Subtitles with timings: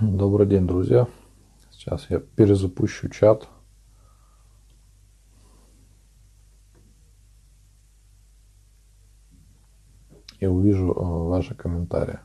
[0.00, 1.08] Добрый день, друзья.
[1.72, 3.48] Сейчас я перезапущу чат.
[10.38, 12.20] И увижу э, ваши комментарии.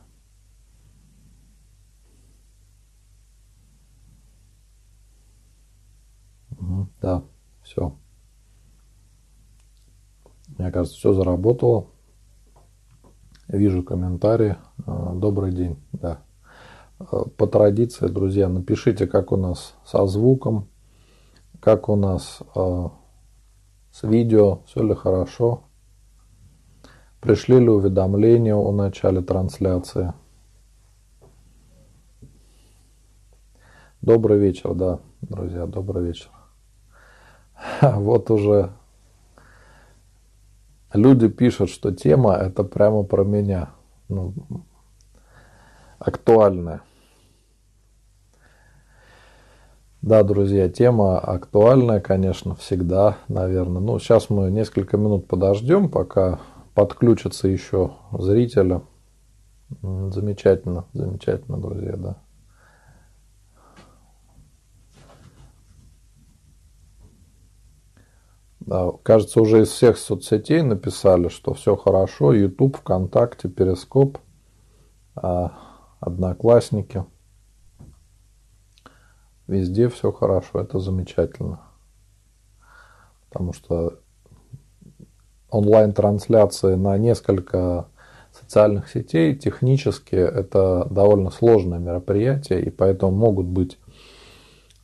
[7.02, 7.24] Да,
[7.64, 7.98] все.
[10.58, 11.90] Мне кажется, все заработало.
[13.48, 14.58] Вижу комментарии.
[14.86, 15.76] Э, добрый день.
[15.90, 16.23] Да.
[17.10, 20.68] Э, по традиции, друзья, напишите, как у нас со звуком,
[21.60, 22.88] как у нас э,
[23.90, 25.64] с видео, все ли хорошо.
[27.20, 30.12] Пришли ли уведомления о начале трансляции?
[34.02, 36.30] Добрый вечер, да, друзья, добрый вечер.
[37.80, 38.72] Вот уже
[40.92, 43.70] люди пишут, что тема это прямо про меня.
[44.08, 44.34] Ну,
[45.98, 46.82] актуальная.
[50.04, 53.80] Да, друзья, тема актуальная, конечно, всегда, наверное.
[53.80, 56.40] Ну, сейчас мы несколько минут подождем, пока
[56.74, 58.82] подключатся еще зрители.
[59.80, 62.18] Замечательно, замечательно, друзья, да.
[68.60, 72.34] Да, кажется, уже из всех соцсетей написали, что все хорошо.
[72.34, 74.18] YouTube, ВКонтакте, Перископ,
[75.14, 75.52] а,
[76.00, 77.06] Одноклассники–
[79.46, 81.60] Везде все хорошо, это замечательно.
[83.28, 83.98] Потому что
[85.50, 87.86] онлайн-трансляции на несколько
[88.32, 93.78] социальных сетей технически это довольно сложное мероприятие, и поэтому могут быть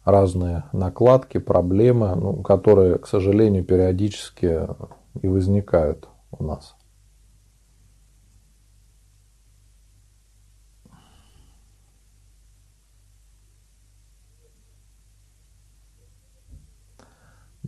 [0.04, 4.68] разные накладки, проблемы, ну, которые, к сожалению, периодически
[5.20, 6.76] и возникают у нас.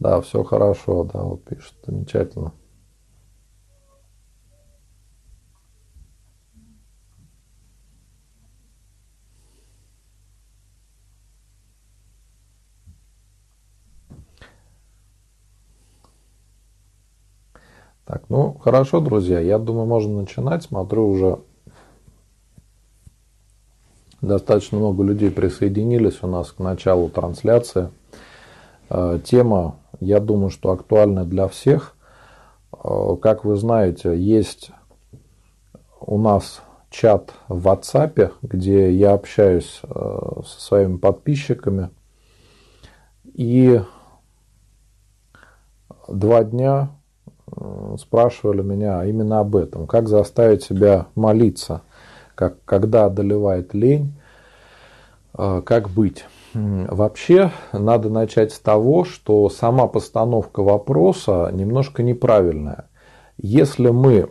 [0.02, 2.52] Да, все хорошо, да, вот пишет, замечательно.
[18.04, 20.64] Так, ну хорошо, друзья, я думаю, можно начинать.
[20.64, 21.38] Смотрю, уже
[24.20, 27.88] достаточно много людей присоединились у нас к началу трансляции.
[28.94, 31.96] Э, тема я думаю, что актуально для всех.
[32.72, 34.70] Э, как вы знаете, есть
[36.00, 36.60] у нас
[36.90, 41.88] чат в WhatsApp, где я общаюсь э, со своими подписчиками.
[43.32, 43.80] И
[46.06, 46.90] два дня
[47.98, 49.86] спрашивали меня именно об этом.
[49.86, 51.80] Как заставить себя молиться,
[52.34, 54.14] как, когда одолевает лень,
[55.32, 56.24] как быть.
[56.54, 62.88] Вообще, надо начать с того, что сама постановка вопроса немножко неправильная.
[63.38, 64.28] Если мы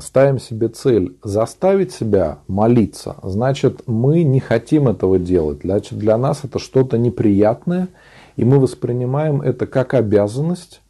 [0.00, 5.60] ставим себе цель заставить себя молиться, значит, мы не хотим этого делать.
[5.62, 7.88] Значит, для нас это что-то неприятное,
[8.36, 10.80] и мы воспринимаем это как обязанность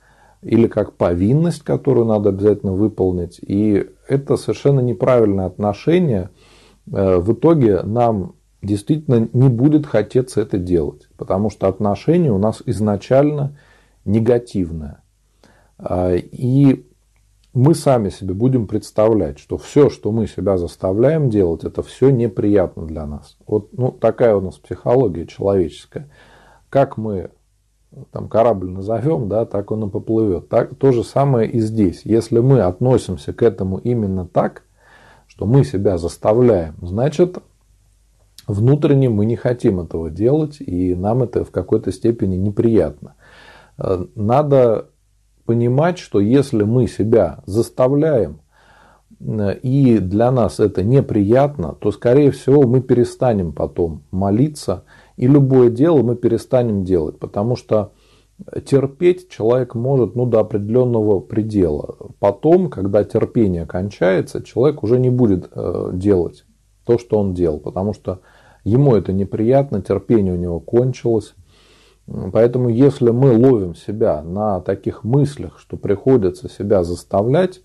[0.43, 3.41] или как повинность, которую надо обязательно выполнить.
[3.41, 6.31] И это совершенно неправильное отношение.
[6.93, 12.62] Э, в итоге нам действительно не будет хотеться это делать, потому что отношение у нас
[12.65, 13.59] изначально
[14.05, 15.03] негативное.
[15.78, 16.87] А, и
[17.53, 22.87] мы сами себе будем представлять, что все, что мы себя заставляем делать, это все неприятно
[22.87, 23.37] для нас.
[23.47, 26.08] Вот ну, такая у нас психология человеческая.
[26.70, 27.31] Как мы
[28.11, 30.49] там корабль назовем, да, так он и поплывет.
[30.49, 32.03] Так, то же самое и здесь.
[32.05, 34.62] Если мы относимся к этому именно так,
[35.26, 37.38] что мы себя заставляем, значит,
[38.47, 43.15] Внутренне мы не хотим этого делать, и нам это в какой-то степени неприятно.
[43.79, 44.91] Э, надо
[45.44, 48.41] понимать, что если мы себя заставляем,
[49.21, 54.85] э, и для нас это неприятно, то, скорее всего, мы перестанем потом молиться,
[55.17, 57.93] и любое дело мы перестанем делать, потому что
[58.65, 61.97] терпеть человек может ну, до определенного предела.
[62.19, 66.44] Потом, когда терпение кончается, человек уже не будет э, делать
[66.85, 68.21] то, что он делал, потому что
[68.64, 71.35] ему это неприятно, терпение у него кончилось.
[72.32, 77.61] Поэтому если мы ловим себя на таких мыслях, что приходится себя заставлять,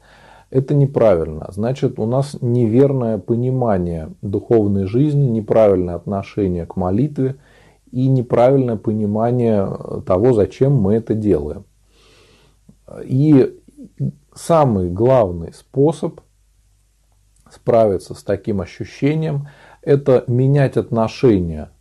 [0.49, 1.47] это неправильно.
[1.51, 7.35] Значит, у нас неверное понимание духовной жизни, неправильное отношение к молитве
[7.91, 9.67] и неправильное понимание
[10.05, 11.65] того, зачем мы это делаем.
[13.03, 13.59] И
[14.33, 16.21] самый главный способ
[17.49, 19.47] справиться с таким ощущением–
[19.87, 21.71] это менять отношения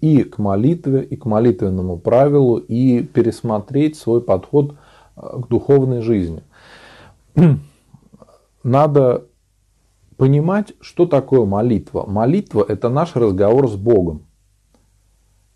[0.00, 4.74] и к молитве, и к молитвенному правилу, и пересмотреть свой подход
[5.16, 6.42] э, к духовной жизни.
[8.62, 9.26] Надо
[10.16, 12.04] понимать, что такое молитва.
[12.06, 14.26] Молитва– это наш разговор с Богом.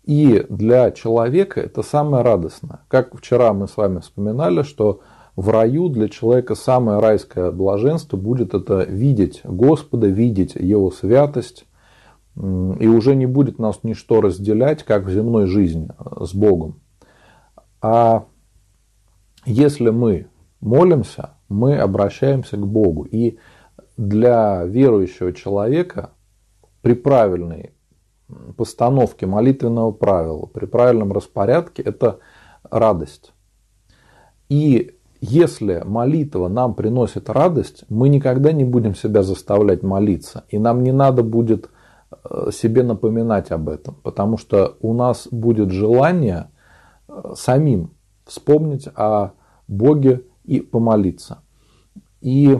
[0.03, 2.81] И для человека это самое радостное.
[2.89, 5.01] Как вчера мы с вами вспоминали, что
[5.35, 11.65] в раю для человека самое райское блаженство будет это видеть Господа, видеть Его святость,
[12.35, 15.89] и уже не будет нас ничто разделять, как в земной жизни
[16.19, 16.81] с Богом.
[17.81, 18.25] А
[19.45, 20.27] если мы
[20.59, 23.03] молимся, мы обращаемся к Богу.
[23.03, 23.37] И
[23.95, 26.11] для верующего человека
[26.81, 27.73] при правильной
[28.57, 32.19] постановке молитвенного правила, при правильном распорядке это
[32.63, 33.33] радость.
[34.49, 40.43] И если молитва нам приносит радость, мы никогда не будем себя заставлять молиться.
[40.49, 41.69] И нам не надо будет
[42.23, 46.49] Э, себе напоминать об этом, потому что у нас будет желание
[47.07, 47.91] э, самим
[48.25, 49.31] вспомнить о
[49.67, 51.39] Боге и помолиться.
[52.21, 52.59] И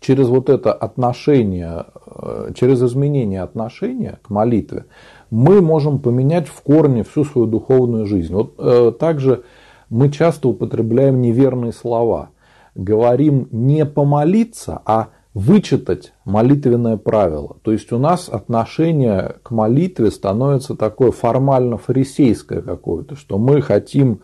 [0.00, 4.86] через вот это отношение, э, через изменение отношения к молитве,
[5.30, 8.34] мы можем поменять в корне всю свою духовную жизнь.
[8.34, 9.44] Вот также
[9.92, 12.30] мы часто употребляем неверные слова.
[12.74, 17.58] Говорим не помолиться, а вычитать молитвенное правило.
[17.62, 24.20] То есть у нас отношение к молитве становится такое формально-фарисейское какое-то, что мы хотим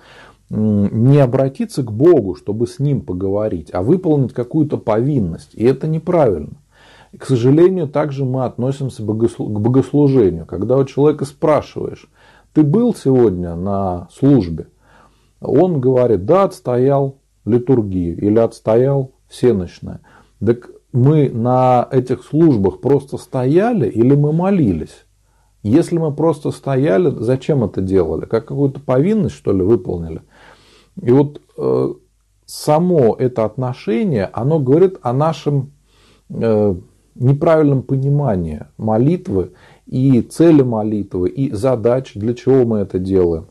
[0.49, 5.51] не обратиться к Богу, чтобы с Ним поговорить, а выполнить какую-то повинность.
[5.53, 6.57] И это неправильно.
[7.13, 10.47] И, к сожалению, также мы относимся к богослужению.
[10.47, 12.09] Когда у человека спрашиваешь,
[12.55, 14.69] ты был сегодня на службе?
[15.41, 20.01] Он говорит, да, отстоял литургию или отстоял всеночное.
[20.45, 25.05] Так мы на этих службах просто стояли или мы молились?
[25.63, 28.25] Если мы просто стояли, зачем это делали?
[28.25, 30.23] Как какую-то повинность, что ли, выполнили?
[31.01, 31.95] И вот э,
[32.47, 35.73] само это отношение, оно говорит о нашем
[36.31, 36.75] э,
[37.17, 39.53] неправильном понимании молитвы
[39.87, 43.49] и цели молитвы, и задач, для чего мы это делаем.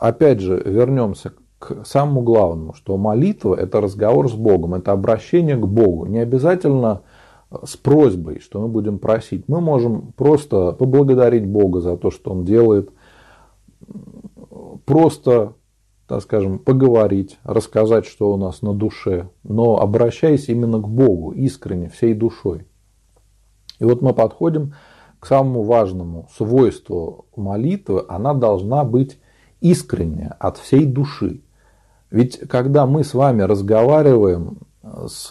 [0.00, 5.66] Опять же, вернемся к самому главному, что молитва– это разговор с Богом, это обращение к
[5.66, 6.06] Богу.
[6.06, 7.02] Не обязательно
[7.62, 9.46] с просьбой, что мы будем просить.
[9.46, 12.90] Мы можем просто поблагодарить Бога за то, что Он делает,
[14.86, 15.52] просто,
[16.08, 21.90] так скажем, поговорить, рассказать, что у нас на душе, но обращаясь именно к Богу, искренне,
[21.90, 22.66] всей душой.
[23.78, 24.72] И вот мы подходим
[25.18, 29.19] к самому важному свойству молитвы, она должна быть
[29.60, 31.40] искренняя, от всей души.
[32.10, 34.58] Ведь когда мы с вами разговариваем
[35.06, 35.30] с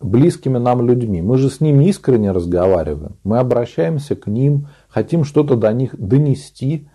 [0.00, 5.56] близкими нам людьми, мы же с ними искренне разговариваем, мы обращаемся к ним, хотим что-то
[5.56, 6.88] до них донести,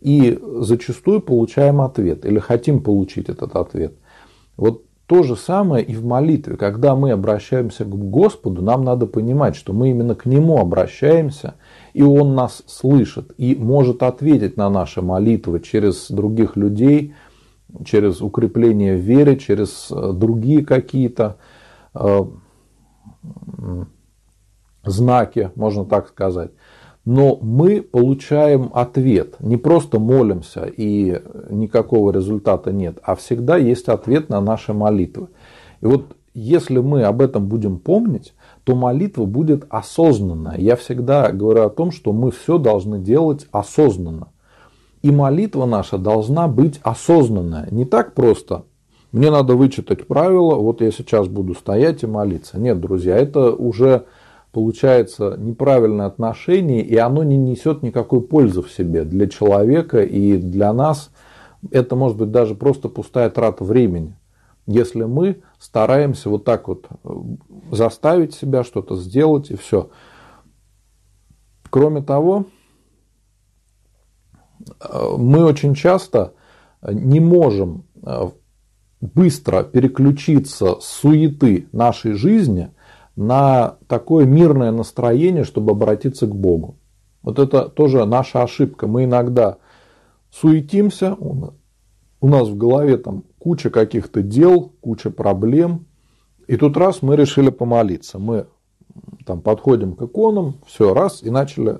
[0.00, 3.94] и зачастую получаем ответ или хотим получить этот ответ.
[4.56, 6.56] Вот то же самое и в молитве.
[6.56, 11.54] Когда мы обращаемся к Господу, нам надо понимать, что мы именно к Нему обращаемся,
[11.92, 17.14] и Он нас слышит и может ответить на наши молитвы через других людей–
[17.84, 21.36] через укрепление в вере, через э, другие какие-то
[21.94, 22.20] э,
[24.84, 26.50] знаки, можно так сказать.
[27.04, 29.36] Но мы получаем ответ.
[29.40, 35.28] Не просто молимся и никакого результата нет, а всегда есть ответ на наши молитвы.
[35.80, 38.34] И вот если мы об этом будем помнить,
[38.64, 40.58] то молитва будет осознанная.
[40.58, 44.28] Я всегда говорю о том, что мы все должны делать осознанно.
[45.02, 47.68] И молитва наша должна быть осознанная.
[47.70, 48.64] Не так просто.
[49.12, 52.60] Мне надо вычитать правила, вот я сейчас буду стоять и молиться.
[52.60, 54.04] Нет, друзья, это уже
[54.52, 60.72] получается неправильное отношение, и оно не несет никакой пользы в себе для человека и для
[60.72, 61.10] нас.
[61.72, 64.14] Это может быть даже просто пустая трата времени.
[64.70, 67.10] Если мы стараемся вот так вот э,
[67.72, 69.90] заставить себя что-то сделать и все.
[71.70, 72.46] Кроме того,
[75.16, 76.34] мы очень часто
[76.82, 78.30] не можем э,
[79.00, 82.70] быстро переключиться с суеты нашей жизни
[83.16, 86.76] на такое мирное настроение, чтобы обратиться к Богу.
[87.22, 88.86] Вот это тоже наша ошибка.
[88.86, 89.58] Мы иногда
[90.30, 95.86] суетимся, у нас в голове там куча каких-то дел, куча проблем,
[96.46, 98.20] и тут раз мы решили помолиться.
[98.20, 98.46] Мы
[99.26, 101.78] там подходим к иконам, все, раз, и начали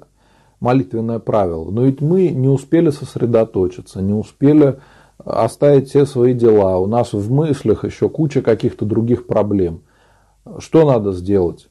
[0.59, 1.71] молитвенное правило.
[1.71, 4.81] Но ведь мы не успели сосредоточиться, не успели
[5.19, 6.79] оставить все свои дела.
[6.79, 9.83] У нас в мыслях еще куча каких-то других проблем.
[10.59, 11.69] Что надо сделать?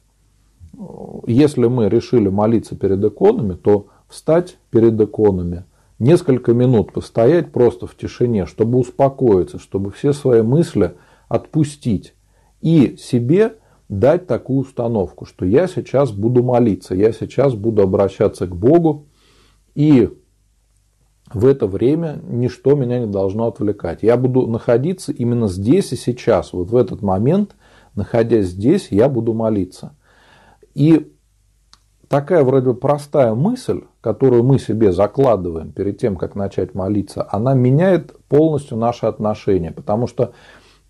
[1.26, 5.64] если мы решили молиться перед иконами, то встать перед иконами,
[6.00, 10.94] несколько минут постоять просто в тишине, чтобы успокоиться, чтобы все свои мысли
[11.28, 12.14] отпустить
[12.60, 18.56] и себе дать такую установку, что я сейчас буду молиться, я сейчас буду обращаться к
[18.56, 19.06] Богу,
[19.74, 20.08] и
[21.32, 24.02] в это время ничто меня не должно отвлекать.
[24.02, 27.56] Я буду находиться именно здесь и сейчас, вот в этот момент,
[27.94, 29.96] находясь здесь, я буду молиться.
[30.74, 31.12] И
[32.10, 37.54] такая вроде бы простая мысль, которую мы себе закладываем перед тем, как начать молиться, она
[37.54, 40.32] меняет полностью наши отношения, потому что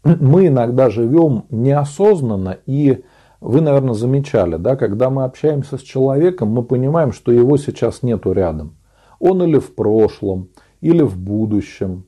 [0.02, 3.04] мы иногда живем неосознанно и
[3.40, 8.32] вы, наверное, замечали, да, когда мы общаемся с человеком, мы понимаем, что его сейчас нету
[8.32, 8.76] рядом.
[9.18, 10.48] Он или в прошлом,
[10.80, 12.04] или в будущем,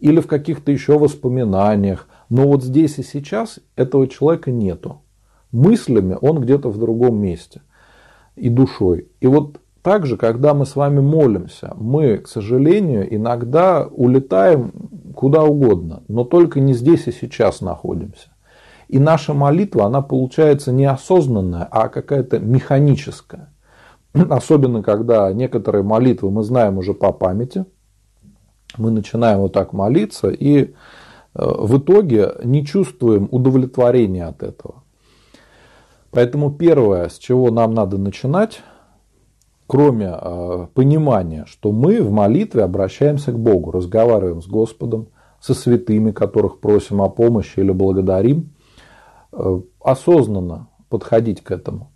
[0.00, 2.08] или в каких-то еще воспоминаниях.
[2.28, 5.02] Но вот здесь и сейчас этого человека нету.
[5.52, 7.62] Мыслями он где-то в другом месте
[8.36, 9.08] и душой.
[9.20, 14.72] И вот также, когда мы с вами молимся, мы, к сожалению, иногда улетаем
[15.14, 18.28] куда угодно, но только не здесь и сейчас находимся.
[18.88, 23.52] И наша молитва, она получается не осознанная, а какая-то механическая.
[24.14, 27.64] Особенно, когда некоторые молитвы мы знаем уже по памяти.
[28.78, 30.68] Мы начинаем вот так молиться и э,
[31.34, 34.83] в итоге не чувствуем удовлетворения от этого.
[36.14, 38.62] Поэтому первое, с чего нам надо начинать,
[39.66, 45.08] кроме э, понимания, что мы в молитве обращаемся к Богу, разговариваем с Господом,
[45.40, 48.50] со святыми, которых просим о помощи или благодарим,
[49.32, 51.90] э, осознанно подходить к этому.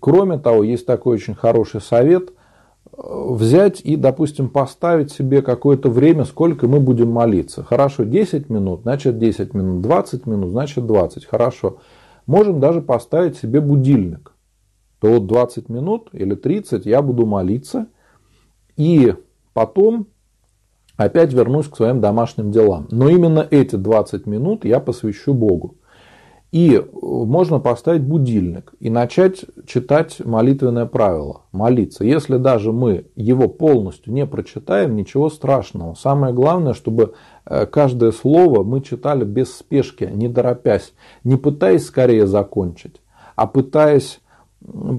[0.00, 6.24] Кроме того, есть такой очень хороший совет э, взять и, допустим, поставить себе какое-то время,
[6.24, 7.64] сколько мы будем молиться.
[7.64, 11.24] Хорошо, 10 минут, значит 10 минут, 20 минут, значит 20.
[11.24, 11.78] Хорошо.
[12.26, 14.34] Можем даже поставить себе будильник
[15.04, 17.88] то вот 20 минут или 30 я буду молиться,
[18.78, 19.14] и
[19.52, 20.06] потом
[20.96, 22.88] опять вернусь к своим домашним делам.
[22.90, 25.76] Но именно эти 20 минут я посвящу Богу.
[26.54, 32.04] И можно поставить будильник и начать читать молитвенное правило, молиться.
[32.04, 35.94] Если даже мы его полностью не прочитаем, ничего страшного.
[35.94, 40.92] Самое главное, чтобы э, каждое слово мы читали без спешки, не торопясь,
[41.24, 43.00] не пытаясь скорее закончить,
[43.34, 44.20] а пытаясь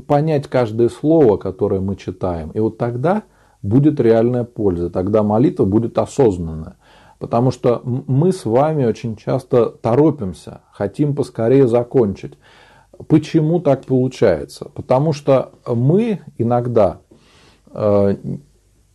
[0.07, 2.49] понять каждое слово, которое мы читаем.
[2.49, 3.23] И вот тогда
[3.61, 6.75] будет реальная польза, тогда молитва будет осознанная.
[7.19, 12.33] Потому что мы с вами очень часто торопимся, хотим поскорее закончить.
[13.07, 14.69] Почему так получается?
[14.73, 16.99] Потому что мы иногда
[17.71, 18.15] э,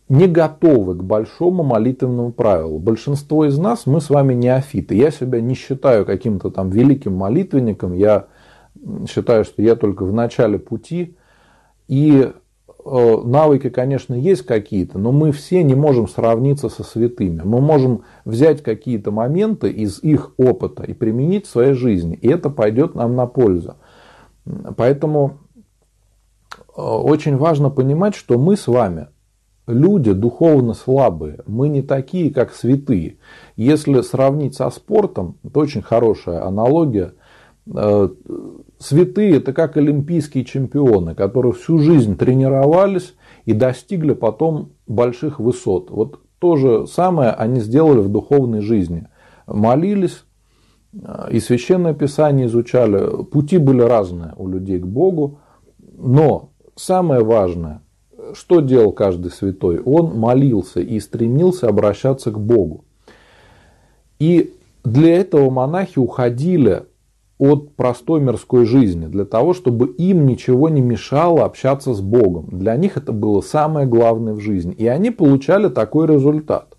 [0.09, 2.79] не готовы к большому молитвенному правилу.
[2.79, 4.95] Большинство из нас, мы с вами неофиты.
[4.95, 7.93] Я себя не считаю каким-то там великим молитвенником.
[7.93, 8.27] Я
[9.09, 11.15] считаю, что я только в начале пути.
[11.87, 12.31] И
[12.85, 17.41] навыки, конечно, есть какие-то, но мы все не можем сравниться со святыми.
[17.43, 22.15] Мы можем взять какие-то моменты из их опыта и применить в своей жизни.
[22.15, 23.75] И это пойдет нам на пользу.
[24.75, 25.37] Поэтому
[26.75, 29.07] э, очень важно понимать, что мы с вами
[29.67, 31.39] люди духовно слабые.
[31.47, 33.17] Мы не такие, как святые.
[33.55, 37.13] Если сравнить со спортом, это очень хорошая аналогия.
[37.67, 38.09] Э,
[38.79, 43.15] святые это как олимпийские чемпионы, которые всю жизнь тренировались
[43.45, 45.91] и достигли потом больших высот.
[45.91, 49.07] Вот то же самое они сделали в духовной жизни.
[49.45, 50.23] Молились
[50.93, 53.23] э, и священное писание изучали.
[53.25, 55.39] Пути были разные у людей к Богу.
[55.97, 57.81] Но самое важное,
[58.33, 59.79] что делал каждый святой?
[59.79, 62.85] Он молился и стремился обращаться к Богу.
[64.17, 64.53] И
[64.83, 66.85] для этого монахи уходили
[67.41, 72.49] от простой мирской жизни, для того, чтобы им ничего не мешало общаться с Богом.
[72.51, 74.73] Для них это было самое главное в жизни.
[74.73, 76.77] И они получали такой результат,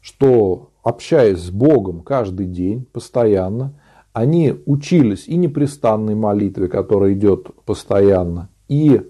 [0.00, 3.74] что общаясь с Богом каждый день, постоянно,
[4.14, 9.02] они учились и непрестанной молитве, которая идет постоянно, и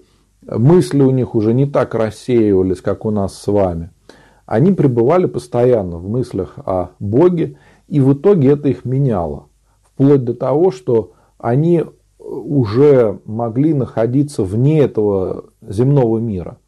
[0.45, 3.91] мысли у них уже не так рассеивались, как у нас с вами.
[4.45, 7.57] Они пребывали постоянно в мыслях о Боге,
[7.87, 9.45] и в итоге это их меняло
[9.97, 11.83] вплоть до того, что они
[12.19, 16.59] уже могли находиться вне этого земного мира.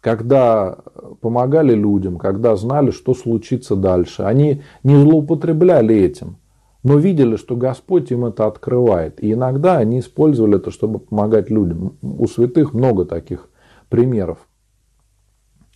[0.00, 0.78] Когда
[1.20, 4.22] помогали людям, когда знали, что случится дальше.
[4.22, 6.38] Они не злоупотребляли этим,
[6.82, 9.22] но видели, что Господь им это открывает.
[9.22, 11.98] И иногда они использовали это, чтобы помогать людям.
[12.00, 13.50] У святых много таких
[13.90, 14.38] примеров.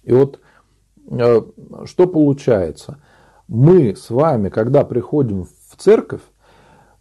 [0.05, 0.41] И вот
[1.11, 1.43] э,
[1.85, 2.99] что получается?
[3.47, 6.23] Мы с вами, когда приходим в церковь,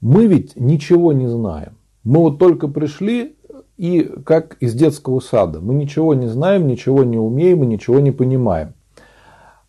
[0.04, 1.78] мы ведь ничего не знаем.
[2.04, 3.38] Мы вот только пришли
[3.78, 5.62] и как из детского сада.
[5.62, 8.74] Мы ничего не знаем, ничего не умеем и ничего не понимаем.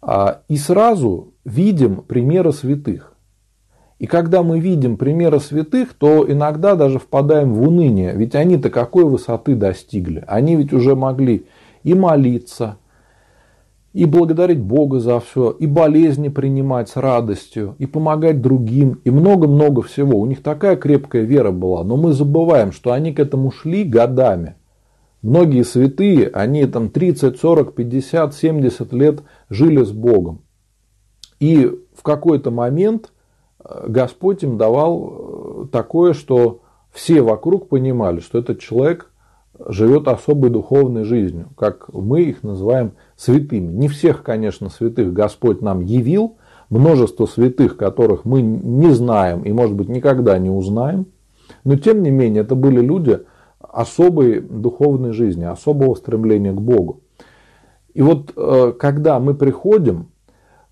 [0.03, 3.13] А, и сразу видим примеры святых.
[4.01, 8.13] И когда мы видим примеры святых, то иногда даже впадаем в уныние.
[8.17, 10.25] Ведь они-то какой высоты достигли?
[10.27, 11.47] Они ведь уже могли
[11.85, 12.79] и молиться,
[13.95, 19.83] и благодарить Бога за все, и болезни принимать с радостью, и помогать другим, и много-много
[19.83, 20.19] всего.
[20.19, 24.57] У них такая крепкая вера была, но мы забываем, что они к этому шли годами.
[25.23, 30.43] Многие святые, они там 30, 40, 50, 70 лет жили с Богом.
[31.39, 33.13] И в какой-то момент
[33.65, 39.13] э, Господь им давал э, такое, что все вокруг понимали, что этот человек
[39.69, 43.73] живет особой духовной жизнью, как мы их называем святыми.
[43.73, 46.37] Не всех, конечно, святых Господь нам явил,
[46.71, 51.07] множество святых, которых мы не знаем и, может быть, никогда не узнаем,
[51.65, 53.21] но, тем не менее, это были люди
[53.61, 57.01] особой духовной жизни, особого стремления к Богу.
[57.93, 60.09] И вот, э, когда мы приходим,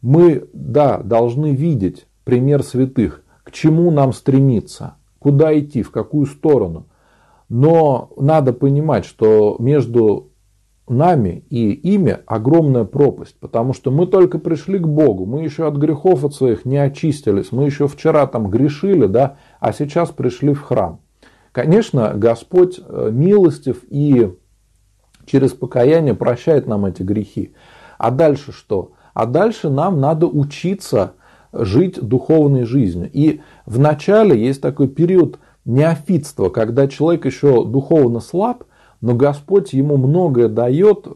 [0.00, 6.86] мы, да, должны видеть пример святых, к чему нам стремиться, куда идти, в какую сторону.
[7.48, 10.31] Но надо понимать, что между
[10.88, 15.76] нами и ими огромная пропасть, потому что мы только пришли к Богу, мы еще от
[15.76, 20.62] грехов от своих не очистились, мы еще вчера там грешили, да, а сейчас пришли в
[20.62, 21.00] храм.
[21.52, 24.32] Конечно, Господь э, милостив и
[25.26, 27.54] через покаяние прощает нам эти грехи.
[27.98, 28.92] А дальше что?
[29.14, 31.12] А дальше нам надо учиться
[31.52, 33.10] жить духовной жизнью.
[33.12, 38.64] И в начале есть такой период неофитства, когда человек еще духовно слаб,
[39.02, 41.06] но Господь ему многое дает,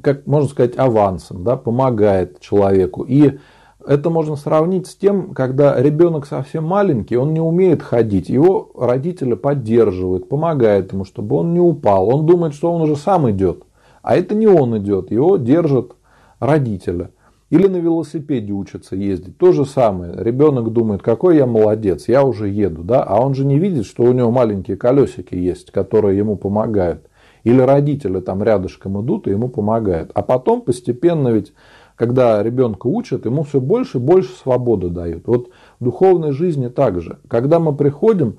[0.00, 3.02] как можно сказать, авансом, да, помогает человеку.
[3.02, 3.38] И
[3.84, 9.34] это можно сравнить с тем, когда ребенок совсем маленький, он не умеет ходить, его родители
[9.34, 12.14] поддерживают, помогают ему, чтобы он не упал.
[12.14, 13.64] Он думает, что он уже сам идет,
[14.02, 15.92] а это не он идет, его держат
[16.38, 17.08] родители.
[17.50, 19.36] Или на велосипеде учатся ездить.
[19.36, 20.14] То же самое.
[20.16, 22.84] Ребенок думает, какой я молодец, я уже еду.
[22.84, 23.02] Да?
[23.02, 27.08] А он же не видит, что у него маленькие колесики есть, которые ему помогают.
[27.42, 30.12] Или родители там рядышком идут и ему помогают.
[30.14, 31.52] А потом постепенно ведь,
[31.96, 35.26] когда ребенка учат, ему все больше и больше свободы дают.
[35.26, 35.48] Вот
[35.80, 37.18] в духовной жизни также.
[37.26, 38.38] Когда мы приходим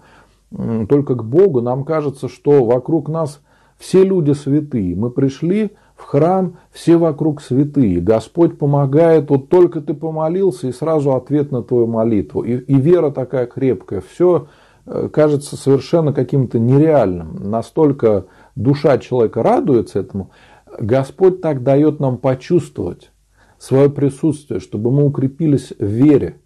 [0.88, 3.41] только к Богу, нам кажется, что вокруг нас
[3.78, 4.95] все люди святые.
[4.95, 8.01] Мы пришли в храм, все вокруг святые.
[8.01, 12.41] Господь помогает, вот только ты помолился, и сразу ответ на твою молитву.
[12.41, 14.01] И, и вера такая крепкая.
[14.01, 14.47] Все
[14.87, 17.49] э, кажется совершенно каким-то нереальным.
[17.51, 20.31] Настолько душа человека радуется этому.
[20.79, 23.11] Господь так дает нам почувствовать
[23.59, 26.37] свое присутствие, чтобы мы укрепились в вере.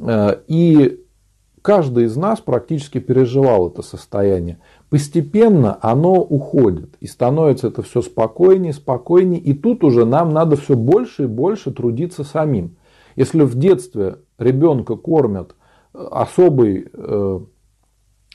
[0.00, 1.04] Э, и
[1.62, 4.60] каждый из нас практически переживал это состояние.
[4.88, 9.40] Постепенно оно уходит и становится это все спокойнее, спокойнее.
[9.40, 12.76] И тут уже нам надо все больше и больше трудиться самим.
[13.16, 15.56] Если в детстве ребенка кормят
[15.92, 17.40] э, особой э,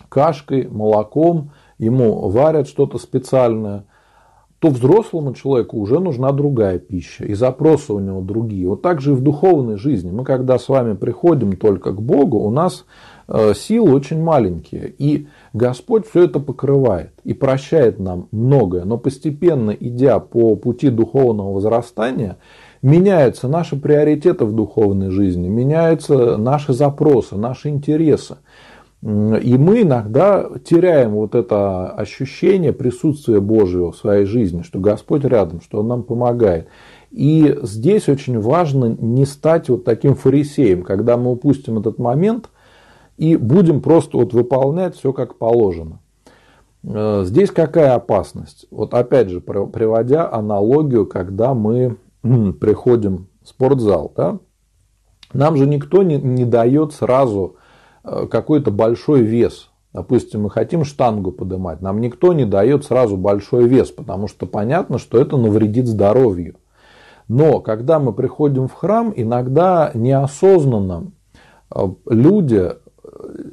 [0.09, 3.85] кашкой, молоком, ему варят что-то специальное,
[4.59, 8.67] то взрослому человеку уже нужна другая пища, и запросы у него другие.
[8.67, 10.11] Вот так же и в духовной жизни.
[10.11, 12.85] Мы когда с вами приходим только к Богу, у нас
[13.55, 14.93] силы очень маленькие.
[14.97, 18.83] И Господь все это покрывает и прощает нам многое.
[18.83, 22.37] Но постепенно, идя по пути духовного возрастания,
[22.81, 28.37] меняются наши приоритеты в духовной жизни, меняются наши запросы, наши интересы.
[29.01, 35.61] И мы иногда теряем вот это ощущение присутствия Божьего в своей жизни, что Господь рядом,
[35.61, 36.67] что Он нам помогает.
[37.09, 42.49] И здесь очень важно не стать вот таким фарисеем, когда мы упустим этот момент–
[43.17, 45.99] и будем просто вот выполнять все как положено.
[46.83, 48.65] Э, здесь какая опасность?
[48.71, 54.39] Вот опять же, приводя аналогию, когда мы приходим в спортзал, да?
[55.33, 57.55] нам же никто не, не дает сразу
[58.03, 59.69] э, какой-то большой вес.
[59.93, 64.97] Допустим, мы хотим штангу поднимать, нам никто не дает сразу большой вес, потому что понятно,
[64.97, 66.55] что это навредит здоровью.
[67.27, 71.11] Но когда мы приходим в храм, иногда неосознанно
[71.73, 72.71] э, люди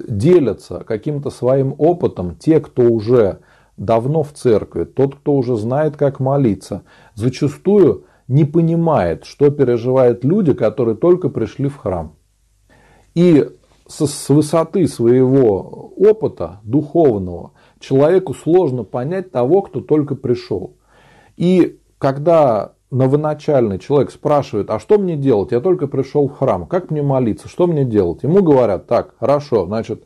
[0.08, 3.40] делятся каким-то своим опытом те, кто уже
[3.76, 6.82] давно в церкви, тот, кто уже знает, как молиться,
[7.14, 12.14] зачастую не понимает, что переживают люди, которые только пришли в храм.
[13.14, 13.48] И
[13.86, 20.76] с высоты своего опыта духовного человеку сложно понять того, кто только пришел.
[21.36, 25.52] И когда новоначальный человек спрашивает, а что мне делать?
[25.52, 28.22] Я только пришел в храм, как мне молиться, что мне делать?
[28.22, 30.04] Ему говорят, так, хорошо, значит,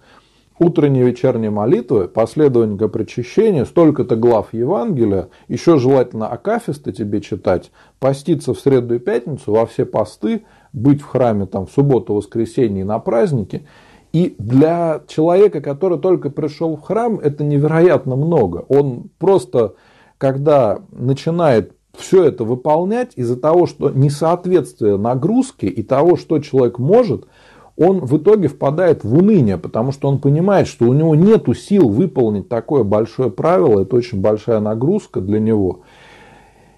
[0.59, 8.55] утренние и вечерние молитвы, последование причащения, столько-то глав Евангелия, еще желательно акафисты тебе читать, поститься
[8.55, 12.85] в среду и пятницу во все посты, быть в храме там в субботу, воскресенье и
[12.85, 13.67] на праздники.
[14.13, 18.65] И для человека, который только пришел в храм, это невероятно много.
[18.69, 19.75] Он просто,
[20.19, 27.27] когда начинает все это выполнять, из-за того, что несоответствие нагрузки и того, что человек может–
[27.77, 31.89] он в итоге впадает в уныние, потому что он понимает, что у него нет сил
[31.89, 35.83] выполнить такое большое правило, это очень большая нагрузка для него.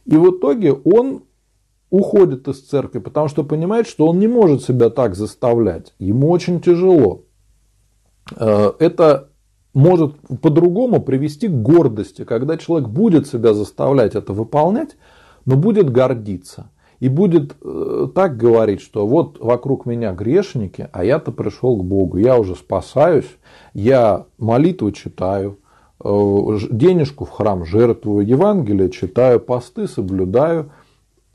[0.04, 1.24] И в итоге он
[1.90, 5.94] уходит из церкви, потому что понимает, что он не может себя так заставлять.
[5.98, 7.22] Ему очень тяжело.
[8.36, 9.30] Э, это
[9.74, 14.96] может по-другому привести к гордости, когда человек будет себя заставлять это выполнять,
[15.44, 16.70] но будет гордиться.
[17.00, 22.18] И будет э, так говорить, что вот вокруг меня грешники, а я-то пришел к Богу,
[22.18, 23.28] я уже спасаюсь,
[23.74, 25.58] я молитву читаю,
[26.02, 30.70] э, денежку в храм жертвую, Евангелие читаю, посты соблюдаю.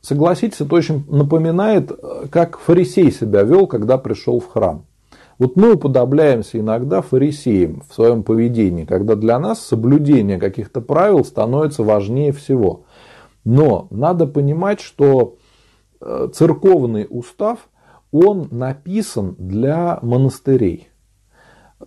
[0.02, 4.86] Согласитесь, это очень напоминает, э, как фарисей себя вел, когда пришел в храм.
[5.40, 11.82] Вот мы уподобляемся иногда фарисеям в своем поведении, когда для нас соблюдение каких-то правил становится
[11.82, 12.84] важнее всего.
[13.46, 15.38] Но надо понимать, что
[16.02, 17.70] Э, церковный устав,
[18.12, 20.88] он написан для монастырей.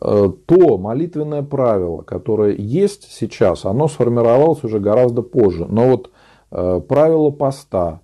[0.00, 5.66] Э, то молитвенное правило, которое есть сейчас, оно сформировалось уже гораздо позже.
[5.66, 6.10] Но вот
[6.50, 8.00] э, правила поста,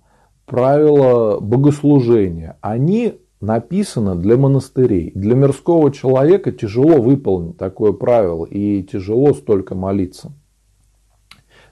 [0.47, 5.11] правила богослужения, они написаны для монастырей.
[5.15, 10.31] Для мирского человека тяжело выполнить такое правило и тяжело столько молиться.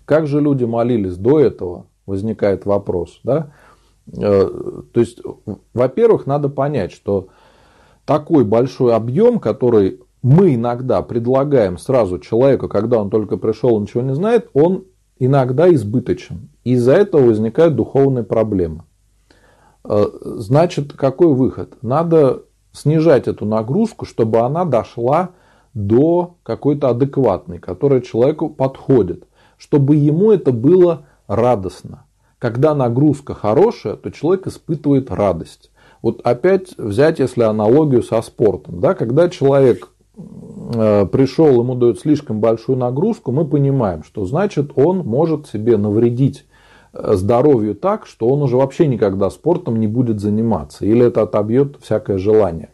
[0.05, 3.19] Как же люди молились до этого, возникает вопрос.
[3.23, 3.51] Да?
[4.15, 4.49] Э,
[4.93, 5.21] то есть,
[5.73, 7.27] во-первых, надо понять, что
[8.05, 14.01] такой большой объем, который мы иногда предлагаем сразу человеку, когда он только пришел и ничего
[14.01, 14.85] не знает, он
[15.19, 16.49] иногда избыточен.
[16.63, 18.83] Из-за этого возникают духовные проблемы.
[19.87, 21.77] Э, значит, какой выход?
[21.81, 25.29] Надо снижать эту нагрузку, чтобы она дошла
[25.73, 29.23] до какой-то адекватной, которая человеку подходит,
[29.57, 32.03] чтобы ему это было радостно.
[32.39, 35.71] Когда нагрузка хорошая, то человек испытывает радость.
[36.01, 38.79] Вот опять взять, если аналогию со спортом.
[38.79, 44.99] Да, когда человек э, пришел, ему дают слишком большую нагрузку, мы понимаем, что значит он
[44.99, 46.45] может себе навредить
[47.13, 50.85] здоровью так, что он уже вообще никогда спортом не будет заниматься.
[50.85, 52.69] Или это отобьет всякое желание.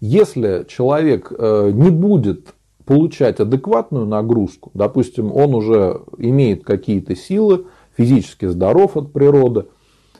[0.00, 8.46] Если человек э, не будет получать адекватную нагрузку, допустим, он уже имеет какие-то силы, физически
[8.46, 9.66] здоров от природы,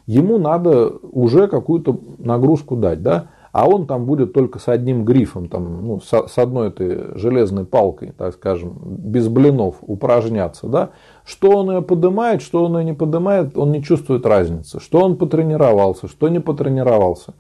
[0.07, 5.49] ему надо уже какую-то нагрузку дать, да, а он там будет только с одним грифом,
[5.49, 10.91] там, ну, с одной этой железной палкой, так скажем, без блинов упражняться, да,
[11.25, 15.17] что он ее поднимает, что он ее не поднимает, он не чувствует разницы, что он
[15.17, 17.35] потренировался, что не потренировался,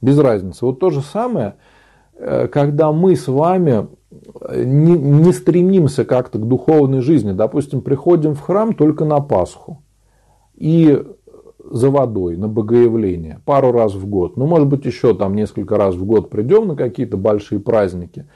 [0.00, 0.64] без разницы.
[0.66, 1.54] Вот то же самое,
[2.16, 3.88] э, когда мы с вами
[4.50, 7.32] не, не стремимся как-то к духовной жизни.
[7.32, 9.82] Допустим, приходим в храм только на Пасху
[10.56, 11.02] и
[11.70, 14.36] за водой, на богоявление, пару раз в год.
[14.36, 18.26] Ну, может быть, еще там несколько раз в год придем на какие-то большие праздники.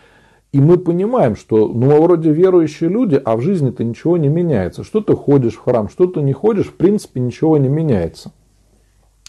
[0.55, 4.85] И мы понимаем, что ну, мы вроде верующие люди, а в жизни-то ничего не меняется.
[4.85, 8.31] Что ты ходишь в храм, что ты не ходишь, в принципе, ничего не меняется.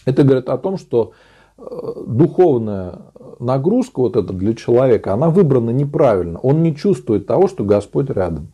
[0.04, 1.14] Это говорит о том, что
[1.58, 1.62] э,
[2.06, 3.00] духовная
[3.40, 6.38] нагрузка вот эта для человека, она выбрана неправильно.
[6.38, 8.52] Он не чувствует того, что Господь рядом.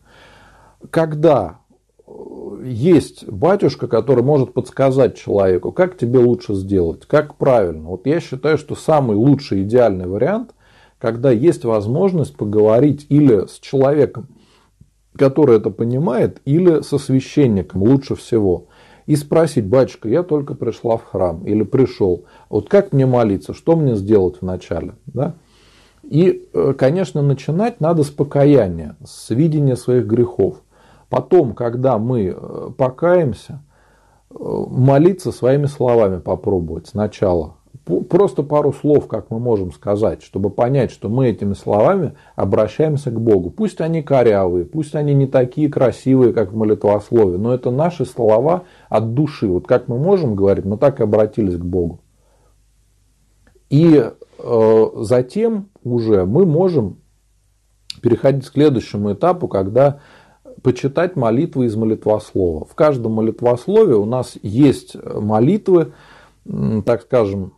[0.89, 1.59] Когда
[2.63, 7.89] есть батюшка, который может подсказать человеку, как тебе лучше сделать, как правильно.
[7.89, 10.55] Вот я считаю, что самый лучший идеальный вариант,
[11.03, 14.29] когда есть возможность поговорить или с человеком,
[15.17, 18.67] который это понимает, или со священником лучше всего
[19.05, 23.75] и спросить, батюшка, я только пришла в храм или пришел, вот как мне молиться, что
[23.75, 25.35] мне сделать вначале, да?
[26.03, 30.61] И, э, конечно, начинать надо с покаяния, с видения своих грехов.
[31.09, 33.61] Потом, когда мы э, покаемся,
[34.29, 40.91] э, молиться своими словами попробовать сначала просто пару слов, как мы можем сказать, чтобы понять,
[40.91, 43.49] что мы этими словами обращаемся к Богу.
[43.49, 48.63] Пусть они корявые, пусть они не такие красивые, как в молитвослове, но это наши слова
[48.89, 49.47] от души.
[49.47, 51.99] Вот как мы можем говорить, мы так и обратились к Богу.
[53.69, 54.01] И
[54.39, 56.99] э, затем уже мы можем
[58.01, 59.99] переходить к следующему этапу, когда
[60.61, 62.65] почитать молитвы из молитвослова.
[62.65, 65.93] В каждом молитвослове у нас есть молитвы,
[66.85, 67.53] так скажем,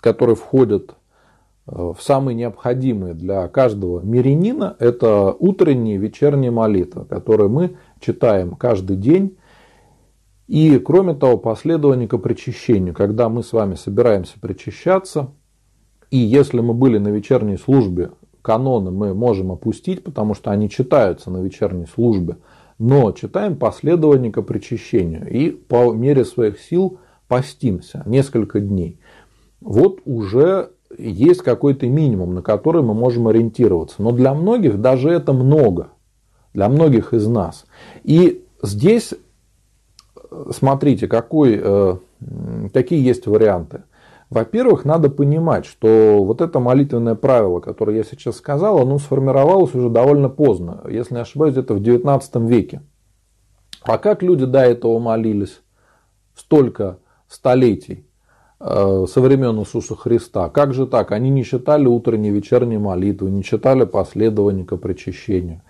[0.00, 0.94] которые входят
[1.66, 8.96] в самые необходимые для каждого мирянина, это утренние и вечерние молитвы, которые мы читаем каждый
[8.96, 9.36] день.
[10.46, 15.32] И, кроме того, последование к причащению, когда мы с вами собираемся причащаться,
[16.12, 18.10] и если мы были на вечерней службе,
[18.42, 22.36] каноны мы можем опустить, потому что они читаются на вечерней службе,
[22.78, 29.00] но читаем последование к причащению и по мере своих сил постимся несколько дней.
[29.60, 34.02] Вот уже есть какой-то минимум, на который мы можем ориентироваться.
[34.02, 35.88] Но для многих даже это много.
[36.54, 37.66] Для многих из нас.
[38.02, 39.14] И здесь,
[40.50, 41.96] смотрите, какой, э,
[42.72, 43.82] какие есть варианты.
[44.30, 49.88] Во-первых, надо понимать, что вот это молитвенное правило, которое я сейчас сказал, оно сформировалось уже
[49.88, 50.82] довольно поздно.
[50.88, 52.82] Если не ошибаюсь, это в 19 веке.
[53.82, 55.60] А как люди до этого молились?
[56.34, 58.05] Столько столетий.
[58.58, 60.48] Э, со времен Иисуса Христа.
[60.48, 61.12] Как же так?
[61.12, 65.60] Они не читали утренние и вечерние молитвы, не читали последования к причащению.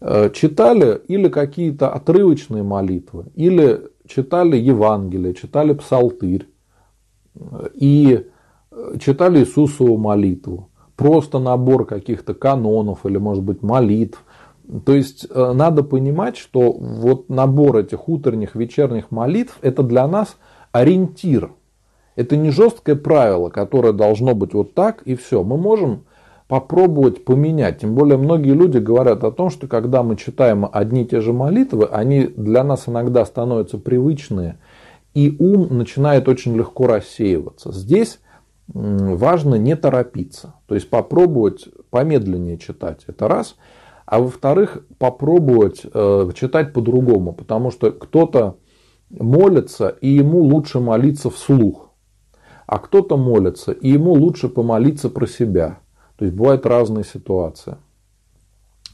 [0.00, 6.48] Э, читали или какие-то отрывочные молитвы, или читали Евангелие, читали Псалтырь
[7.36, 8.26] э, и
[8.98, 10.70] читали Иисусову молитву.
[10.96, 14.24] Просто набор каких-то канонов или, может быть, молитв.
[14.84, 20.36] То есть надо понимать, что вот набор этих утренних, вечерних молитв– это для нас
[20.72, 21.52] ориентир–
[22.18, 25.44] это не жесткое правило, которое должно быть вот так и все.
[25.44, 26.02] Мы можем
[26.48, 27.78] попробовать поменять.
[27.78, 31.32] Тем более многие люди говорят о том, что когда мы читаем одни и те же
[31.32, 34.58] молитвы, они для нас иногда становятся привычные,
[35.14, 37.70] и ум начинает очень легко рассеиваться.
[37.70, 38.18] Здесь
[38.66, 43.54] важно не торопиться, то есть попробовать помедленнее читать, это раз.
[44.06, 48.56] А во-вторых, попробовать э, читать по-другому, потому что кто-то
[49.08, 51.87] молится, и ему лучше молиться вслух
[52.68, 55.78] а кто-то молится, и ему лучше помолиться про себя.
[56.18, 57.78] То есть бывают разные ситуации.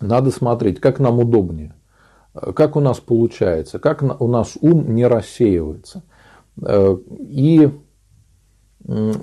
[0.00, 1.74] Надо смотреть, как нам удобнее,
[2.54, 6.04] как у нас получается, как у нас ум не рассеивается.
[6.64, 7.68] Э, и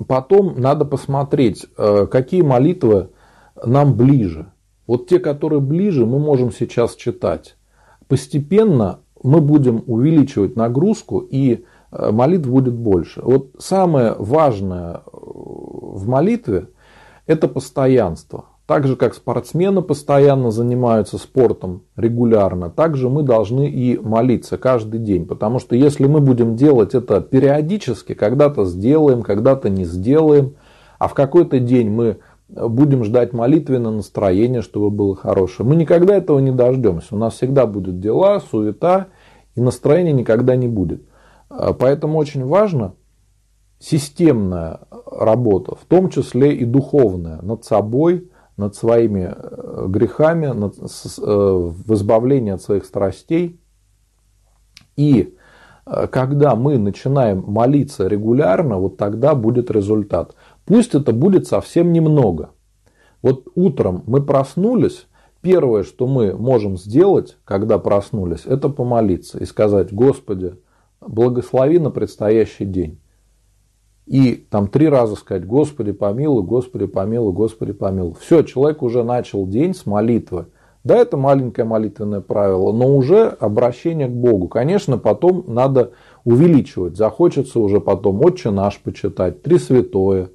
[0.06, 3.08] потом надо посмотреть, э, какие молитвы
[3.64, 4.52] нам ближе.
[4.86, 7.56] Вот те, которые ближе, мы можем сейчас читать.
[8.06, 13.20] Постепенно мы будем увеличивать нагрузку и молитв будет больше.
[13.22, 16.68] Вот самое важное э, в молитве–
[17.26, 18.46] это постоянство.
[18.66, 25.00] Так же, как спортсмены постоянно занимаются спортом регулярно, так же мы должны и молиться каждый
[25.00, 25.26] день.
[25.26, 30.54] Потому что если мы будем делать это периодически, когда-то сделаем, когда-то не сделаем,
[30.98, 36.38] а в какой-то день мы будем ждать молитвенное настроение, чтобы было хорошее, мы никогда этого
[36.38, 37.08] не дождемся.
[37.10, 39.08] У нас всегда будут дела, суета,
[39.54, 41.02] и настроения никогда не будет.
[41.54, 42.94] А, поэтому очень важно
[43.78, 50.80] системная работа, в том числе и духовная, над собой, над своими э, грехами, над, э,
[50.80, 53.60] в избавлении от своих страстей.
[54.96, 55.36] И
[55.84, 60.34] э, когда мы начинаем молиться регулярно, вот тогда будет результат.
[60.64, 62.50] Пусть это будет совсем немного.
[63.20, 65.06] Вот утром мы проснулись,
[65.40, 70.54] первое, что мы можем сделать, когда проснулись, это помолиться и сказать, Господи,
[71.06, 72.98] благослови на предстоящий день.
[74.06, 78.14] И там три раза сказать, Господи помилуй, Господи помилуй, Господи помилуй.
[78.20, 80.46] Все, человек уже начал день с молитвы.
[80.84, 84.48] Да, это маленькое молитвенное правило, но уже обращение к Богу.
[84.48, 85.92] Конечно, потом надо
[86.24, 86.96] увеличивать.
[86.96, 90.30] Захочется уже потом Отче наш почитать, Три Святое,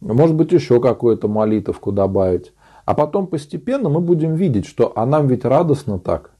[0.00, 2.52] может быть, еще какую-то молитву добавить.
[2.84, 6.31] А потом постепенно мы будем видеть, что а нам ведь радостно так.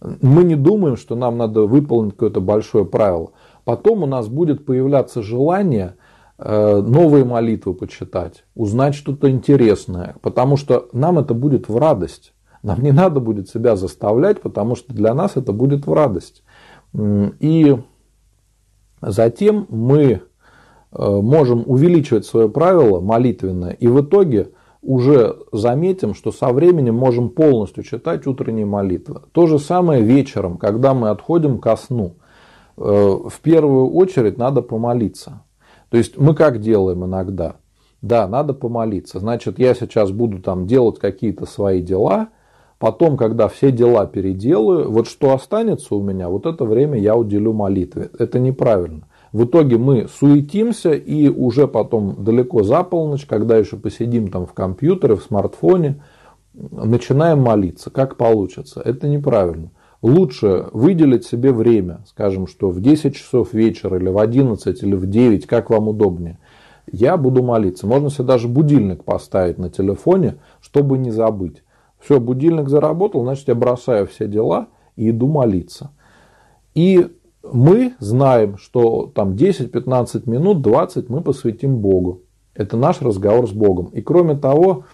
[0.00, 3.32] Мы не думаем, что нам надо выполнить какое-то большое правило.
[3.64, 5.96] Потом у нас будет появляться желание
[6.38, 12.32] э, новые молитвы почитать, узнать что-то интересное, потому что нам это будет в радость.
[12.62, 16.42] Нам не надо будет себя заставлять, потому что для нас это будет в радость.
[16.94, 17.76] И
[19.00, 20.20] затем мы э,
[20.92, 24.52] можем увеличивать свое правило молитвенное, и в итоге
[24.82, 29.22] уже заметим, что со временем можем полностью читать утренние молитвы.
[29.32, 32.14] То же самое вечером, когда мы отходим ко сну.
[32.76, 35.42] Э, в первую очередь надо помолиться.
[35.90, 37.56] То есть мы как делаем иногда?
[38.02, 39.18] Да, надо помолиться.
[39.18, 42.28] Значит, я сейчас буду там делать какие-то свои дела,
[42.78, 47.52] потом, когда все дела переделаю, вот что останется у меня, вот это время я уделю
[47.52, 48.10] молитве.
[48.16, 49.08] Это неправильно.
[49.32, 54.54] В итоге мы суетимся и уже потом далеко за полночь, когда еще посидим там в
[54.54, 56.02] компьютере, в смартфоне,
[56.54, 57.90] начинаем молиться.
[57.90, 58.80] Как получится?
[58.84, 59.70] Это неправильно.
[60.00, 65.06] Лучше выделить себе время, скажем, что в 10 часов вечера или в 11 или в
[65.06, 66.38] 9, как вам удобнее.
[66.90, 67.86] я буду молиться.
[67.86, 71.64] Можно себе даже будильник поставить на телефоне, чтобы не забыть.
[71.98, 75.90] Все, будильник заработал, значит я бросаю все дела и иду молиться.
[76.74, 77.08] И
[77.52, 82.22] мы знаем, что там 10-15 минут, 20 мы посвятим Богу.
[82.54, 83.86] Это наш разговор с Богом.
[83.86, 84.84] И кроме того,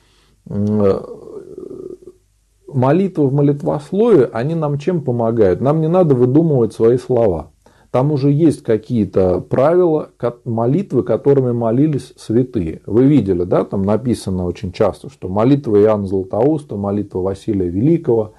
[2.67, 5.61] молитвы в молитвослове, они нам чем помогают?
[5.61, 7.51] Нам не надо выдумывать свои слова.
[7.91, 10.11] Там уже есть какие-то правила
[10.45, 12.83] молитвы, которыми молились святые.
[12.87, 18.33] Вы видели, да, там написано очень часто, что молитва Иоанна Златоуста, молитва Василия Великого.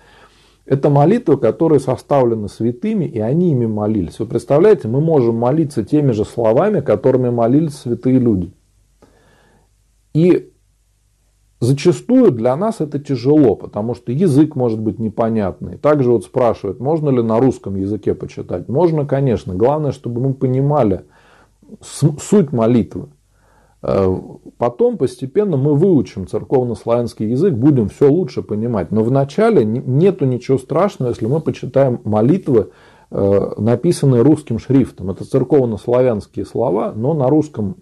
[0.65, 4.17] Это молитвы, которые составлены святыми, и они ими молились.
[4.19, 8.51] Вы представляете, мы можем молиться теми же словами, которыми молились святые люди.
[10.13, 10.51] И
[11.61, 15.77] Зачастую для нас это тяжело, потому что язык может быть непонятный.
[15.77, 18.67] Также вот спрашивают, можно ли на русском языке почитать.
[18.67, 19.55] Можно, конечно.
[19.55, 21.05] Главное, чтобы мы понимали
[21.81, 23.07] суть молитвы.
[23.81, 24.17] Э,
[24.57, 28.91] потом постепенно мы выучим церковно-славянский язык, будем все лучше понимать.
[28.91, 32.71] Но вначале нету ничего страшного, если мы почитаем молитвы,
[33.11, 35.11] э, написанные русским шрифтом.
[35.11, 37.77] Это церковно-славянские слова, но на русском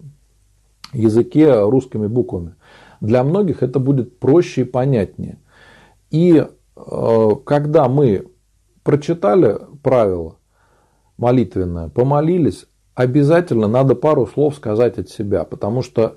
[0.92, 2.54] языке, русскими буквами.
[3.00, 5.38] Для многих это будет проще и понятнее.
[6.10, 6.44] И
[6.76, 8.26] э, когда мы
[8.82, 10.36] прочитали правила
[11.16, 16.16] молитвенное, помолились, обязательно надо пару слов сказать от себя, потому что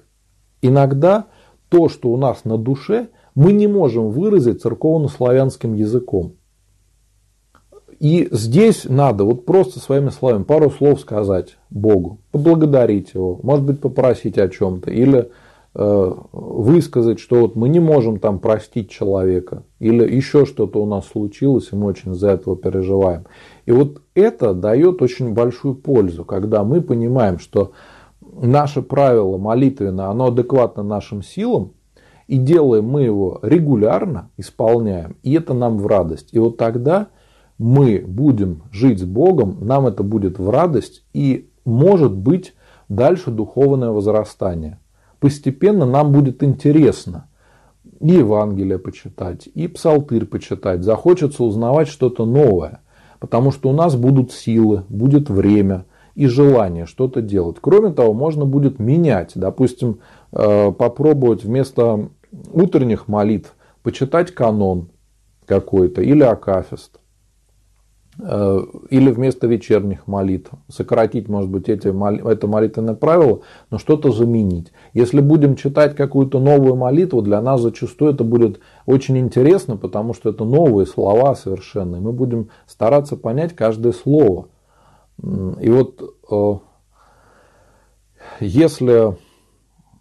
[0.62, 1.26] иногда
[1.70, 6.34] то, что у нас на душе, мы не можем выразить церковно-славянским языком.
[8.00, 13.82] И здесь надо вот просто своими словами пару слов сказать Богу, поблагодарить Его, может быть
[13.82, 15.32] попросить о чем-то, или
[15.78, 21.70] высказать, что вот мы не можем там простить человека, или еще что-то у нас случилось,
[21.72, 23.28] и мы очень за этого переживаем.
[23.68, 27.74] И вот это дает очень большую пользу, когда мы понимаем, что
[28.42, 31.74] наше правило молитвенное, оно адекватно нашим силам,
[32.26, 36.30] и делаем мы его регулярно, исполняем, и это нам в радость.
[36.32, 37.10] И вот тогда
[37.60, 42.56] мы будем жить с Богом, нам это будет в радость, и может быть
[42.90, 44.80] дальше духовное возрастание
[45.19, 47.27] постепенно нам будет интересно
[47.99, 50.84] и Евангелие почитать, и Псалтырь почитать.
[50.84, 52.82] Захочется узнавать что-то новое,
[53.19, 57.58] потому что у нас будут силы, будет время и желание что-то делать.
[57.62, 59.32] Кроме того, можно будет менять.
[59.36, 59.99] Допустим,
[60.32, 62.10] э, попробовать вместо
[62.51, 64.89] утренних молитв почитать канон
[65.45, 66.99] какой-то или акафист.
[68.19, 70.49] Э, или вместо вечерних молитв.
[70.69, 74.71] Сократить, может быть, эти, это молитвенное правило, но что-то заменить.
[74.93, 80.32] Если будем читать какую-то новую молитву, для нас зачастую это будет очень интересно, потому что
[80.32, 81.97] это новые слова совершенно.
[81.97, 84.47] И мы будем стараться понять каждое слово.
[85.21, 86.01] И вот
[86.32, 86.53] э,
[88.39, 89.15] если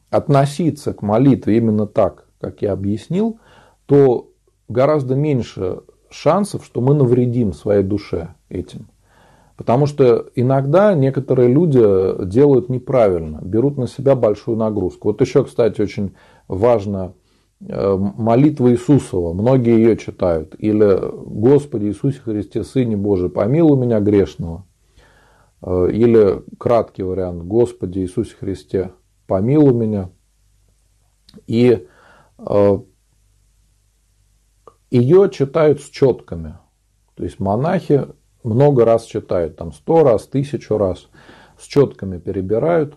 [0.09, 3.41] относиться к молитве именно так, как я объяснил,
[3.85, 4.31] то
[4.69, 5.81] гораздо меньше
[6.17, 8.89] шансов, что мы навредим своей душе этим.
[9.57, 11.81] Потому что иногда некоторые люди
[12.27, 15.09] делают неправильно, берут на себя большую нагрузку.
[15.09, 16.15] Вот еще, кстати, очень
[16.47, 17.15] важно
[17.61, 19.33] э, молитва Иисусова.
[19.33, 20.55] Многие ее читают.
[20.59, 24.67] Или «Господи Иисусе Христе, Сыне Божий, помилуй меня грешного».
[25.63, 28.91] Э, или краткий вариант «Господи Иисусе Христе,
[29.27, 30.11] помилуй меня».
[31.47, 31.87] И
[32.39, 32.79] э,
[34.97, 36.55] ее читают с четками.
[37.15, 38.07] То есть монахи
[38.45, 41.09] много раз читают, там сто раз, тысячу раз,
[41.59, 42.95] с четками перебирают.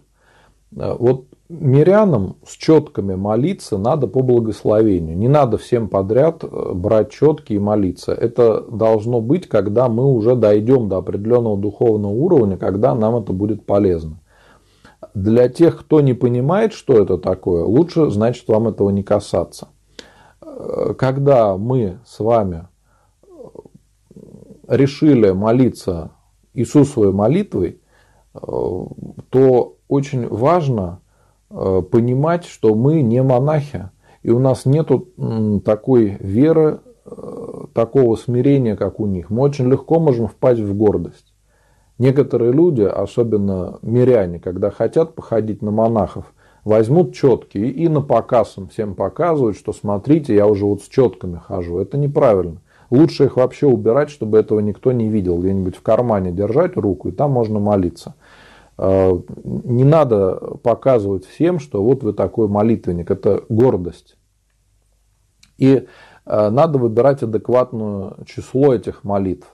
[0.76, 5.18] Э, вот мирянам с четками молиться надо по благословению.
[5.18, 8.14] Не надо всем подряд э, брать четки и молиться.
[8.14, 13.66] Это должно быть, когда мы уже дойдем до определенного духовного уровня, когда нам это будет
[13.66, 14.20] полезно.
[15.14, 19.70] Для тех, кто не понимает, что это такое, лучше, значит, вам этого не касаться
[20.98, 22.68] когда мы с вами
[24.68, 26.12] решили молиться
[26.54, 27.82] Иисусовой молитвой,
[28.34, 31.02] то очень важно
[31.50, 33.90] э, понимать, что мы не монахи,
[34.22, 34.90] и у нас нет
[35.66, 39.30] такой веры, э, такого смирения, как у них.
[39.30, 41.34] Мы очень легко можем впасть в гордость.
[41.98, 46.34] Некоторые люди, особенно миряне, когда хотят походить на монахов,
[46.64, 51.38] возьмут четки и на показ им всем показывают, что смотрите, я уже вот с четками
[51.38, 51.80] хожу.
[51.80, 52.62] Это неправильно.
[52.90, 55.40] Лучше их вообще убирать, чтобы этого никто не видел.
[55.40, 58.16] Где-нибудь в кармане держать руку, и там можно молиться.
[58.78, 63.12] А, не надо показывать всем, что вот вы такой молитвенник.
[63.12, 64.18] Это гордость.
[65.58, 65.86] И
[66.26, 69.48] а, надо выбирать адекватное число этих молитв.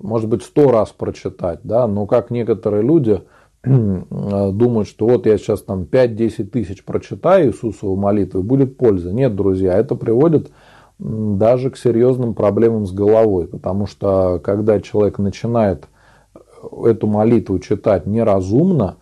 [0.00, 3.22] Может быть, сто раз прочитать, да, но как некоторые люди
[3.64, 9.12] думают, что вот я сейчас там 5-10 тысяч прочитаю Иисусову молитву, будет польза.
[9.12, 10.50] Нет, друзья, это приводит
[10.98, 15.88] даже к серьезным проблемам с головой, потому что когда человек начинает
[16.84, 18.96] эту молитву читать неразумно,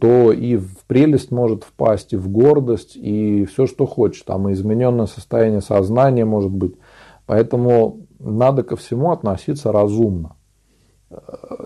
[0.00, 4.24] то и в прелесть может впасть, и в гордость, и все, что хочет.
[4.24, 6.74] Там и измененное состояние сознания может быть.
[7.26, 10.36] Поэтому надо ко всему относиться разумно.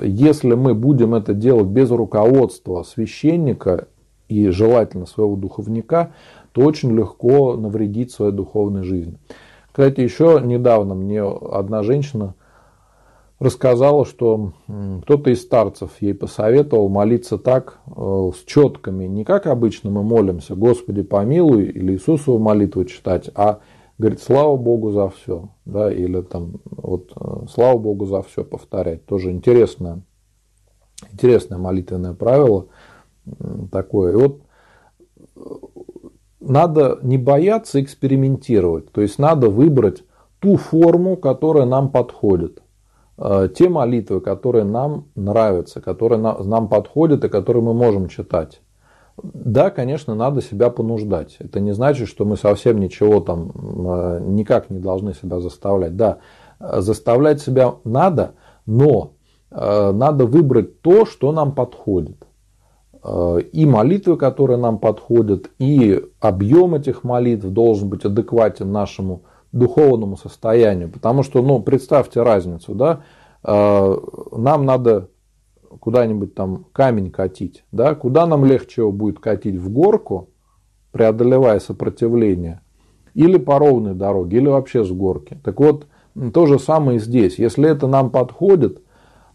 [0.01, 3.89] Если мы будем это делать без руководства священника
[4.29, 6.13] и желательно своего духовника,
[6.53, 9.19] то очень легко навредить своей духовной жизни.
[9.73, 12.35] Кстати, еще недавно мне одна женщина
[13.41, 14.53] рассказала, что
[15.03, 20.55] кто-то из старцев ей посоветовал молиться так, э, с четками, не как обычно мы молимся,
[20.55, 23.59] Господи помилуй, или Иисусову молитву читать, а
[24.03, 29.07] говорит, слава Богу за все, да, или там, вот, э, слава Богу за все повторять.
[29.07, 30.03] Тоже интересное,
[31.13, 32.67] интересное молитвенное правило
[33.71, 34.13] такое.
[34.13, 34.41] И вот
[35.37, 35.41] э,
[36.41, 40.03] надо не бояться экспериментировать, то есть надо выбрать
[40.41, 42.61] ту форму, которая нам подходит.
[43.19, 48.63] Э, те молитвы, которые нам нравятся, которые нам подходят и которые мы можем читать.
[49.23, 51.37] Да, конечно, надо себя понуждать.
[51.39, 55.97] Это не значит, что мы совсем ничего там э, никак не должны себя заставлять.
[55.97, 56.19] Да,
[56.61, 58.35] заставлять себя надо,
[58.67, 59.13] но
[59.51, 62.17] э, надо выбрать то, что нам подходит.
[63.53, 70.89] И молитвы, которые нам подходят, и объем этих молитв должен быть адекватен нашему духовному состоянию.
[70.89, 73.01] Потому что, ну, представьте разницу, да,
[73.43, 75.09] нам надо
[75.81, 80.31] куда-нибудь там камень катить, да, куда нам легче его будет катить в горку,
[80.93, 82.61] преодолевая сопротивление,
[83.15, 85.39] или по ровной дороге, или вообще с горки.
[85.45, 85.87] Так вот,
[86.33, 87.39] то же самое и здесь.
[87.39, 88.83] Если это нам подходит,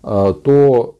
[0.04, 1.00] э, то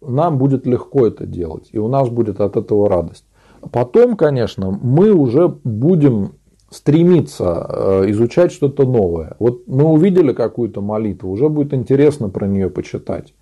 [0.00, 3.24] нам будет легко это делать, и у нас будет от этого радость.
[3.72, 6.32] Потом, конечно, мы уже будем
[6.70, 9.36] стремиться э, изучать что-то новое.
[9.38, 13.34] Вот мы увидели какую-то молитву, уже будет интересно про нее почитать.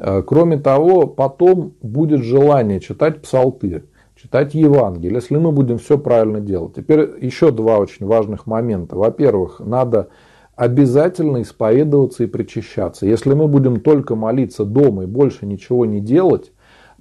[0.00, 3.84] Э, кроме того, потом будет желание читать псалтырь,
[4.16, 6.74] читать Евангелие, если мы будем все правильно делать.
[6.74, 8.96] Теперь еще два очень важных момента.
[8.96, 10.08] Во-первых, надо
[10.56, 13.06] обязательно исповедоваться и причащаться.
[13.06, 16.50] Если мы будем только молиться дома и больше ничего не делать,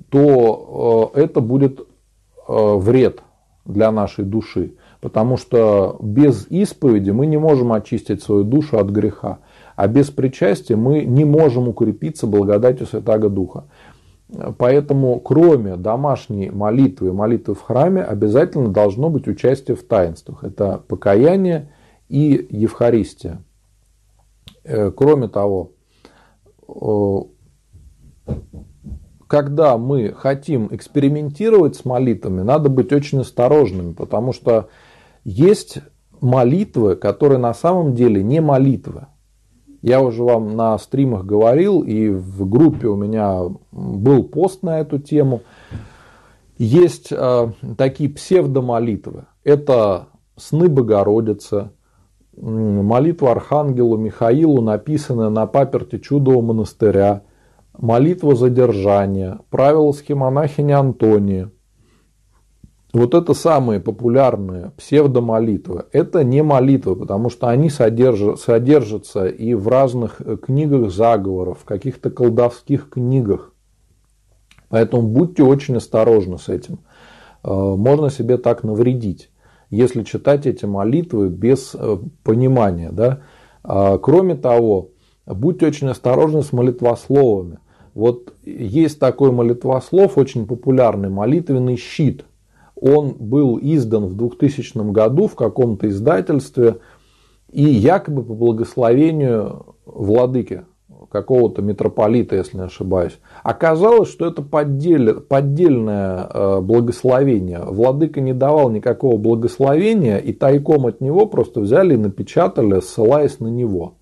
[0.10, 1.86] то э, это будет
[2.48, 3.22] вред
[3.64, 4.74] для нашей души.
[5.02, 9.38] Потому что без исповеди мы не можем очистить свою душу от греха.
[9.80, 13.64] А без причастия мы не можем укрепиться благодатью Святаго Духа.
[14.58, 20.44] Поэтому кроме домашней молитвы молитвы в храме обязательно должно быть участие в таинствах.
[20.44, 21.72] Это покаяние
[22.10, 23.42] и Евхаристия.
[24.66, 25.72] Э, кроме того,
[29.28, 34.68] когда мы хотим экспериментировать с молитвами, надо быть очень осторожными, потому что
[35.24, 35.78] есть
[36.20, 39.08] молитвы, которые на самом деле не молитвы.
[39.82, 45.00] Я уже вам на стримах говорил, и в группе у меня был пост на эту
[45.00, 45.42] тему.
[46.58, 49.26] Есть э, такие псевдомолитвы.
[49.46, 51.70] Это сны Богородицы,
[52.36, 57.24] молитва Архангелу Михаилу, написанная на паперте чудового монастыря,
[57.78, 61.50] молитва задержания, правила схемонахини Антонии–
[62.92, 65.86] вот это самые популярные псевдомолитвы.
[65.92, 71.66] Это не молитвы, потому что они содержат, содержатся и в разных э, книгах заговоров, в
[71.66, 73.54] каких-то колдовских книгах.
[74.70, 76.80] Поэтому будьте очень осторожны с этим.
[77.44, 79.30] Э, можно себе так навредить,
[79.70, 82.90] если читать эти молитвы без э, понимания.
[82.92, 83.22] Да?
[83.64, 84.90] А, кроме того,
[85.28, 87.60] будьте очень осторожны с молитвословами.
[87.94, 92.26] Вот есть такой молитвослов, очень популярный, молитвенный щит.
[92.82, 96.78] Он был издан в 2000 году в каком-то издательстве
[97.52, 100.64] и якобы по благословению владыки
[101.12, 103.20] какого-то митрополита, если не ошибаюсь.
[103.44, 107.62] Оказалось, что это поддель, поддельное э, благословение.
[107.66, 113.48] Владыка не давал никакого благословения, и тайком от него просто взяли и напечатали, ссылаясь на
[113.48, 113.96] него.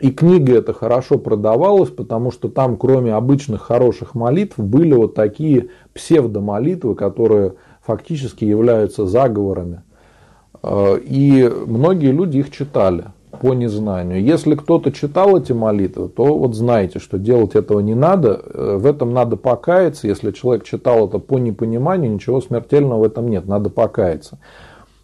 [0.00, 5.68] И книга эта хорошо продавалась, потому что там, кроме обычных хороших молитв, были вот такие
[5.94, 9.82] псевдомолитвы, которые фактически являются заговорами.
[10.62, 13.04] Э, и многие люди их читали
[13.40, 14.22] по незнанию.
[14.22, 18.86] Если кто-то читал эти молитвы, то вот знаете, что делать этого не надо, э, в
[18.86, 20.08] этом надо покаяться.
[20.08, 24.38] Если человек читал это по непониманию, ничего смертельного в этом нет, надо покаяться.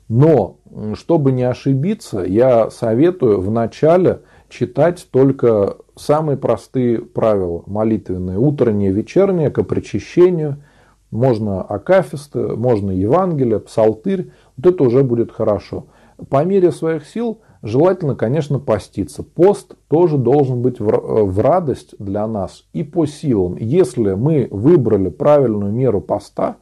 [0.08, 0.56] Но,
[0.94, 9.62] чтобы не ошибиться, я советую вначале читать только самые простые правила молитвенные, утреннее, вечернее, к
[9.62, 10.62] причащению,
[11.10, 15.86] можно акафисты, можно Евангелие, псалтырь, вот это уже будет хорошо.
[16.28, 19.22] По мере своих сил желательно, конечно, поститься.
[19.22, 23.56] Пост тоже должен быть в радость для нас и по силам.
[23.56, 26.56] Если мы выбрали правильную меру поста,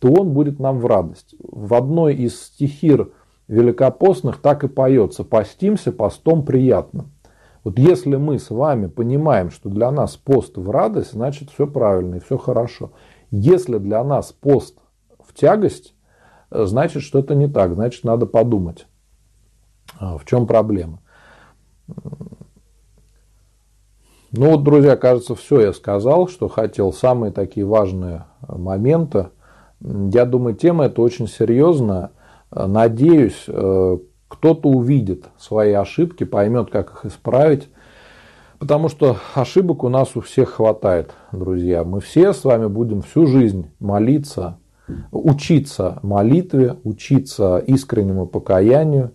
[0.00, 1.34] то он будет нам в радость.
[1.40, 3.10] В одной из стихир
[3.48, 7.06] великопостных так и поется «Постимся постом приятно».
[7.64, 12.16] Вот если мы с вами понимаем, что для нас пост в радость, значит все правильно
[12.16, 12.92] и все хорошо.
[13.30, 14.78] Если для нас пост
[15.20, 15.94] в тягость,
[16.50, 18.86] значит что-то не так, значит надо подумать,
[19.98, 21.00] а, в чем проблема.
[24.30, 26.92] Ну вот, друзья, кажется, все я сказал, что хотел.
[26.92, 29.28] Самые такие важные моменты.
[29.80, 32.10] Я думаю, тема эта очень серьезная.
[32.50, 33.98] Надеюсь, э,
[34.28, 37.68] кто-то увидит свои ошибки, поймет, как их исправить.
[38.58, 41.84] Потому что ошибок у нас у всех хватает, друзья.
[41.84, 44.58] Мы все с вами будем всю жизнь молиться,
[45.12, 49.12] учиться молитве, учиться искреннему покаянию.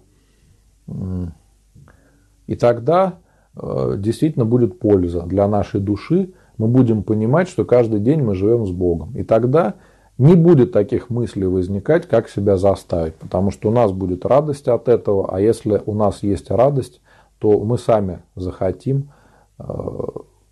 [2.48, 3.20] И тогда
[3.56, 6.34] э, действительно будет польза для нашей души.
[6.58, 9.16] Мы будем понимать, что каждый день мы живем с Богом.
[9.18, 9.76] И тогда
[10.24, 14.88] не будет таких мыслей возникать, как себя заставить, потому что у нас будет радость от
[14.88, 17.02] этого, а если у нас есть радость,
[17.40, 19.12] то мы сами захотим
[19.60, 19.64] э,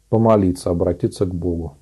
[0.09, 1.77] помолиться, обратиться к Богу.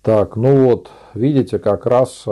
[0.00, 2.30] Так, ну вот, видите, как раз э,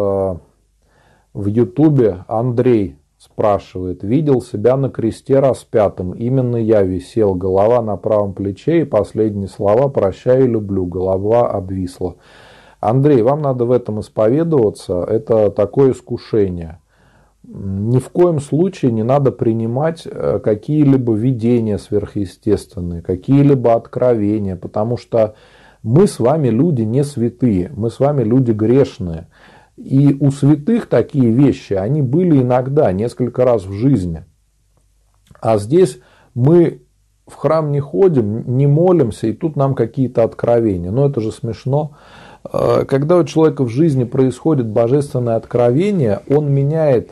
[1.34, 8.32] в Ютубе Андрей Спрашивает, видел себя на кресте распятым, именно я висел, голова на правом
[8.32, 12.16] плече и последние слова «прощаю люблю», голова обвисла.
[12.80, 16.80] Андрей, вам надо в этом исповедоваться, это такое искушение.
[17.42, 25.34] Ни в коем случае не надо принимать э, какие-либо видения сверхъестественные, какие-либо откровения, потому что
[25.82, 29.28] мы с вами люди не святые, мы с вами люди грешные.
[29.80, 34.24] И у святых такие вещи, они были иногда, несколько раз в жизни.
[35.40, 36.00] А здесь
[36.34, 36.82] мы
[37.26, 40.90] в храм не ходим, не молимся, и тут нам какие-то откровения.
[40.90, 41.92] Но это же смешно.
[42.52, 47.08] Э, когда у человека в жизни происходит божественное откровение, он меняет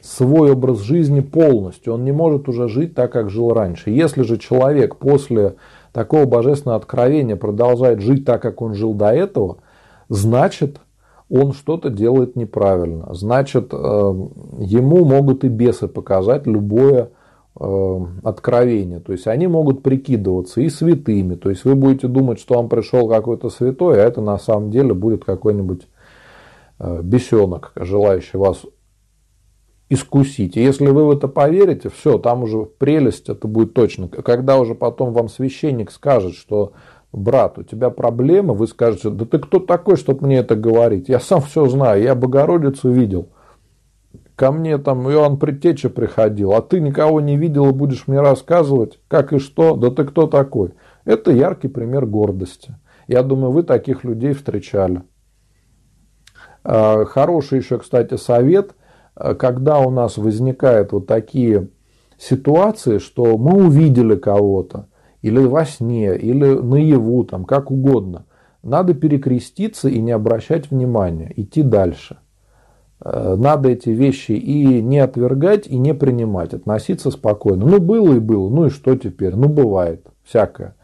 [0.00, 1.94] свой образ жизни полностью.
[1.94, 3.90] Он не может уже жить так, как жил раньше.
[3.90, 5.56] Если же человек после
[5.92, 9.56] такого божественного откровения продолжает жить так, как он жил до этого,
[10.08, 10.78] значит,
[11.32, 13.14] он что-то делает неправильно.
[13.14, 17.08] Значит, э, ему могут и бесы показать любое
[17.58, 19.00] э, откровение.
[19.00, 21.36] То есть они могут прикидываться и святыми.
[21.36, 24.92] То есть вы будете думать, что вам пришел какой-то святой, а это на самом деле
[24.92, 25.88] будет какой-нибудь
[26.78, 28.66] э, бесенок, желающий вас
[29.88, 30.58] искусить.
[30.58, 34.08] И если вы в это поверите, все, там уже прелесть, это будет точно.
[34.08, 36.72] Когда уже потом вам священник скажет, что
[37.12, 41.08] брат, у тебя проблема, вы скажете, да ты кто такой, чтобы мне это говорить?
[41.08, 43.28] Я сам все знаю, я Богородицу видел.
[44.34, 48.98] Ко мне там Иоанн Предтеча приходил, а ты никого не видел и будешь мне рассказывать,
[49.08, 50.72] как и что, да ты кто такой?
[51.04, 52.74] Это яркий пример гордости.
[53.06, 55.02] Я думаю, вы таких людей встречали.
[56.64, 58.74] А, хороший еще, кстати, совет,
[59.14, 61.68] а, когда у нас возникают вот такие
[62.18, 64.88] ситуации, что мы увидели кого-то,
[65.22, 68.26] или во сне, или наяву, там, как угодно.
[68.62, 72.18] Надо перекреститься и не обращать внимания, идти дальше.
[73.04, 77.66] Э, надо эти вещи и не отвергать, и не принимать, относиться спокойно.
[77.66, 79.34] Ну, было и было, ну и что теперь?
[79.34, 80.74] Ну, бывает, всякое.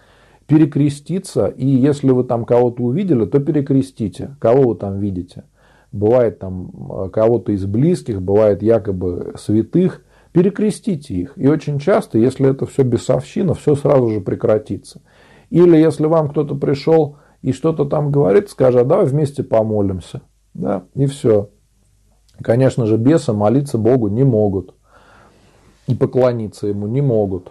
[0.47, 4.37] Перекреститься, и если вы там кого-то увидели, то перекрестите.
[4.41, 5.45] Кого вы там видите?
[5.93, 11.33] Бывает там э, кого-то из близких, бывает якобы святых– перекрестите их.
[11.37, 15.01] И очень часто, если это все бесовщина, все сразу же прекратится.
[15.51, 20.23] Или если вам кто-то пришел и что-то там говорит, скажи, а давай вместе помолимся.
[20.55, 21.51] Да, и все.
[22.43, 24.75] Конечно же, бесы молиться Богу не могут.
[25.87, 27.51] И поклониться Ему не могут.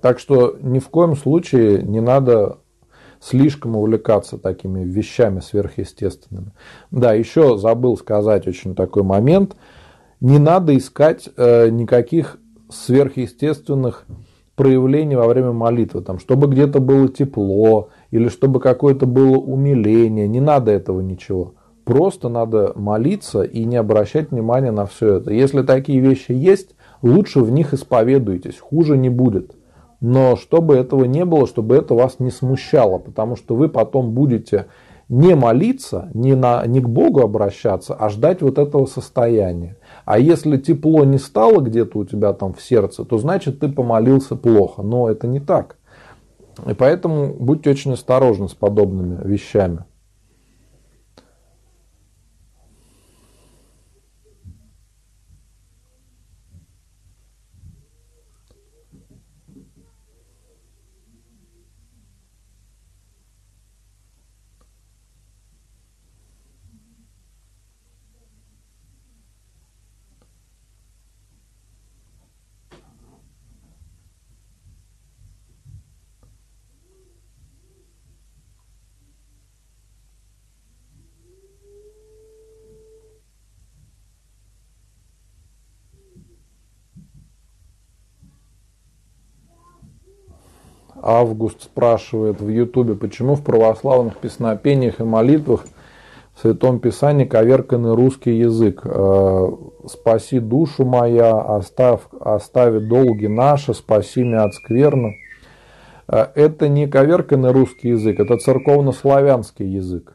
[0.00, 2.58] Так что ни в коем случае не надо
[3.20, 6.52] слишком увлекаться такими вещами сверхъестественными.
[6.90, 9.56] Да, еще забыл сказать очень такой момент–
[10.22, 12.38] не надо искать э, никаких
[12.70, 14.06] сверхъестественных
[14.54, 20.40] проявлений во время молитвы, там, чтобы где-то было тепло или чтобы какое-то было умиление, не
[20.40, 21.54] надо этого ничего.
[21.84, 25.32] Просто надо молиться и не обращать внимания на все это.
[25.32, 29.56] Если такие вещи есть, лучше в них исповедуйтесь, хуже не будет.
[30.00, 34.66] Но чтобы этого не было, чтобы это вас не смущало, потому что вы потом будете
[35.08, 39.76] не молиться, не, на, не к Богу обращаться, а ждать вот этого состояния.
[40.04, 44.36] А если тепло не стало где-то у тебя там в сердце, то значит ты помолился
[44.36, 44.82] плохо.
[44.82, 45.76] Но это не так.
[46.66, 49.84] И поэтому будьте очень осторожны с подобными вещами.
[91.02, 95.64] Август спрашивает в Ютубе, почему в православных песнопениях и молитвах
[96.34, 98.82] в Святом Писании коверканный русский язык.
[98.84, 99.48] Э,
[99.86, 105.16] «Спаси душу моя, оставь, остави долги наши, спаси меня от скверны».
[106.06, 110.14] Э, это не коверканный русский язык, это церковно-славянский язык.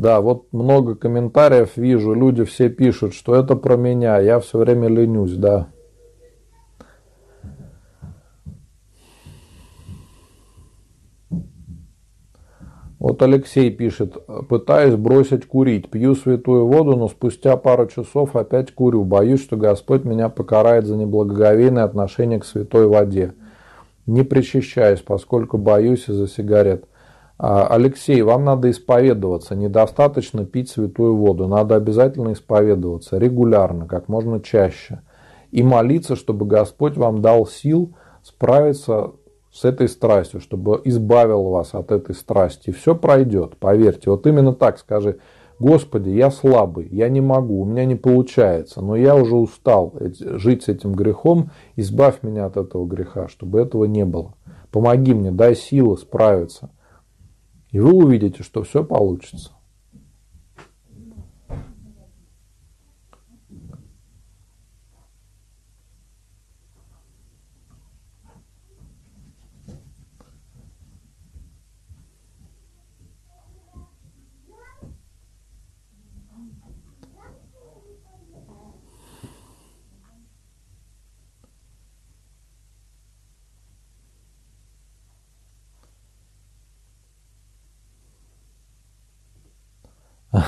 [0.00, 4.88] Да, вот много комментариев вижу, люди все пишут, что это про меня, я все время
[4.88, 5.68] ленюсь, да.
[12.98, 14.16] Вот Алексей пишет,
[14.48, 20.04] пытаюсь бросить курить, пью святую воду, но спустя пару часов опять курю, боюсь, что Господь
[20.04, 23.34] меня покарает за неблагоговейное отношение к святой воде.
[24.06, 26.86] Не причащаюсь, поскольку боюсь из-за сигарет.
[27.42, 29.54] А, Алексей, вам надо исповедоваться.
[29.54, 31.48] Недостаточно пить святую воду.
[31.48, 35.00] Надо обязательно исповедоваться регулярно, как можно чаще.
[35.50, 39.12] И молиться, чтобы Господь вам дал сил справиться
[39.50, 42.72] с этой страстью, чтобы избавил вас от этой страсти.
[42.72, 44.10] Все пройдет, поверьте.
[44.10, 45.18] Вот именно так скажи.
[45.58, 50.64] Господи, я слабый, я не могу, у меня не получается, но я уже устал жить
[50.64, 54.34] с этим грехом, избавь меня от этого греха, чтобы этого не было.
[54.70, 56.70] Помоги мне, дай силы справиться.
[57.72, 59.52] И вы увидите, что все получится.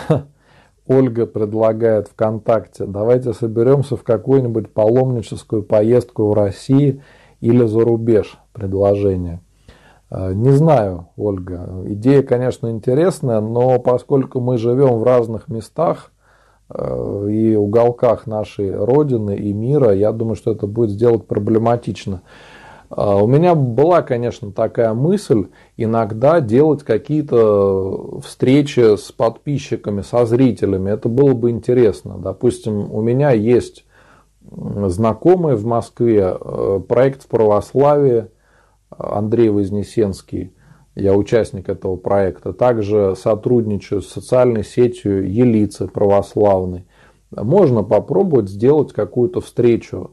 [0.86, 7.03] Ольга предлагает ВКонтакте, давайте соберемся в какую-нибудь паломническую поездку в России
[7.40, 8.38] или за рубеж.
[8.53, 9.40] Предложение.
[10.11, 11.68] Э, не знаю, Ольга.
[11.86, 16.12] Идея, конечно, интересная, но поскольку мы живем в разных местах
[16.68, 22.22] э, и уголках нашей Родины и мира, я думаю, что это будет сделать проблематично.
[22.95, 25.47] А, у меня была, конечно, такая мысль
[25.78, 30.90] иногда делать какие-то встречи с подписчиками, со зрителями.
[30.90, 32.18] Это было бы интересно.
[32.18, 33.86] Допустим, у меня есть
[34.51, 38.26] знакомые в Москве, э, проект в православии
[38.90, 40.53] Андрей Вознесенский.
[40.95, 42.53] Я участник этого проекта.
[42.53, 46.84] Также сотрудничаю с социальной сетью Елицы православной.
[47.30, 50.11] Можно попробовать сделать какую-то встречу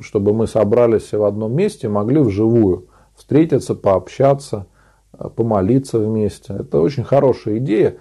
[0.00, 4.66] чтобы мы собрались все в одном месте, могли вживую встретиться, пообщаться,
[5.12, 6.54] э, помолиться вместе.
[6.54, 7.96] Это очень хорошая идея.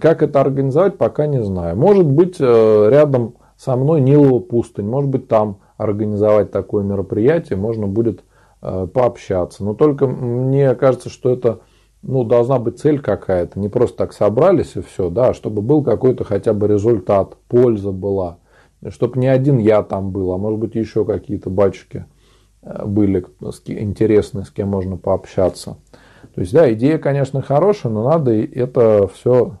[0.00, 1.76] Как это организовать, пока не знаю.
[1.76, 7.86] Может быть, э, рядом со мной Нилова пустынь, может быть, там организовать такое мероприятие, можно
[7.86, 8.22] будет
[8.60, 9.64] э, пообщаться.
[9.64, 11.60] Но только мне кажется, что это
[12.02, 13.58] ну, должна быть цель какая-то.
[13.58, 17.92] Не просто так собрались и все, да, а чтобы был какой-то хотя бы результат, польза
[17.92, 18.38] была
[18.88, 22.06] чтобы не один я там был, а может быть еще какие-то батюшки
[22.62, 23.24] э, были
[23.66, 25.76] интересные, с кем можно пообщаться.
[26.34, 29.58] То есть, да, идея, конечно, хорошая, но надо это все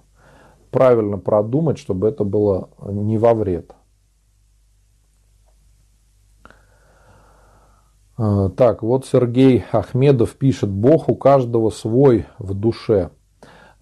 [0.70, 3.72] правильно продумать, чтобы это было не во вред.
[8.20, 13.10] Э, так, вот Сергей Ахмедов пишет, Бог у каждого свой в душе.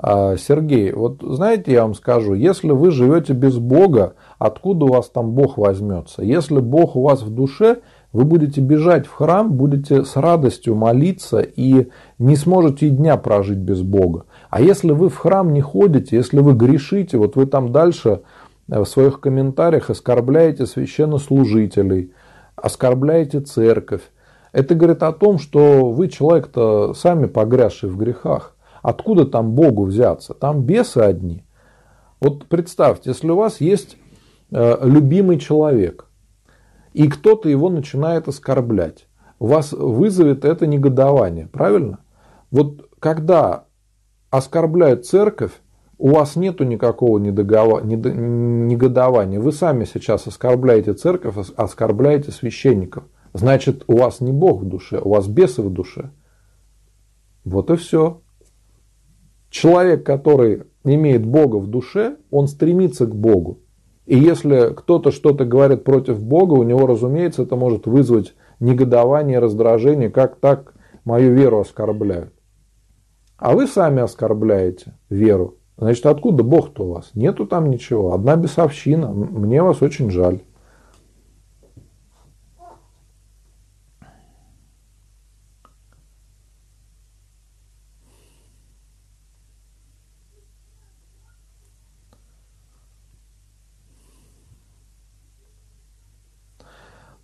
[0.00, 5.08] А, Сергей, вот знаете, я вам скажу, если вы живете без Бога, откуда у вас
[5.08, 6.22] там Бог возьмется?
[6.22, 7.78] Если Бог у вас в душе,
[8.12, 11.88] вы будете бежать в храм, будете с радостью молиться и
[12.18, 14.24] не сможете и дня прожить без Бога.
[14.50, 18.22] А если вы в храм не ходите, если вы грешите, вот вы там дальше
[18.70, 22.12] э, в своих комментариях оскорбляете священнослужителей,
[22.54, 24.02] оскорбляете церковь,
[24.52, 28.54] это говорит о том, что вы человек-то сами погрязший в грехах.
[28.82, 30.34] Откуда там Богу взяться?
[30.34, 31.44] Там бесы одни.
[32.20, 33.96] Вот представьте, если у вас есть
[34.50, 36.06] э, любимый человек,
[36.92, 39.06] и кто-то его начинает оскорблять,
[39.38, 42.00] вас вызовет это негодование, правильно?
[42.50, 43.64] Вот когда
[44.30, 45.52] оскорбляют церковь,
[45.98, 49.40] у вас нету никакого негодования.
[49.40, 53.04] Вы сами сейчас оскорбляете церковь, оскорбляете священников.
[53.34, 56.10] Значит, у вас не Бог в душе, у вас бесы в душе.
[57.44, 58.22] Вот и все.
[59.50, 63.60] Человек, который имеет Бога в душе, он стремится к Богу.
[64.06, 70.10] И если кто-то что-то говорит против Бога, у него, разумеется, это может вызвать негодование, раздражение,
[70.10, 70.74] как так
[71.04, 72.32] мою веру оскорбляют.
[73.36, 75.58] А вы сами оскорбляете веру.
[75.76, 77.10] Значит, откуда Бог-то у вас?
[77.14, 78.12] Нету там ничего.
[78.12, 79.12] Одна бесовщина.
[79.12, 80.40] Мне вас очень жаль.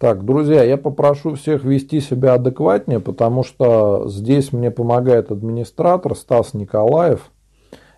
[0.04, 6.52] Так, друзья, я попрошу всех вести себя адекватнее, потому что здесь мне помогает администратор Стас
[6.52, 7.30] Николаев,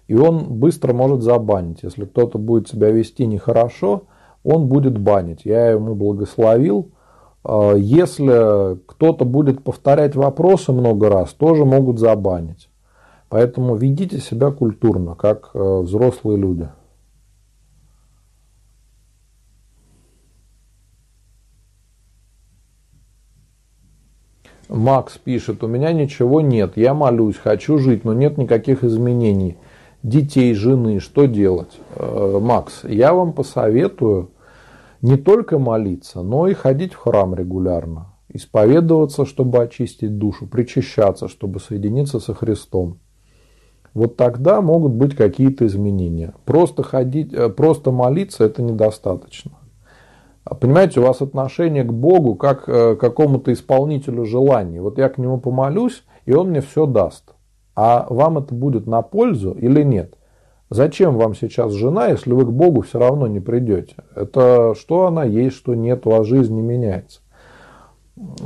[0.06, 1.80] и он быстро может забанить.
[1.82, 4.04] Если кто-то будет себя вести нехорошо,
[4.44, 5.40] он будет банить.
[5.42, 6.92] Я ему благословил.
[7.42, 12.68] А, если кто-то будет повторять вопросы много раз, тоже могут забанить.
[13.30, 16.68] Поэтому ведите себя культурно, как э, взрослые люди.
[24.68, 29.56] Макс пишет, у меня ничего нет, я молюсь, хочу жить, но нет никаких изменений.
[30.02, 31.78] Детей, жены, что делать?
[31.94, 34.30] Э, Макс, я вам посоветую
[35.02, 41.60] не только молиться, но и ходить в храм регулярно, исповедоваться, чтобы очистить душу, причащаться, чтобы
[41.60, 42.98] соединиться со Христом.
[43.94, 46.34] Вот тогда могут быть какие-то изменения.
[46.44, 49.52] Просто ходить, э, просто молиться это недостаточно.
[50.46, 54.78] А понимаете, у вас отношение к Богу как э, к какому-то исполнителю желаний.
[54.78, 57.34] Вот я к нему помолюсь, и он мне все даст.
[57.74, 60.14] А вам это будет на пользу или нет?
[60.70, 63.96] Зачем вам сейчас жена, если вы к Богу все равно не придете?
[64.14, 67.22] Это что она есть, что нет, у вас жизнь не меняется.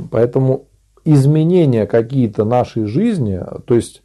[0.09, 0.65] Поэтому
[1.05, 4.01] изменения какие-то нашей жизни, то есть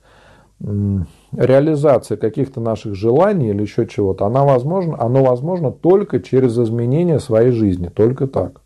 [1.32, 7.50] реализация каких-то наших желаний или еще чего-то, она возможно, оно возможно только через изменение своей
[7.50, 8.62] жизни, только так.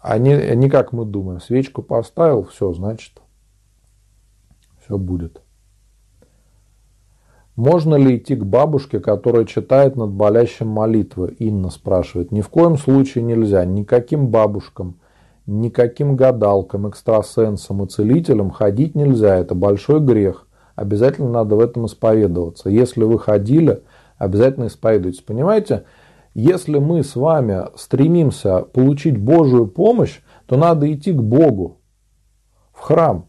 [0.00, 3.20] А не, не как мы думаем, свечку поставил, все, значит,
[4.84, 5.42] все будет.
[7.56, 11.34] Можно ли идти к бабушке, которая читает над болящим молитвы?
[11.40, 12.30] Инна спрашивает.
[12.30, 13.64] Ни в коем случае нельзя.
[13.64, 15.00] Никаким бабушкам,
[15.44, 19.36] никаким гадалкам, экстрасенсам и целителям ходить нельзя.
[19.36, 20.47] Это большой грех
[20.78, 22.70] обязательно надо в этом исповедоваться.
[22.70, 23.82] Если вы ходили,
[24.16, 25.20] обязательно исповедуйтесь.
[25.20, 25.84] Понимаете,
[26.34, 31.80] если мы с вами стремимся получить Божию помощь, то надо идти к Богу,
[32.72, 33.26] в храм.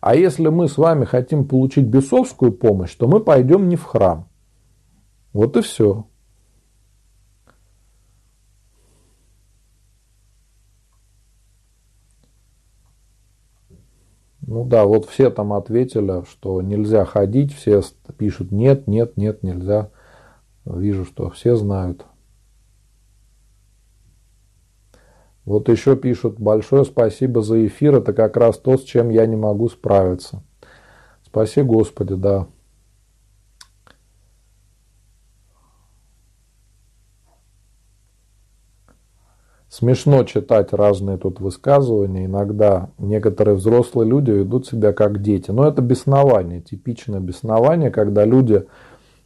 [0.00, 4.28] А если мы с вами хотим получить бесовскую помощь, то мы пойдем не в храм.
[5.32, 6.06] Вот и все.
[14.46, 17.80] Ну да, вот все там ответили, что нельзя ходить, все
[18.18, 19.90] пишут нет, нет, нет, нельзя.
[20.66, 22.04] Вижу, что все знают.
[25.46, 29.36] Вот еще пишут, большое спасибо за эфир, это как раз то, с чем я не
[29.36, 30.42] могу справиться.
[31.24, 32.46] Спаси Господи, да.
[39.76, 42.26] Смешно читать разные тут высказывания.
[42.26, 45.50] Иногда некоторые взрослые люди ведут себя как дети.
[45.50, 48.66] Но это беснование, типичное беснование, когда люди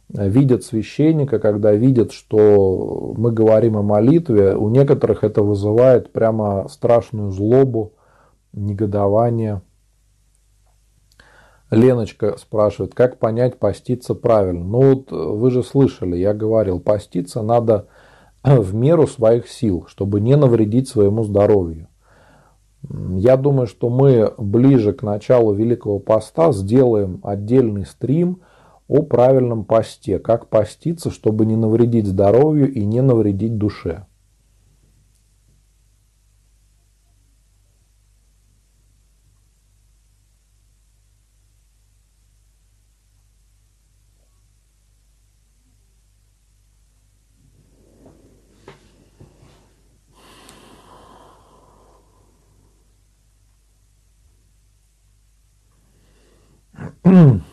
[0.09, 7.29] видят священника, когда видят, что мы говорим о молитве, у некоторых это вызывает прямо страшную
[7.29, 7.93] злобу,
[8.51, 9.61] негодование.
[11.69, 14.65] Леночка спрашивает, как понять, поститься правильно.
[14.65, 17.85] Ну вот вы же слышали, я говорил, поститься надо
[18.43, 21.87] в меру своих сил, чтобы не навредить своему здоровью.
[23.15, 28.41] Я думаю, что мы ближе к началу Великого Поста сделаем отдельный стрим
[28.87, 34.05] о правильном посте, как поститься, чтобы не навредить здоровью и не навредить душе.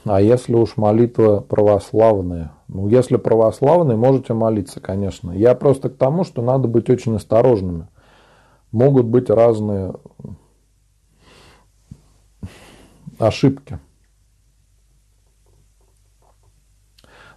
[0.09, 2.53] А если уж молитва православная?
[2.69, 5.33] Ну, если православные, можете молиться, конечно.
[5.33, 7.89] Я просто к тому, что надо быть очень осторожными.
[8.71, 9.95] Могут быть разные
[13.19, 13.81] ошибки.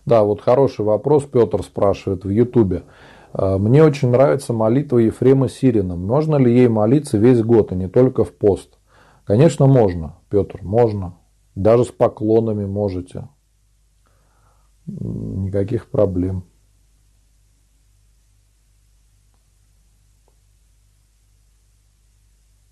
[0.06, 2.84] Да, вот хороший вопрос Петр спрашивает в Ютубе.
[3.34, 5.96] А, Мне очень нравится молитва Ефрема Сирина.
[5.96, 8.78] Можно ли ей молиться весь год, а не только в пост?
[9.26, 11.19] Конечно, можно, Петр, можно.
[11.60, 13.28] Даже с поклонами можете.
[14.88, 16.46] Никаких проблем.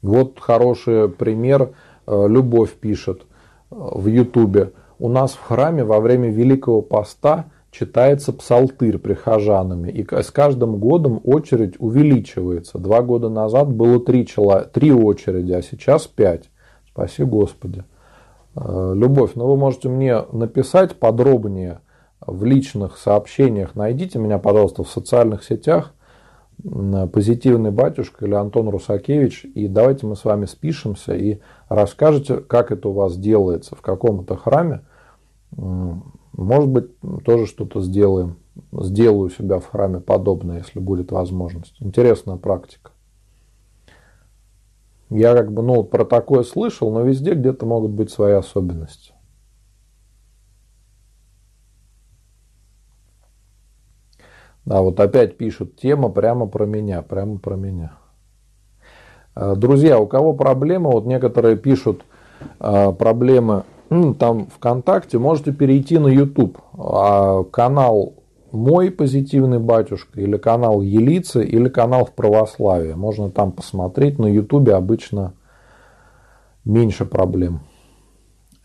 [0.01, 1.73] Вот хороший пример.
[2.05, 4.71] Э, Любовь пишет э, в Ютубе.
[4.99, 9.91] У нас в храме во время Великого Поста читается псалтырь прихожанами.
[9.91, 12.79] И с каждым годом очередь увеличивается.
[12.79, 14.61] Два года назад было три, чело...
[14.61, 16.49] три очереди, а сейчас пять.
[16.87, 17.83] Спаси Господи.
[18.57, 21.79] Э, Любовь, ну вы можете мне написать подробнее
[22.19, 23.75] в личных сообщениях.
[23.75, 25.93] Найдите меня, пожалуйста, в социальных сетях.
[27.13, 29.45] Позитивный батюшка или Антон Русакевич.
[29.53, 31.39] И давайте мы с вами спишемся и
[31.69, 34.81] расскажете, как это у вас делается в каком-то храме.
[35.51, 38.37] Может быть, тоже что-то сделаем.
[38.71, 41.75] Сделаю себя в храме подобное, если будет возможность.
[41.79, 42.89] Интересная практика.
[45.09, 49.13] Я как бы, ну, про такое слышал, но везде где-то могут быть свои особенности.
[54.65, 57.93] Да, вот опять пишут, тема прямо про меня, прямо про меня.
[59.33, 62.03] Э, друзья, у кого проблемы, вот некоторые пишут
[62.59, 63.63] э, проблемы
[64.19, 66.57] там ВКонтакте, можете перейти на YouTube.
[66.77, 68.15] А канал
[68.51, 72.93] мой позитивный батюшка, или канал Елицы, или канал в православии.
[72.93, 74.19] Можно там посмотреть.
[74.19, 75.33] На Ютубе обычно
[76.65, 77.61] меньше проблем.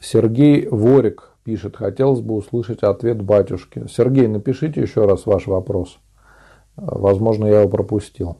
[0.00, 3.86] Сергей Ворик пишет, хотелось бы услышать ответ батюшки.
[3.88, 5.98] Сергей, напишите еще раз ваш вопрос.
[6.76, 8.38] Возможно, я его пропустил.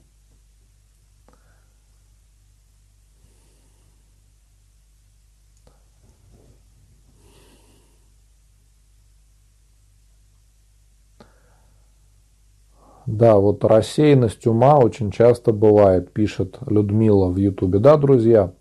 [13.12, 17.78] Да, вот рассеянность ума очень часто бывает, пишет Людмила в Ютубе.
[17.78, 18.52] Да, друзья,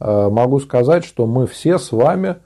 [0.00, 2.38] э, могу сказать, что мы все с вами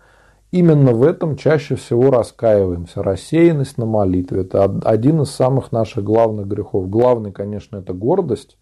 [0.51, 3.03] именно в этом чаще всего раскаиваемся.
[3.03, 6.91] Рассеянность на молитве– это один из самых наших главных грехов.
[6.91, 8.59] Главный, конечно, это гордость,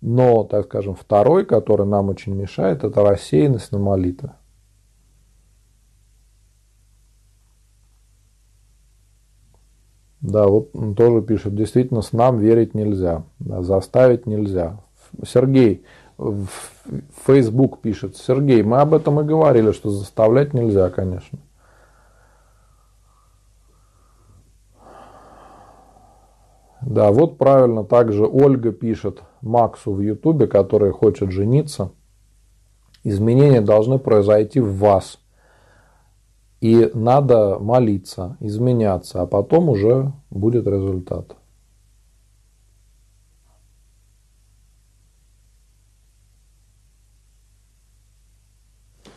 [0.00, 4.30] но, так скажем, второй, который нам очень мешает, это рассеянность на молитве.
[10.20, 14.78] Да, вот тоже пишет, действительно, с нам верить нельзя, да, заставить нельзя.
[15.24, 15.84] Сергей
[16.18, 16.46] в
[17.26, 21.38] Facebook пишет, Сергей, мы об этом и говорили, что заставлять нельзя, конечно.
[26.82, 31.92] Да, вот правильно также Ольга пишет Максу в Ютубе, который хочет жениться.
[33.04, 35.18] Изменения должны произойти в вас–
[36.60, 41.36] и надо молиться, изменяться, а потом уже будет результат.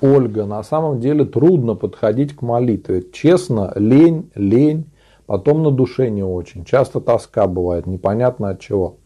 [0.02, 3.06] Ольга, на самом деле трудно подходить к молитве.
[3.14, 4.92] Честно, лень, лень,
[5.26, 6.66] потом на душе не очень.
[6.66, 8.98] Часто тоска бывает, непонятно от чего.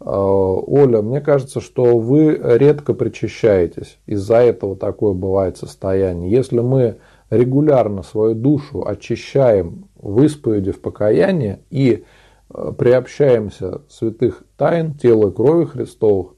[0.00, 3.98] Э, Оля, мне кажется, что вы редко причащаетесь.
[4.06, 6.30] Из-за этого такое бывает состояние.
[6.30, 6.98] Если мы
[7.30, 12.04] регулярно свою душу очищаем в исповеди, в покаянии и
[12.54, 16.34] э, приобщаемся святых тайн, тела и крови Христовых,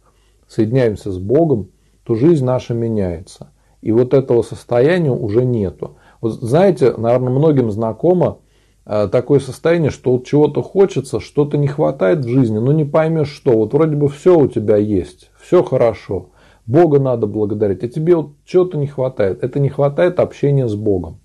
[0.47, 1.69] соединяемся с Богом,
[2.05, 3.51] то жизнь наша меняется.
[3.83, 5.97] И вот этого состояния уже нету.
[6.21, 8.39] Вот знаете, наверное, многим знакомо
[8.87, 13.31] э, такое состояние, что вот чего-то хочется, что-то не хватает в жизни, но не поймешь
[13.31, 13.53] что.
[13.53, 16.31] Вот вроде бы все у тебя есть, все хорошо.
[16.69, 19.43] Бога надо благодарить, а тебе вот чего-то не хватает.
[19.43, 21.19] Это не хватает общения с Богом.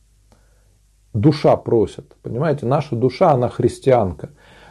[1.14, 4.30] Душа просит, понимаете, наша душа, она христианка.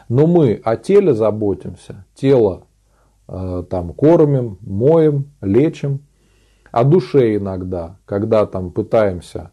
[0.09, 2.63] Но мы о теле заботимся, тело
[3.27, 6.07] э, там кормим, моем, лечим.
[6.71, 9.51] О душе иногда, когда там пытаемся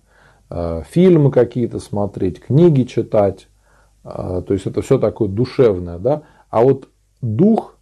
[0.49, 3.49] э, фильмы какие-то смотреть, книги читать,
[4.05, 6.23] э, то есть это все такое душевное, да.
[6.49, 6.89] А вот
[7.21, 7.77] дух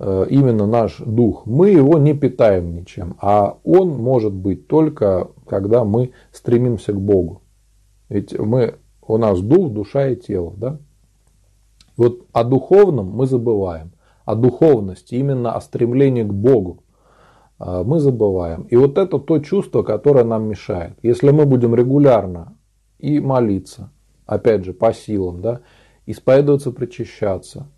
[0.00, 6.12] именно наш дух, мы его не питаем ничем, а он может быть только, когда мы
[6.32, 7.42] стремимся к Богу.
[8.08, 8.74] Ведь мы,
[9.06, 10.52] у нас дух, душа и тело.
[10.56, 10.78] Да?
[11.96, 13.92] Вот о духовном мы забываем,
[14.24, 16.82] о духовности, именно о стремлении к Богу
[17.60, 18.62] э, мы забываем.
[18.62, 20.98] И вот это то чувство, которое нам мешает.
[21.02, 22.56] Если мы будем регулярно
[22.98, 23.92] и молиться,
[24.26, 25.60] опять же, по силам, да,
[26.06, 27.68] исповедоваться, причащаться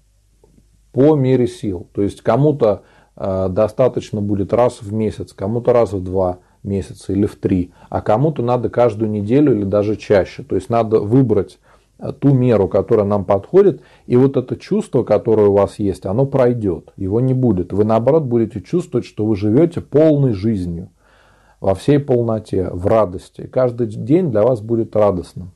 [0.97, 1.89] по мере сил.
[1.93, 2.81] То есть кому-то
[3.17, 8.01] э, достаточно будет раз в месяц, кому-то раз в два месяца или в три, а
[8.01, 10.43] кому-то надо каждую неделю или даже чаще.
[10.43, 11.59] То есть надо выбрать
[11.99, 16.25] э, ту меру, которая нам подходит, и вот это чувство, которое у вас есть, оно
[16.25, 17.75] пройдет, его не будет.
[17.75, 20.89] Вы наоборот будете чувствовать, что вы живете полной жизнью,
[21.61, 23.47] во всей полноте, в радости.
[23.47, 25.53] Каждый день для вас будет радостным.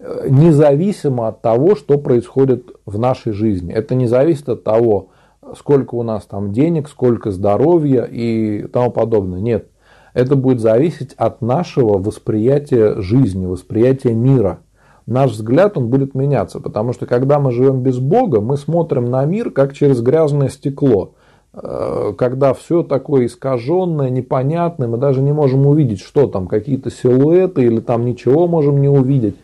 [0.00, 3.72] Независимо от того, что происходит в нашей жизни.
[3.72, 5.08] Это не зависит от того,
[5.56, 9.40] сколько у нас там денег, сколько здоровья и тому подобное.
[9.40, 9.68] Нет.
[10.14, 14.60] Это будет зависеть от нашего восприятия жизни, восприятия мира.
[15.06, 19.24] Наш взгляд, он будет меняться, потому что когда мы живем без Бога, мы смотрим на
[19.24, 21.14] мир как через грязное стекло.
[21.54, 27.62] Э, когда все такое искаженное, непонятное, мы даже не можем увидеть, что там, какие-то силуэты
[27.62, 29.36] или там ничего можем не увидеть.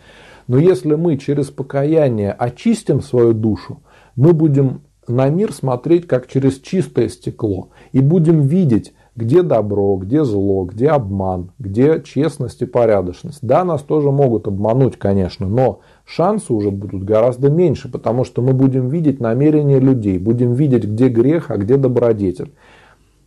[0.47, 3.82] Но если мы через покаяние очистим свою душу,
[4.16, 10.24] мы будем на мир смотреть как через чистое стекло и будем видеть где добро, где
[10.24, 13.38] зло, где обман, где честность и порядочность.
[13.42, 18.53] Да, нас тоже могут обмануть, конечно, но шансы уже будут гораздо меньше, потому что мы
[18.53, 22.53] будем видеть намерения людей, будем видеть, где грех, а где добродетель.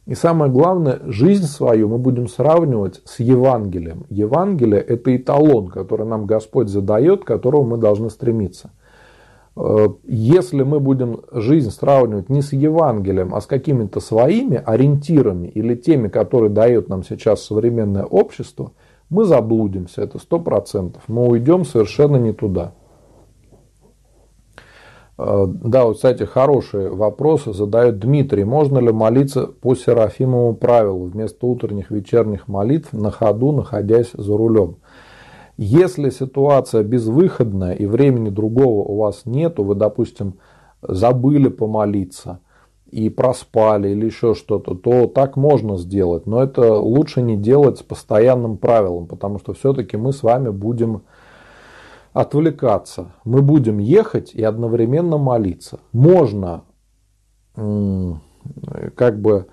[0.08, 4.06] И самое главное, жизнь свою мы будем сравнивать с Евангелием.
[4.10, 8.72] Евангелие– это эталон, который нам Господь задает, к которому мы должны стремиться.
[9.58, 15.76] Э, если мы будем жизнь сравнивать не с Евангелием, а с какими-то своими ориентирами или
[15.76, 18.72] теми, которые дает нам сейчас современное общество,
[19.10, 21.04] мы заблудимся, это сто процентов.
[21.10, 22.72] Мы уйдем совершенно не туда.
[25.18, 28.44] Э, да, вот, кстати, хорошие вопросы задает Дмитрий.
[28.44, 34.78] Можно ли молиться по Серафимовому правилу вместо утренних вечерних молитв на ходу, находясь за рулем?
[35.58, 40.36] Если ситуация безвыходная и времени другого у вас нету, вы, допустим,
[40.84, 42.40] забыли помолиться
[42.92, 46.28] и проспали или еще что-то, то так можно сделать.
[46.28, 51.02] Но это лучше не делать с постоянным правилом, потому что все-таки мы с вами будем
[52.14, 53.12] отвлекаться.
[53.24, 55.80] Мы будем ехать и одновременно молиться.
[55.92, 56.64] Можно
[58.96, 59.48] как бы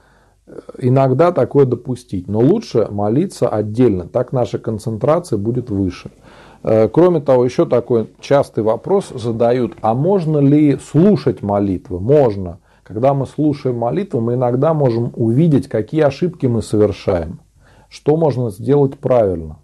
[0.79, 6.11] иногда такое допустить, но лучше молиться отдельно, так наша концентрация будет выше.
[6.63, 12.01] Э, кроме того, еще такой частый вопрос задают, а можно ли слушать молитвы?
[12.01, 12.61] Можно.
[12.83, 17.41] Когда мы слушаем молитву, мы иногда можем увидеть, какие ошибки мы совершаем,
[17.89, 19.59] что можно сделать правильно.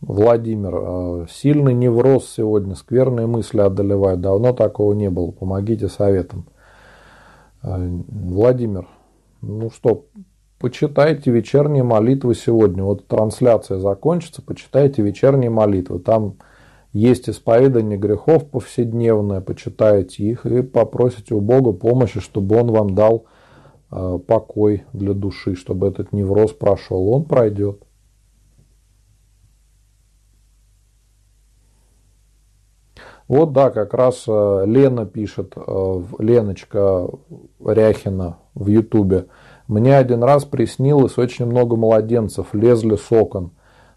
[0.00, 4.20] Владимир, э, сильный невроз сегодня, скверные мысли одолевают.
[4.20, 5.32] Давно такого не было.
[5.32, 6.46] Помогите советом.
[7.62, 7.76] Э,
[8.08, 8.86] Владимир,
[9.42, 10.06] ну что,
[10.58, 12.84] почитайте вечерние молитвы сегодня.
[12.84, 15.98] Вот трансляция закончится, почитайте вечерние молитвы.
[15.98, 16.36] Там
[16.92, 23.26] есть исповедание грехов повседневное, почитайте их и попросите у Бога помощи, чтобы Он вам дал
[23.90, 27.08] покой для души, чтобы этот невроз прошел.
[27.08, 27.82] Он пройдет.
[33.28, 37.08] Вот да, как раз э, Лена пишет, э, Леночка
[37.60, 39.26] Ряхина в Ютубе.
[39.66, 43.50] Мне один раз приснилось очень много младенцев, лезли с окон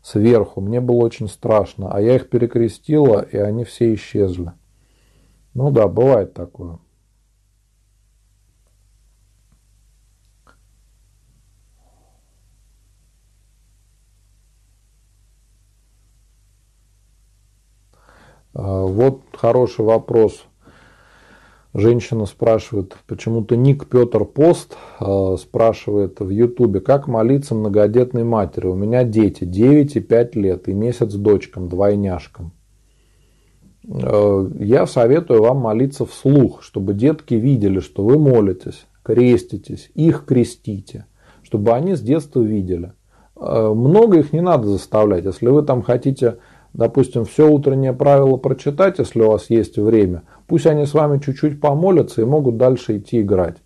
[0.03, 0.59] сверху.
[0.59, 4.51] Мне было очень страшно, а я их перекрестила, и они все исчезли.
[5.53, 6.79] Ну да, бывает такое.
[18.53, 20.45] Вот хороший вопрос.
[21.73, 28.67] Женщина спрашивает, почему-то ник Петр Пост а, спрашивает в Ютубе, как молиться многодетной матери.
[28.67, 32.51] У меня дети 9 и 5 лет и месяц дочкам, двойняшкам.
[33.89, 41.05] А, я советую вам молиться вслух, чтобы детки видели, что вы молитесь, креститесь, их крестите,
[41.41, 42.91] чтобы они с детства видели.
[43.39, 45.25] Много их не надо заставлять.
[45.25, 46.37] Если вы там хотите
[46.73, 51.59] допустим, все утреннее правило прочитать, если у вас есть время, пусть они с вами чуть-чуть
[51.59, 53.57] помолятся и могут дальше идти играть.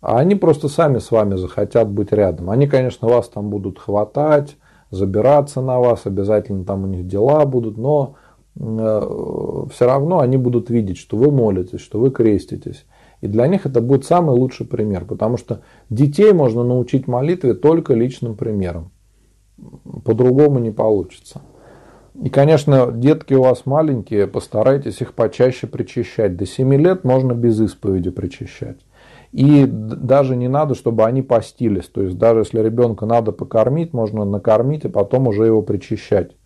[0.00, 2.50] А они просто сами с вами захотят быть рядом.
[2.50, 4.56] Они, конечно, вас там будут хватать,
[4.90, 8.16] забираться на вас, обязательно там у них дела будут, но
[8.58, 12.84] э, все равно они будут видеть, что вы молитесь, что вы креститесь.
[13.20, 17.94] И для них это будет самый лучший пример, потому что детей можно научить молитве только
[17.94, 18.90] личным примером.
[20.04, 21.40] По-другому не получится.
[22.14, 26.36] И, конечно, детки у вас маленькие, постарайтесь их почаще причащать.
[26.36, 28.80] До 7 лет можно без исповеди причащать.
[29.32, 31.86] И даже не надо, чтобы они постились.
[31.86, 36.36] То есть даже если ребенка надо покормить, можно накормить и потом уже его причащать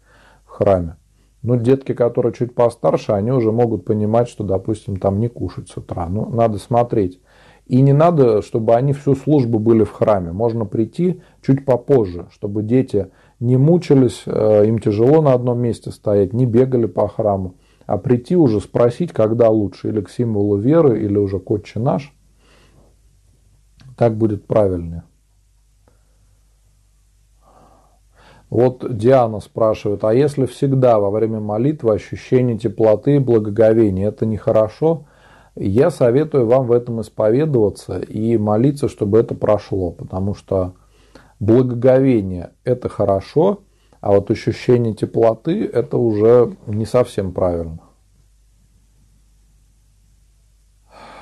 [0.44, 0.96] в храме.
[1.42, 5.76] Но детки, которые чуть постарше, они уже могут понимать, что, допустим, там не кушать с
[5.76, 6.08] утра.
[6.08, 7.20] Ну, надо смотреть.
[7.66, 10.30] И не надо, чтобы они всю службу были в храме.
[10.30, 13.08] Можно прийти чуть попозже, чтобы дети
[13.40, 17.54] не мучились, э, им тяжело на одном месте стоять, не бегали по храму.
[17.86, 22.12] А прийти уже спросить, когда лучше, или к символу веры, или уже к отче наш.
[23.96, 25.04] Так будет правильнее.
[28.48, 35.06] Вот Диана спрашивает, а если всегда во время молитвы ощущение теплоты и благоговения, это нехорошо?
[35.56, 40.74] Я советую вам в этом исповедоваться и молиться, чтобы это прошло, потому что
[41.40, 43.60] благоговение– это хорошо,
[44.00, 47.80] а вот ощущение теплоты– это уже не совсем правильно.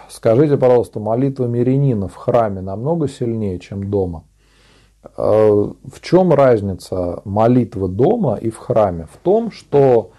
[0.09, 4.25] Скажите, пожалуйста, молитва мирянина в храме намного сильнее, чем дома?
[5.17, 9.07] Э, в чем разница молитвы дома и в храме?
[9.13, 10.13] В том, что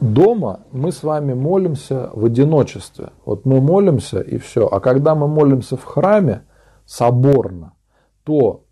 [0.00, 3.10] дома мы с вами молимся в одиночестве.
[3.24, 4.66] Вот мы молимся и все.
[4.66, 6.42] А когда мы молимся в храме
[6.84, 7.74] соборно,
[8.24, 8.63] то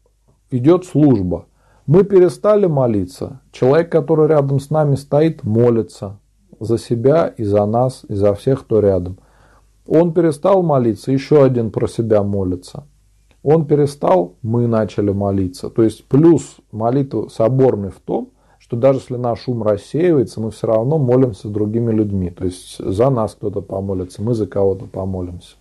[0.52, 1.46] идет служба.
[1.86, 3.40] Мы перестали молиться.
[3.50, 6.18] Человек, который рядом с нами стоит, молится
[6.60, 9.18] за себя и за нас, и за всех, кто рядом.
[9.86, 12.84] Он перестал молиться, еще один про себя молится.
[13.42, 15.70] Он перестал, мы начали молиться.
[15.70, 18.30] То есть плюс молитвы соборный в том,
[18.60, 22.30] что даже если наш ум рассеивается, мы все равно молимся другими людьми.
[22.30, 25.56] То есть за нас кто-то помолится, мы за кого-то помолимся.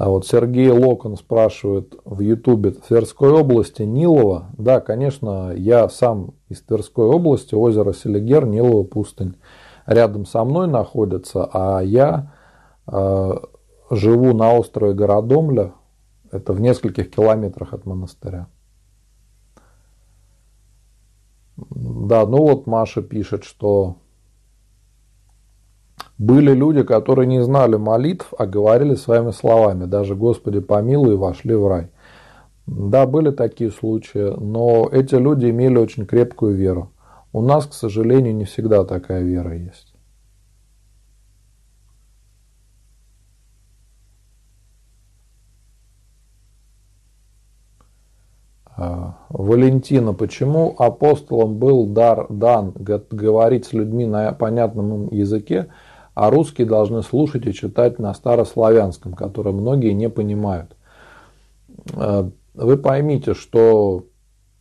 [0.00, 4.46] А вот Сергей Локон спрашивает в Ютубе, Тверской области Нилова.
[4.56, 9.36] Да, конечно, я сам из Тверской области, озеро Селигер, Нилова пустынь.
[9.84, 12.32] Рядом со мной находится, а я
[12.86, 13.34] э,
[13.90, 15.72] живу на острове Городомля,
[16.32, 18.46] это в нескольких километрах от монастыря.
[21.58, 23.96] Да, ну вот Маша пишет, что
[26.20, 31.66] были люди, которые не знали молитв, а говорили своими словами, даже «Господи помилуй» вошли в
[31.66, 31.88] рай.
[32.66, 36.92] Да, были такие случаи, но эти люди имели очень крепкую веру.
[37.32, 39.94] У нас, к сожалению, не всегда такая вера есть.
[48.76, 55.68] А, Валентина, почему апостолам был дар дан говорить с людьми на понятном языке,
[56.14, 60.76] а русские должны слушать и читать на старославянском, который многие не понимают.
[61.94, 64.04] Э, вы поймите, что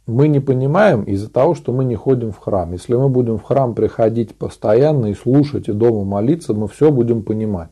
[0.09, 2.71] мы не понимаем из-за того, что мы не ходим в храм.
[2.71, 7.23] Если мы будем в храм приходить постоянно и слушать, и дома молиться, мы все будем
[7.23, 7.71] понимать.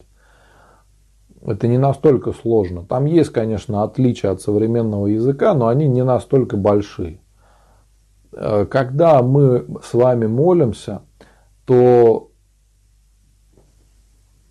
[1.45, 2.83] Это не настолько сложно.
[2.83, 7.19] Там есть, конечно, отличия от современного языка, но они не настолько большие.
[8.33, 11.01] Э, когда мы с вами молимся,
[11.65, 12.26] то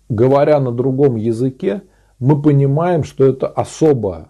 [0.09, 1.83] говоря на другом языке,
[2.19, 4.29] мы понимаем, что это особое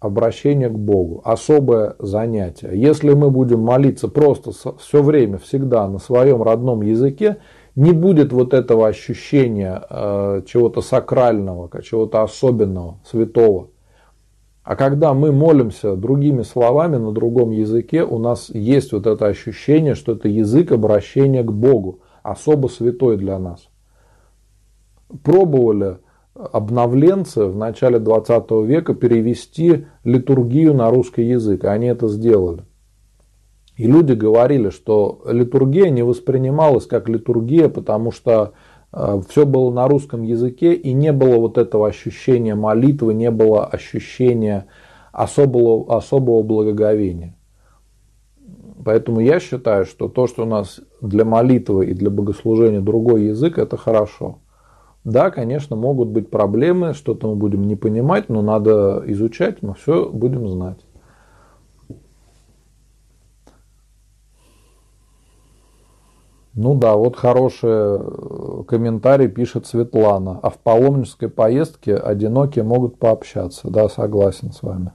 [0.00, 2.70] обращение к Богу, особое занятие.
[2.74, 7.38] Если мы будем молиться просто все время, всегда на своем родном языке,
[7.76, 13.68] не будет вот этого ощущения э, чего-то сакрального, чего-то особенного, святого.
[14.62, 19.94] А когда мы молимся другими словами на другом языке, у нас есть вот это ощущение,
[19.94, 23.69] что это язык обращения к Богу, особо святой для нас
[25.22, 25.98] пробовали
[26.34, 32.64] обновленцы в начале 20 века перевести литургию на русский язык, и они это сделали.
[33.76, 38.52] И люди говорили, что литургия не воспринималась как литургия, потому что
[38.92, 43.64] э, все было на русском языке, и не было вот этого ощущения молитвы, не было
[43.64, 44.66] ощущения
[45.12, 47.36] особого, особого благоговения.
[48.84, 53.58] Поэтому я считаю, что то, что у нас для молитвы и для богослужения другой язык,
[53.58, 54.38] это хорошо.
[55.04, 60.10] Да, конечно, могут быть проблемы, что-то мы будем не понимать, но надо изучать, мы все
[60.10, 60.78] будем знать.
[66.52, 70.40] Ну да, вот хороший э, комментарий пишет Светлана.
[70.42, 73.70] А в паломнической поездке одинокие могут пообщаться.
[73.70, 74.92] Да, согласен с вами.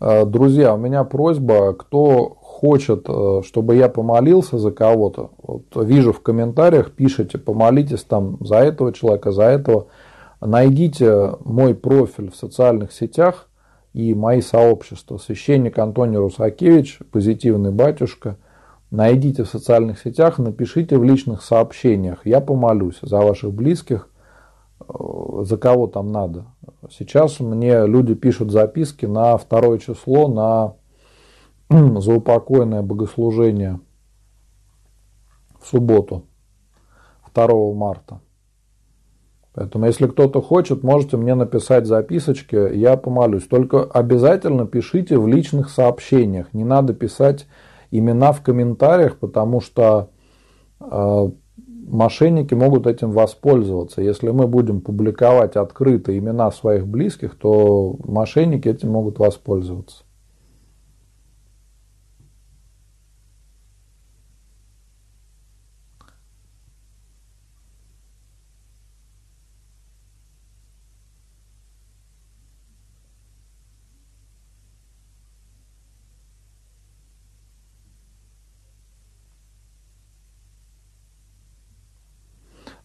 [0.00, 6.20] Друзья, у меня просьба, кто хочет, э, чтобы я помолился за кого-то, вот вижу в
[6.20, 9.86] комментариях, пишите, помолитесь там за этого человека, за этого,
[10.40, 13.48] найдите мой профиль в социальных сетях
[13.92, 15.18] и мои сообщества.
[15.18, 18.36] Священник Антоний Русакевич, позитивный батюшка.
[18.90, 22.20] Найдите в социальных сетях, напишите в личных сообщениях.
[22.24, 24.13] Я помолюсь за ваших близких, э,
[25.42, 26.46] за кого там надо.
[26.90, 30.74] Сейчас мне люди пишут записки на второе число, на
[32.00, 33.80] заупокойное богослужение
[35.60, 36.24] в субботу,
[37.34, 38.20] 2 марта.
[39.54, 43.46] Поэтому, если кто-то хочет, можете мне написать записочки, я помолюсь.
[43.46, 46.52] Только обязательно пишите в личных сообщениях.
[46.52, 47.46] Не надо писать
[47.92, 50.10] имена в комментариях, потому что
[50.80, 51.30] э,
[51.86, 54.02] мошенники могут этим воспользоваться.
[54.02, 60.03] Если мы будем публиковать открыто имена своих близких, то мошенники этим могут воспользоваться.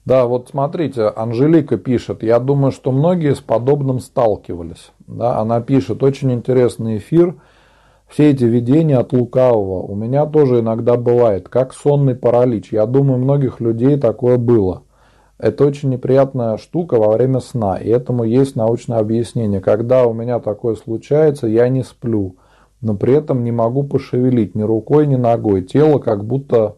[0.10, 4.90] Да, вот смотрите, Анжелика пишет, я думаю, что многие с подобным сталкивались.
[5.06, 7.36] Да, она пишет, очень интересный эфир,
[8.08, 9.84] все эти видения от лукавого.
[9.84, 12.74] У меня тоже иногда бывает, как сонный паралич.
[12.74, 14.82] Я думаю, многих людей такое было.
[15.38, 19.62] Это очень неприятная штука во время сна, и этому есть научное объяснение.
[19.62, 22.38] Когда у меня такое случается, я не сплю,
[22.82, 25.62] но при этом не могу пошевелить ни рукой, ни ногой.
[25.62, 26.78] Тело как будто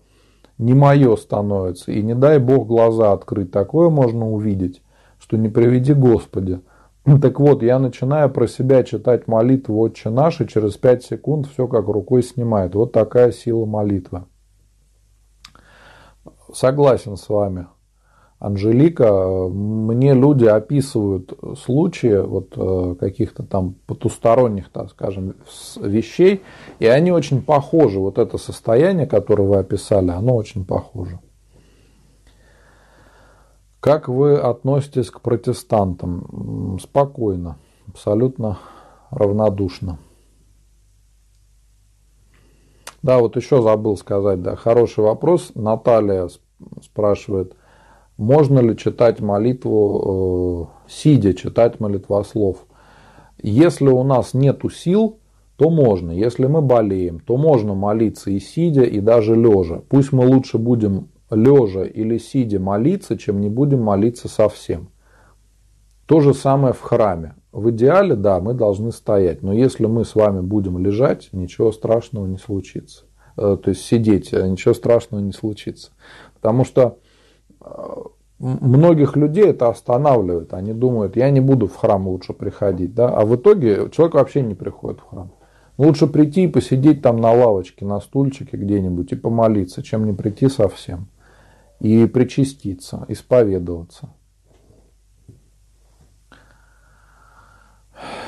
[0.61, 1.91] не мое становится.
[1.91, 3.51] И не дай Бог глаза открыть.
[3.51, 4.81] Такое можно увидеть,
[5.19, 6.61] что не приведи Господи.
[7.21, 11.67] Так вот, я начинаю про себя читать молитву «Отче наш», и через 5 секунд все
[11.67, 12.75] как рукой снимает.
[12.75, 14.25] Вот такая сила молитвы.
[16.53, 17.65] Согласен с вами.
[18.41, 25.35] Анжелика, мне люди описывают случаи вот э, каких-то там потусторонних, так скажем,
[25.79, 26.41] вещей,
[26.79, 27.99] и они очень похожи.
[27.99, 31.19] Вот это состояние, которое вы описали, оно очень похоже.
[33.79, 36.79] Как вы относитесь к протестантам?
[36.81, 37.57] Спокойно,
[37.87, 38.57] абсолютно
[39.11, 39.99] равнодушно.
[43.03, 45.51] Да, вот еще забыл сказать, да, хороший вопрос.
[45.53, 46.27] Наталья
[46.81, 47.55] спрашивает,
[48.21, 52.67] можно ли читать молитву, э, сидя читать молитвослов?
[53.41, 55.17] Если у нас нет сил,
[55.55, 56.11] то можно.
[56.11, 59.81] Если мы болеем, то можно молиться и сидя, и даже лежа.
[59.89, 64.89] Пусть мы лучше будем лежа или сидя молиться, чем не будем молиться совсем.
[66.05, 67.33] То же самое в храме.
[67.51, 69.41] В идеале, да, мы должны стоять.
[69.41, 73.05] Но если мы с вами будем лежать, ничего страшного не случится.
[73.35, 75.91] Э, то есть сидеть, э, ничего страшного не случится.
[76.35, 76.99] Потому что
[78.41, 80.53] многих людей это останавливает.
[80.53, 82.93] Они думают, я не буду в храм лучше приходить.
[82.93, 83.09] Да?
[83.09, 85.31] А в итоге человек вообще не приходит в храм.
[85.77, 90.49] Лучше прийти и посидеть там на лавочке, на стульчике где-нибудь и помолиться, чем не прийти
[90.49, 91.07] совсем.
[91.79, 94.09] И причаститься, исповедоваться.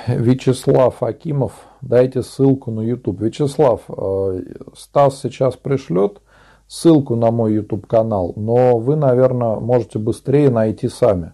[0.07, 3.21] Вячеслав Акимов, дайте ссылку на YouTube.
[3.21, 4.41] Вячеслав, э,
[4.75, 6.21] Стас сейчас пришлет
[6.67, 11.33] ссылку на мой YouTube канал, но вы, наверное, можете быстрее найти сами.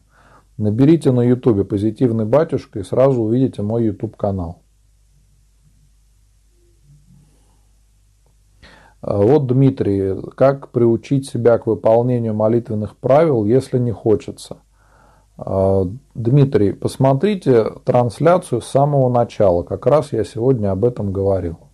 [0.58, 4.62] Наберите на YouTube «Позитивный батюшка» и сразу увидите мой YouTube канал.
[9.02, 14.58] А вот Дмитрий, как приучить себя к выполнению молитвенных правил, если не хочется?
[15.38, 15.86] А,
[16.16, 19.64] Дмитрий, посмотрите трансляцию с самого начала.
[19.64, 21.69] Как раз я сегодня об этом говорил.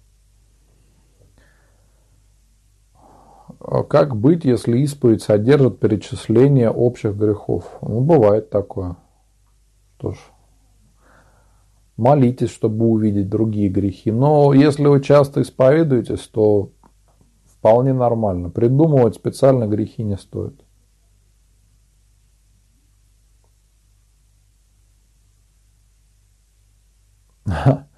[3.66, 7.66] Как быть, если исповедь содержит перечисление общих грехов?
[7.82, 8.96] Ну, бывает такое.
[9.98, 10.18] Что ж,
[11.98, 14.12] молитесь, чтобы увидеть другие грехи.
[14.12, 16.72] Но если вы часто исповедуетесь, то
[17.46, 18.50] вполне нормально.
[18.50, 20.62] Придумывать специально грехи не стоит.
[27.48, 27.86] А,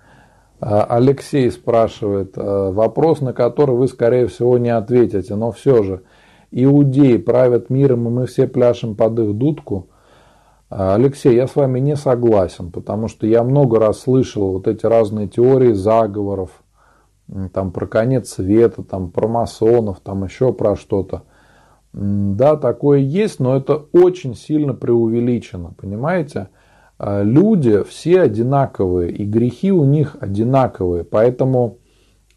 [0.60, 6.02] Алексей спрашивает, а, вопрос, на который вы, скорее всего, не ответите, но все же.
[6.50, 9.90] Иудеи правят миром, и мы все пляшем под их дудку.
[10.70, 14.86] А, Алексей, я с вами не согласен, потому что я много раз слышал вот эти
[14.86, 16.50] разные теории заговоров,
[17.54, 21.24] там про конец света, там про масонов, там еще про что-то.
[21.94, 26.50] Да, такое есть, но это очень сильно преувеличено, понимаете?
[27.00, 31.04] А, люди все одинаковые, и грехи у них одинаковые.
[31.04, 31.78] Поэтому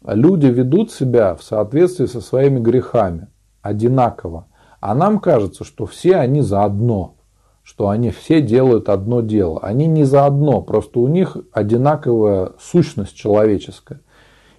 [0.05, 3.27] люди ведут себя в соответствии со своими грехами
[3.61, 4.47] одинаково.
[4.79, 7.15] А нам кажется, что все они заодно,
[7.63, 9.59] что они все делают одно дело.
[9.61, 14.01] Они не заодно, просто у них одинаковая сущность человеческая.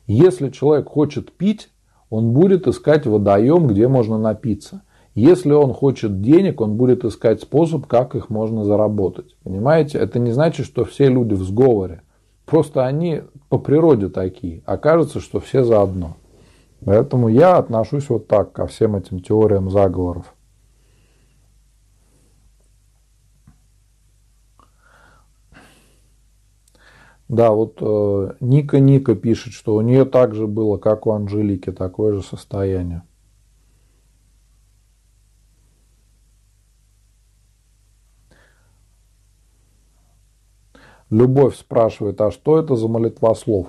[0.06, 1.70] Если человек хочет пить,
[2.10, 4.82] он будет искать водоем, где можно напиться.
[5.14, 9.36] Если он хочет денег, он будет искать способ, как их можно заработать.
[9.42, 9.98] Понимаете?
[9.98, 12.02] Это не значит, что все люди в сговоре.
[12.46, 14.62] Просто они по природе такие.
[14.64, 16.16] Окажется, что все заодно.
[16.84, 20.34] Поэтому я отношусь вот так ко всем этим теориям заговоров.
[27.28, 32.14] Да, вот э, Ника Ника пишет, что у нее также было, как у Анжелики, такое
[32.14, 33.04] же состояние.
[41.12, 43.66] Любовь спрашивает, а что это за молитвослов?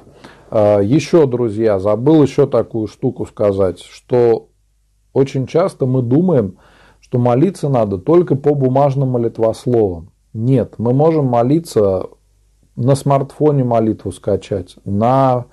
[0.49, 4.47] Э, еще, друзья, забыл еще такую штуку сказать, что
[5.11, 6.57] очень часто мы думаем,
[7.01, 10.11] что молиться надо только по бумажным молитвословам.
[10.33, 12.07] Нет, мы можем молиться
[12.77, 15.47] на смартфоне молитву скачать, на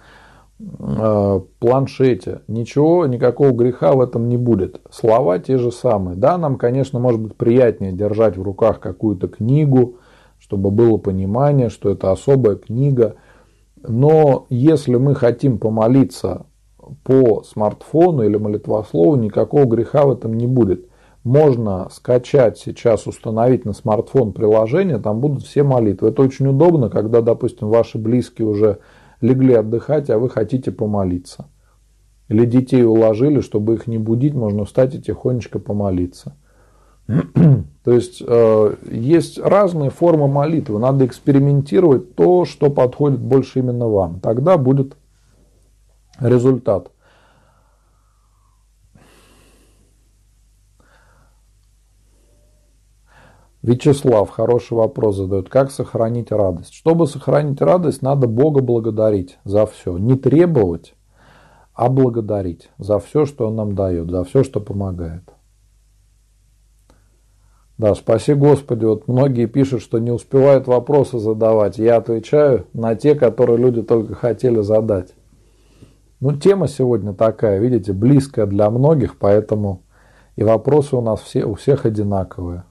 [0.61, 2.43] э, планшете.
[2.47, 4.81] Ничего, никакого греха в этом не будет.
[4.93, 6.17] Слова те же самые.
[6.17, 9.97] Да, нам, конечно, может быть приятнее держать в руках какую-то книгу,
[10.51, 13.15] чтобы было понимание, что это особая книга.
[13.87, 16.47] Но если мы хотим помолиться
[17.05, 20.87] по смартфону или молитвослову, никакого греха в этом не будет
[21.23, 26.09] можно скачать сейчас, установить на смартфон приложение, там будут все молитвы.
[26.09, 28.79] Это очень удобно, когда, допустим, ваши близкие уже
[29.21, 31.47] легли отдыхать, а вы хотите помолиться.
[32.29, 36.37] Или детей уложили, чтобы их не будить, можно встать и тихонечко помолиться.
[37.85, 40.79] То есть э, есть разные формы молитвы.
[40.79, 44.21] Надо экспериментировать то, что подходит больше именно вам.
[44.21, 44.97] Тогда будет
[46.21, 46.91] результат.
[53.63, 55.49] Вячеслав хороший вопрос задает.
[55.51, 56.73] Как сохранить радость?
[56.73, 59.99] Чтобы сохранить радость, надо Бога благодарить за все.
[59.99, 60.95] Не требовать,
[61.75, 65.25] а благодарить за все, что Он нам дает, за все, что помогает.
[67.81, 68.85] Да, спаси Господи.
[68.85, 71.79] Вот многие пишут, что не успевают вопросы задавать.
[71.79, 75.15] Я отвечаю на те, которые люди только хотели задать.
[76.21, 79.81] Ну, тема сегодня такая, видите, близкая для многих, поэтому
[80.37, 82.65] и вопросы у нас все, у всех одинаковые.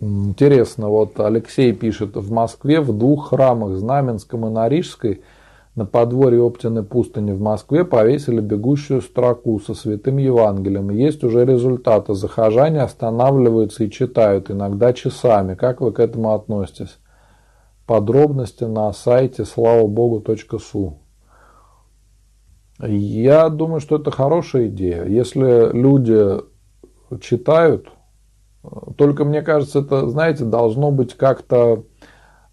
[0.00, 5.20] Интересно, вот Алексей пишет, в Москве в двух храмах, Знаменском и на Рижской,
[5.76, 10.88] на подворье Оптиной пустыни в Москве повесили бегущую строку со святым Евангелием.
[10.88, 12.14] Есть уже результаты.
[12.14, 15.54] Захожане останавливаются и читают, иногда часами.
[15.54, 16.98] Как вы к этому относитесь?
[17.86, 20.98] Подробности на сайте слава богу.су.
[22.80, 25.04] Я думаю, что это хорошая идея.
[25.04, 26.40] Если люди
[27.20, 27.88] читают,
[28.96, 31.84] только мне кажется, это, знаете, должно быть как-то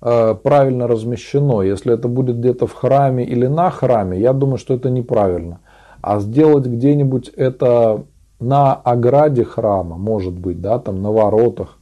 [0.04, 1.62] правильно размещено.
[1.62, 5.60] Если это будет где-то в храме или на храме, я думаю, что это неправильно.
[6.02, 8.04] А сделать где-нибудь это
[8.40, 11.80] на ограде храма, может быть, да, там на воротах,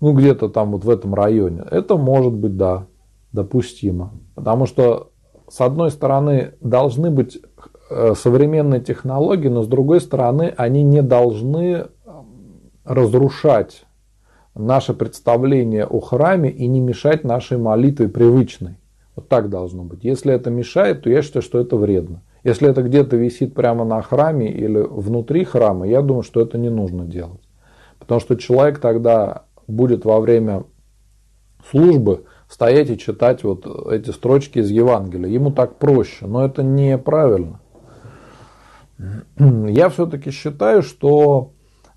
[0.00, 2.86] ну где-то там вот в этом районе, это может быть, да,
[3.32, 4.12] допустимо.
[4.34, 5.10] Потому что,
[5.48, 7.38] с одной стороны, должны быть
[7.90, 11.88] э, современные технологии, но с другой стороны, они не должны
[12.84, 13.84] разрушать
[14.54, 18.76] наше представление о храме и не мешать нашей молитве привычной.
[19.16, 20.04] Вот так должно быть.
[20.04, 22.22] Если это мешает, то я считаю, что это вредно.
[22.44, 26.70] Если это где-то висит прямо на храме или внутри храма, я думаю, что это не
[26.70, 27.40] нужно делать.
[27.98, 30.64] Потому что человек тогда будет во время
[31.70, 35.30] службы стоять и читать вот эти строчки из Евангелия.
[35.30, 37.60] Ему так проще, но это неправильно.
[39.38, 41.51] Я все-таки считаю, что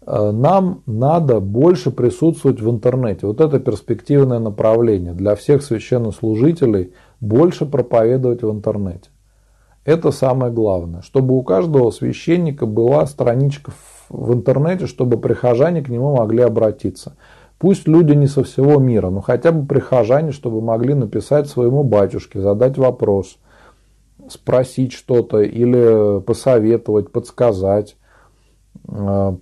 [0.05, 3.25] нам надо больше присутствовать в интернете.
[3.25, 9.09] Вот это перспективное направление для всех священнослужителей больше проповедовать в интернете.
[9.83, 13.71] Это самое главное, чтобы у каждого священника была страничка
[14.09, 17.15] в интернете, чтобы прихожане к нему могли обратиться.
[17.57, 22.41] Пусть люди не со всего мира, но хотя бы прихожане, чтобы могли написать своему батюшке,
[22.41, 23.37] задать вопрос,
[24.27, 27.95] спросить что-то или посоветовать, подсказать,
[28.87, 29.35] э,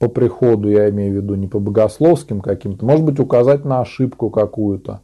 [0.00, 4.30] по приходу, я имею в виду, не по богословским каким-то, может быть, указать на ошибку
[4.30, 5.02] какую-то.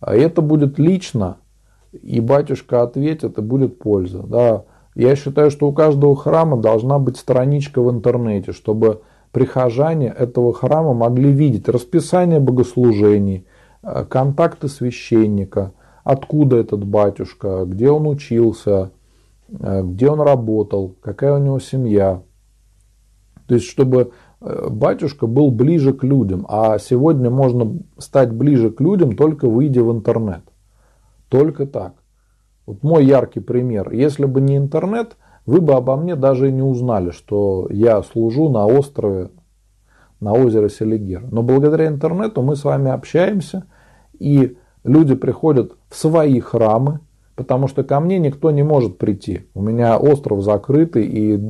[0.00, 1.36] А это будет лично,
[1.92, 4.22] и батюшка ответит, и будет польза.
[4.22, 4.64] Да.
[4.94, 10.94] Я считаю, что у каждого храма должна быть страничка в интернете, чтобы прихожане этого храма
[10.94, 13.46] могли видеть расписание богослужений,
[13.82, 15.72] э, контакты священника,
[16.02, 18.90] откуда этот батюшка, где он учился,
[19.50, 22.22] э, где он работал, какая у него семья.
[23.50, 26.46] То есть, чтобы батюшка был ближе к людям.
[26.48, 30.42] А сегодня можно стать ближе к людям, только выйдя в интернет.
[31.28, 31.94] Только так.
[32.66, 33.92] Вот мой яркий пример.
[33.92, 38.48] Если бы не интернет, вы бы обо мне даже и не узнали, что я служу
[38.48, 39.30] на острове,
[40.20, 41.24] на озере Селигер.
[41.30, 43.64] Но благодаря интернету мы с вами общаемся,
[44.18, 47.00] и люди приходят в свои храмы,
[47.36, 49.48] потому что ко мне никто не может прийти.
[49.54, 51.42] У меня остров закрытый и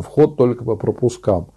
[0.00, 1.48] вход только по пропускам.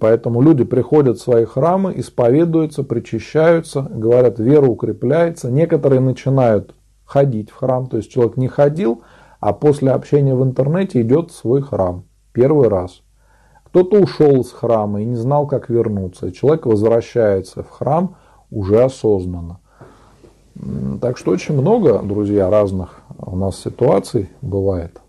[0.00, 5.50] Поэтому люди приходят в свои храмы, исповедуются, причащаются, говорят, вера укрепляется.
[5.50, 6.74] Некоторые начинают
[7.04, 9.02] ходить в храм, то есть человек не ходил,
[9.40, 12.04] а после общения в интернете идет в свой храм.
[12.32, 13.02] Первый раз.
[13.64, 16.32] Кто-то ушел из храма и не знал, как вернуться.
[16.32, 18.16] человек возвращается в храм
[18.50, 19.60] уже осознанно.
[21.00, 25.00] Так что очень много, друзья, разных у нас ситуаций бывает.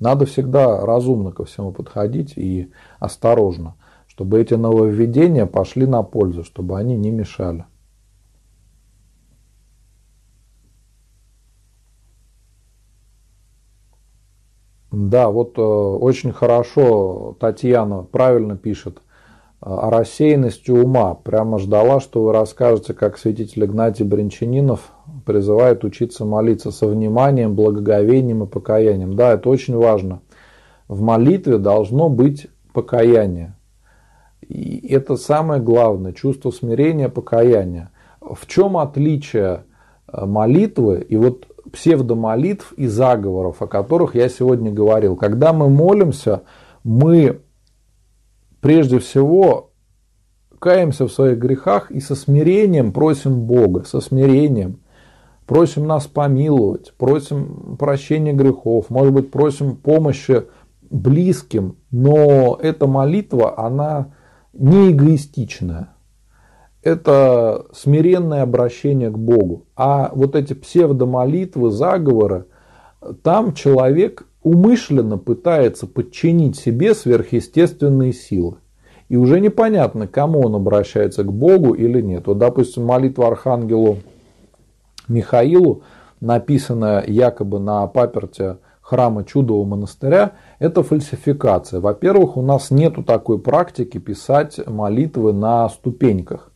[0.00, 6.78] Надо всегда разумно ко всему подходить и осторожно, чтобы эти нововведения пошли на пользу, чтобы
[6.78, 7.66] они не мешали.
[14.90, 19.02] Да, вот э, очень хорошо Татьяна правильно пишет
[19.60, 21.14] о рассеянности ума.
[21.14, 24.92] Прямо ждала, что вы расскажете, как святитель Игнатий Бринчанинов
[25.26, 29.14] призывает учиться молиться со вниманием, благоговением и покаянием.
[29.16, 30.22] Да, это очень важно.
[30.88, 33.54] В молитве должно быть покаяние.
[34.48, 37.90] И это самое главное, чувство смирения, покаяния.
[38.20, 39.64] В чем отличие
[40.08, 45.16] э, молитвы и вот псевдомолитв и заговоров, о которых я сегодня говорил.
[45.16, 46.42] Когда мы молимся,
[46.82, 47.40] мы
[48.60, 49.72] прежде всего
[50.58, 54.80] каемся в своих грехах и со смирением просим Бога, со смирением.
[55.46, 60.44] Просим нас помиловать, просим прощения грехов, может быть, просим помощи
[60.90, 64.12] близким, но эта молитва, она
[64.52, 65.88] не эгоистичная
[66.82, 69.66] это смиренное обращение к Богу.
[69.76, 72.46] А вот эти псевдомолитвы, заговоры,
[73.22, 78.56] там человек умышленно пытается подчинить себе сверхъестественные силы.
[79.08, 82.26] И уже непонятно, кому он обращается, к Богу или нет.
[82.26, 83.98] Вот, допустим, молитва Архангелу
[85.08, 85.82] Михаилу,
[86.20, 91.80] написанная якобы на паперте храма Чудового монастыря, это фальсификация.
[91.80, 96.49] Во-первых, у нас нету такой практики писать молитвы на ступеньках.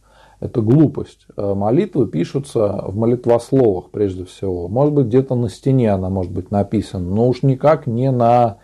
[0.44, 1.26] Это глупость.
[1.38, 4.68] Э, молитвы пишутся в молитвословах прежде всего.
[4.68, 8.58] Может быть, где-то на стене она может быть написана, но уж никак не на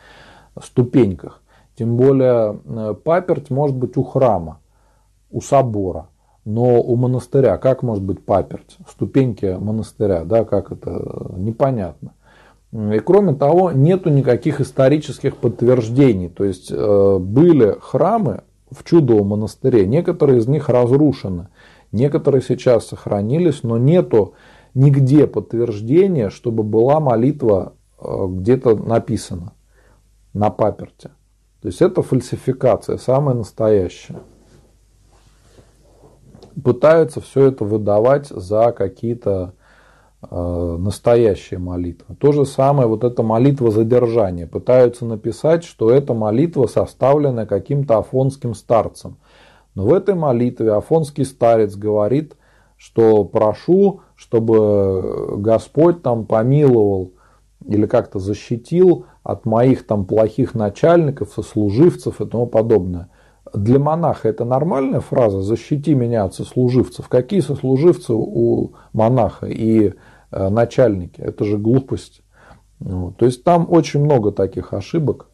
[0.63, 1.41] ступеньках.
[1.79, 4.59] Тем более э, паперть может быть у храма,
[5.31, 6.09] у собора.
[6.45, 8.77] Но у монастыря как может быть паперть?
[8.87, 11.33] Ступеньки монастыря, да, как это?
[11.39, 12.13] Непонятно.
[12.73, 16.29] И кроме того, нету никаких исторических подтверждений.
[16.29, 21.49] То есть э, были храмы в Чудовом монастыре, некоторые из них разрушены.
[21.93, 24.35] Некоторые сейчас сохранились, но нету
[24.75, 29.53] нигде подтверждения, чтобы была молитва э, где-то написана
[30.33, 31.11] на паперте.
[31.61, 34.21] То есть это фальсификация, самая настоящая.
[36.63, 39.55] Пытаются все это выдавать за какие-то
[40.23, 42.15] э, настоящие молитвы.
[42.17, 44.47] То же самое вот эта молитва задержания.
[44.47, 49.17] Пытаются написать, что эта молитва составлена каким-то афонским старцем.
[49.75, 52.37] Но в этой молитве Афонский старец говорит,
[52.77, 57.13] что прошу, чтобы Господь там помиловал
[57.67, 63.11] или как-то защитил от моих там плохих начальников, сослуживцев и тому подобное.
[63.53, 67.09] Для монаха это нормальная фраза «защити меня от сослуживцев».
[67.09, 69.95] Какие сослуживцы у монаха и
[70.31, 71.21] э, начальники?
[71.21, 72.23] Это же глупость.
[72.79, 75.30] То есть там очень много таких ошибок.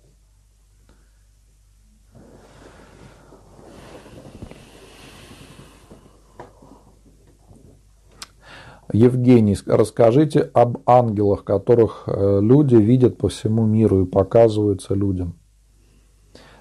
[8.93, 15.35] Евгений, расскажите об ангелах, которых э, люди видят по всему миру и показываются людям.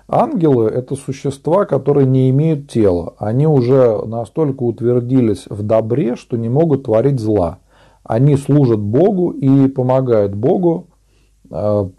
[0.08, 3.16] Ангелы– это существа, которые не имеют тела.
[3.18, 7.60] Они уже настолько утвердились в добре, что не могут творить зла.
[8.04, 10.88] Они служат Богу и помогают Богу
[11.50, 11.90] э,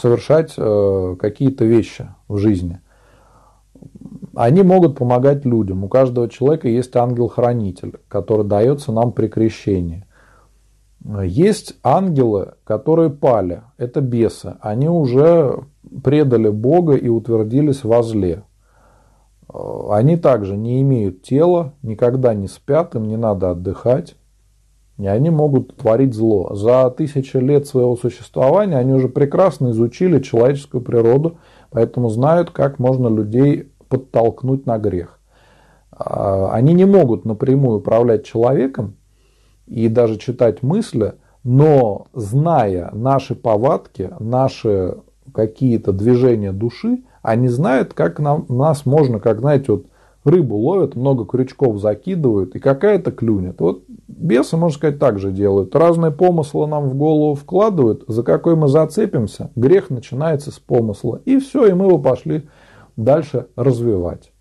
[0.00, 2.80] совершать э, какие-то вещи в жизни–
[4.34, 5.84] они могут помогать людям.
[5.84, 10.04] У каждого человека есть ангел-хранитель, который дается нам при крещении.
[11.24, 14.56] Есть ангелы, которые пали, это бесы.
[14.60, 15.60] Они уже
[16.04, 18.42] предали Бога и утвердились во зле.
[19.52, 24.14] Они также не имеют тела, никогда не спят, им не надо отдыхать.
[24.98, 26.54] И они могут творить зло.
[26.54, 31.38] За тысячи лет своего существования они уже прекрасно изучили человеческую природу,
[31.70, 35.18] поэтому знают, как можно людей подтолкнуть на грех.
[35.90, 38.96] А, они не могут напрямую управлять человеком
[39.66, 41.14] и даже читать мысли,
[41.44, 44.96] но зная наши повадки, наши
[45.34, 49.86] какие-то движения души, они знают, как нам, нас можно, как, знаете, вот
[50.24, 53.60] рыбу ловят, много крючков закидывают, и какая-то клюнет.
[53.60, 55.74] Вот бесы, можно сказать, так же делают.
[55.74, 61.20] Разные помыслы нам в голову вкладывают, за какой мы зацепимся, грех начинается с помысла.
[61.24, 62.48] И все, и мы его пошли
[63.04, 64.32] дальше развивать.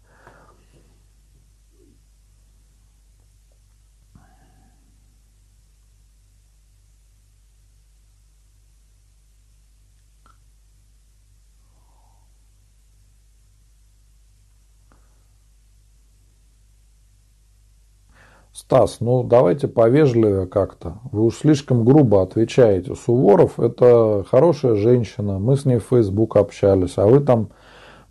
[18.51, 20.99] Стас, ну давайте повежливее как-то.
[21.11, 22.93] Вы уж слишком грубо отвечаете.
[22.93, 27.49] Суворов это хорошая женщина, мы с ней в Facebook общались, а вы там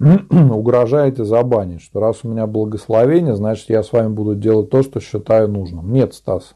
[0.31, 5.01] угрожаете забанить, что раз у меня благословение, значит я с вами буду делать то, что
[5.01, 5.93] считаю нужным.
[5.93, 6.55] Нет, Стас,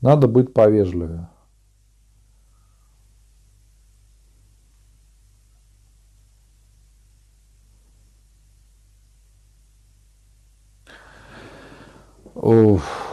[0.00, 1.28] надо быть повежливее.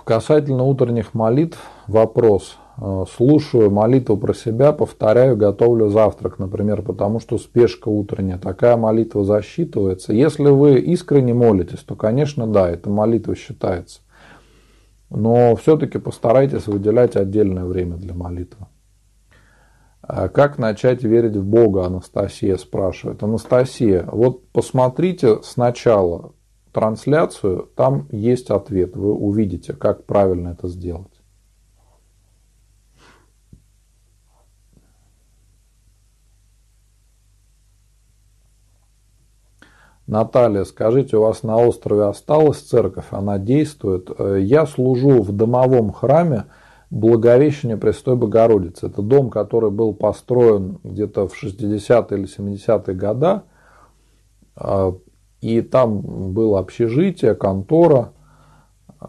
[0.05, 1.57] Касательно утренних молитв,
[1.87, 2.57] вопрос.
[2.77, 8.37] Э, слушаю молитву про себя, повторяю, готовлю завтрак, например, потому что спешка утренняя.
[8.37, 10.13] Такая молитва засчитывается.
[10.13, 14.01] Если вы искренне молитесь, то, конечно, да, эта молитва считается.
[15.09, 18.65] Но все-таки постарайтесь выделять отдельное время для молитвы.
[20.01, 23.21] А как начать верить в Бога, Анастасия спрашивает.
[23.21, 26.33] Анастасия, вот посмотрите сначала,
[26.73, 28.97] трансляцию, там есть ответ.
[28.97, 31.12] Вы увидите, как правильно это сделать.
[40.05, 44.09] Наталья, скажите, у вас на острове осталась церковь, она действует?
[44.17, 46.45] Э, я служу в домовом храме
[46.89, 48.87] Благовещения Престой Богородицы.
[48.87, 53.41] Это дом, который был построен где-то в 60-е или 70-е годы
[54.55, 54.93] а,
[55.41, 56.01] и там
[56.33, 58.13] было общежитие, контора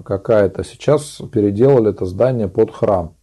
[0.04, 0.64] какая-то.
[0.64, 3.14] Сейчас переделали это здание под храм.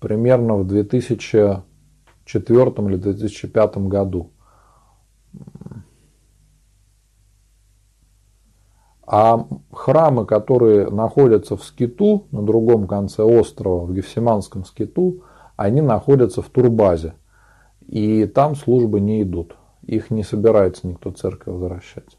[0.00, 1.62] Примерно в 2004
[2.34, 4.32] или 2005 году.
[9.10, 15.22] А храмы, которые находятся в скиту, на другом конце острова, в Гефсиманском скиту,
[15.56, 17.14] они находятся в турбазе.
[17.86, 19.56] И там службы не идут.
[19.80, 22.18] Их не собирается никто церковь возвращать.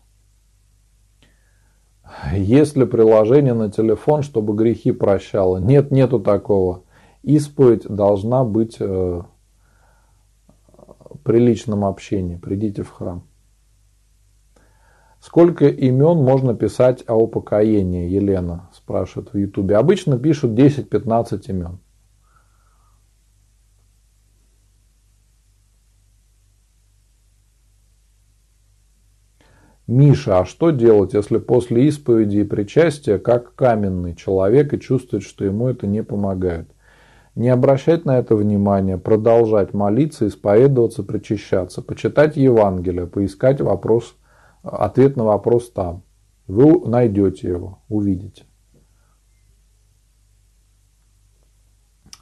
[2.34, 5.58] Есть ли приложение на телефон, чтобы грехи прощало?
[5.58, 6.86] Нет, нету такого.
[7.22, 9.22] Исповедь должна быть э,
[11.24, 12.38] при личном общении.
[12.38, 13.29] Придите в храм.
[15.20, 19.76] Сколько имен можно писать о упокоении, Елена спрашивает в Ютубе.
[19.76, 21.80] Обычно пишут 10-15 имен.
[29.88, 35.44] Миша, а что делать, если после исповеди и причастия как каменный человек и чувствует, что
[35.44, 36.70] ему это не помогает?
[37.34, 44.16] Не обращать на это внимания, продолжать молиться, исповедоваться, причащаться, почитать Евангелие, поискать вопрос,
[44.64, 46.04] ответ на вопрос там.
[46.48, 48.46] Вы найдете его, увидите.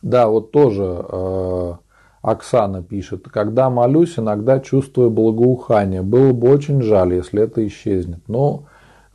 [0.01, 1.73] Да, вот тоже э,
[2.21, 6.01] Оксана пишет, когда молюсь, иногда чувствую благоухание.
[6.01, 8.19] Было бы очень жаль, если это исчезнет.
[8.27, 8.65] Но,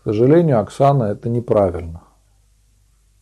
[0.01, 2.03] к сожалению, Оксана, это неправильно.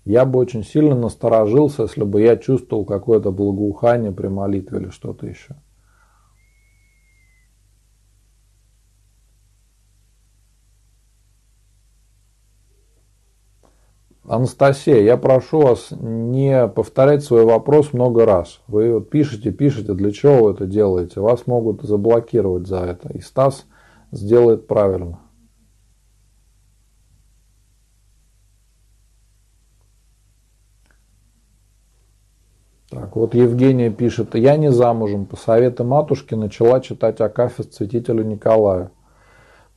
[0.04, 5.26] Я бы очень сильно насторожился, если бы я чувствовал какое-то благоухание при молитве или что-то
[5.26, 5.56] еще.
[14.30, 18.60] Анастасия, я прошу вас не повторять свой вопрос много раз.
[18.68, 21.18] Вы пишете, пишете, для чего вы это делаете.
[21.18, 23.12] Вас могут заблокировать за это.
[23.12, 23.66] И Стас
[24.12, 25.18] сделает правильно.
[32.88, 38.92] Так, вот Евгения пишет, я не замужем, по совету матушки начала читать Акафист святителю Николаю.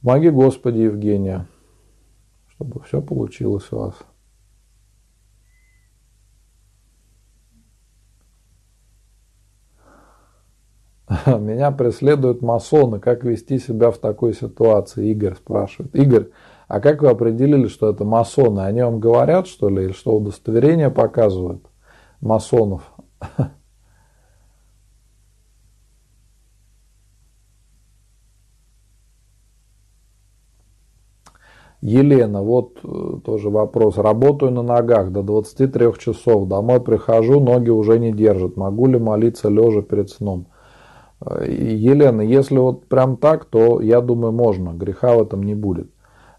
[0.03, 1.47] Помоги Господи, Евгения,
[2.49, 3.95] чтобы все получилось у вас.
[11.39, 12.99] Меня преследуют масоны.
[12.99, 15.11] Как вести себя в такой ситуации?
[15.11, 15.95] Игорь спрашивает.
[15.95, 16.29] Игорь,
[16.67, 18.61] а как вы определили, что это масоны?
[18.61, 21.65] Они вам говорят, что ли, или что удостоверение показывают
[22.21, 22.93] масонов?
[31.81, 33.97] Елена, вот э, тоже вопрос.
[33.97, 36.47] Работаю на ногах до 23 часов.
[36.47, 38.55] Домой прихожу, ноги уже не держат.
[38.55, 40.47] Могу ли молиться лежа перед сном?
[41.45, 44.71] Елена, если вот прям так, то я думаю, можно.
[44.71, 45.89] Греха в этом не будет.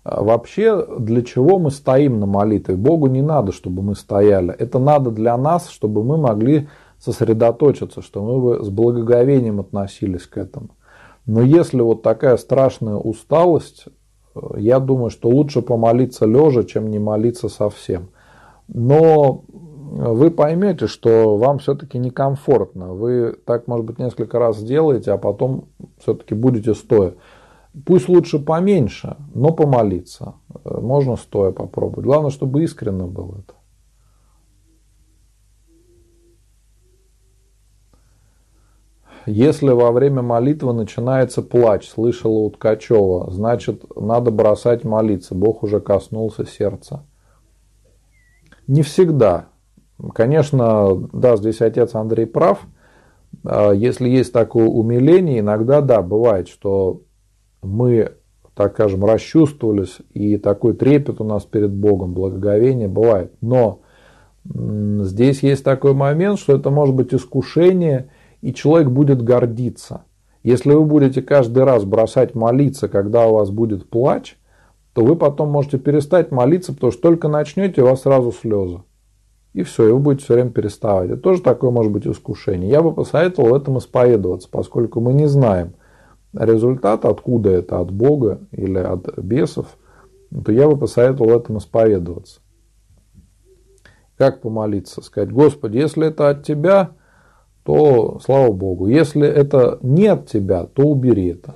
[0.04, 2.76] Э, вообще, для чего мы стоим на молитве?
[2.76, 4.52] Богу не надо, чтобы мы стояли.
[4.52, 10.38] Это надо для нас, чтобы мы могли сосредоточиться, что мы бы с благоговением относились к
[10.38, 10.70] этому.
[11.26, 13.86] Но если вот такая страшная усталость,
[14.56, 18.08] я думаю, что лучше помолиться лежа, чем не молиться совсем.
[18.68, 19.44] Но
[19.90, 22.94] вы поймете, что вам все-таки некомфортно.
[22.94, 27.14] Вы так, может быть, несколько раз сделаете, а потом все-таки будете стоя.
[27.84, 30.34] Пусть лучше поменьше, но помолиться.
[30.64, 32.06] Можно стоя попробовать.
[32.06, 33.54] Главное, чтобы искренне было это.
[39.26, 45.80] Если во время молитвы начинается плач, слышала у Ткачева, значит, надо бросать молиться, Бог уже
[45.80, 47.06] коснулся сердца.
[48.66, 49.48] Не всегда.
[50.14, 52.66] Конечно, да, здесь отец Андрей прав.
[53.44, 57.02] А, если есть такое умиление, иногда, да, бывает, что
[57.62, 58.12] мы,
[58.54, 63.32] так скажем, расчувствовались, и такой трепет у нас перед Богом, благоговение бывает.
[63.40, 63.80] Но
[64.44, 68.10] здесь есть такой момент, что это может быть искушение–
[68.44, 70.04] и человек будет гордиться.
[70.42, 74.36] Если вы будете каждый раз бросать молиться, когда у вас будет плач,
[74.92, 78.82] то вы потом можете перестать молиться, потому что только начнете, у вас сразу слезы.
[79.54, 81.10] И все, и вы будете все время переставать.
[81.10, 82.68] Это тоже такое может быть искушение.
[82.68, 85.74] Я бы посоветовал в этом исповедоваться, поскольку мы не знаем
[86.32, 89.78] результат, откуда это, от Бога или от бесов,
[90.44, 92.40] то я бы посоветовал в этом исповедоваться.
[94.16, 95.02] Как помолиться?
[95.02, 96.90] Сказать, Господи, если это от Тебя,
[97.64, 98.88] то слава Богу.
[98.88, 101.54] Если это не от тебя, то убери это.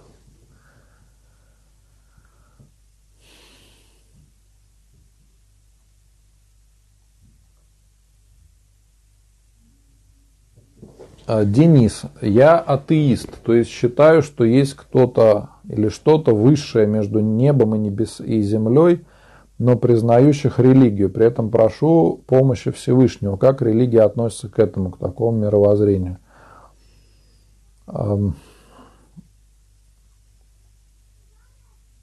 [11.29, 17.79] Денис, я атеист, то есть считаю, что есть кто-то или что-то высшее между небом и
[17.79, 19.05] небес и землей–
[19.59, 21.11] но признающих религию.
[21.11, 23.37] При этом прошу помощи Всевышнего.
[23.37, 26.19] Как религия относится к этому, к такому мировоззрению?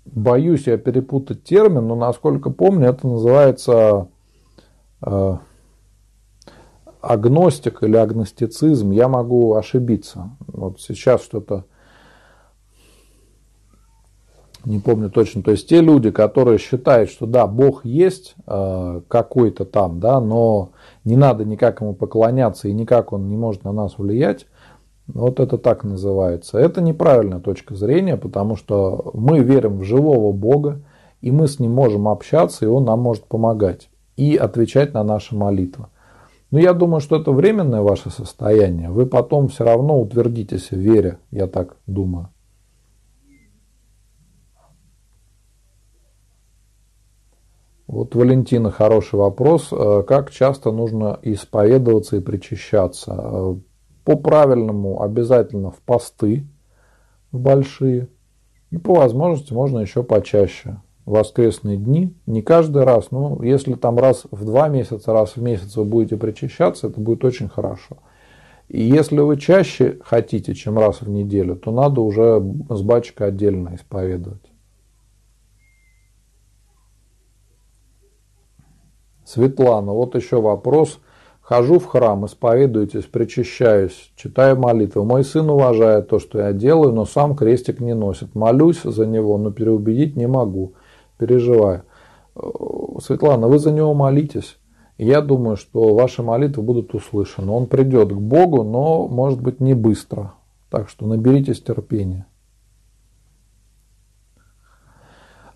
[0.05, 4.07] Боюсь я перепутать термин, но насколько помню, это называется
[5.01, 5.37] э,
[7.05, 8.91] агностик или агностицизм.
[8.91, 10.31] Я могу ошибиться.
[10.47, 11.65] Вот сейчас что-то
[14.65, 19.63] не помню точно, то есть те люди, которые считают, что да, Бог есть э, какой-то
[19.63, 20.71] там, да, но
[21.03, 24.47] не надо никак ему поклоняться и никак он не может на нас влиять,
[25.07, 26.57] вот это так называется.
[26.57, 30.81] Это неправильная точка зрения, потому что мы верим в живого Бога,
[31.21, 35.35] и мы с ним можем общаться, и он нам может помогать и отвечать на наши
[35.35, 35.87] молитвы.
[36.55, 38.89] Но я думаю, что это временное ваше состояние.
[38.89, 42.29] Вы потом все равно утвердитесь в вере, я так думаю.
[47.87, 49.67] Вот Валентина хороший вопрос.
[49.73, 53.11] Э, как часто нужно исповедоваться и причащаться?
[53.11, 53.55] Э,
[54.05, 56.47] по правильному обязательно в посты
[57.33, 58.07] большие.
[58.69, 60.77] И по возможности можно еще почаще.
[61.05, 62.15] Воскресные дни.
[62.25, 63.11] Не каждый раз.
[63.11, 67.23] Ну, если там раз в два месяца, раз в месяц вы будете причащаться, это будет
[67.23, 67.97] очень хорошо.
[68.67, 73.75] И если вы чаще хотите, чем раз в неделю, то надо уже с бачкой отдельно
[73.75, 74.41] исповедовать.
[79.23, 80.99] Светлана, вот еще вопрос.
[81.41, 85.05] Хожу в храм, исповедуйтесь, причащаюсь, читаю молитвы.
[85.05, 88.33] Мой сын уважает то, что я делаю, но сам крестик не носит.
[88.33, 90.73] Молюсь за него, но переубедить не могу.
[91.17, 91.83] Переживаю.
[93.01, 94.57] Светлана, вы за него молитесь.
[94.97, 97.51] Я думаю, что ваши молитвы будут услышаны.
[97.51, 100.33] Он придет к Богу, но, может быть, не быстро.
[100.69, 102.25] Так что наберитесь терпения.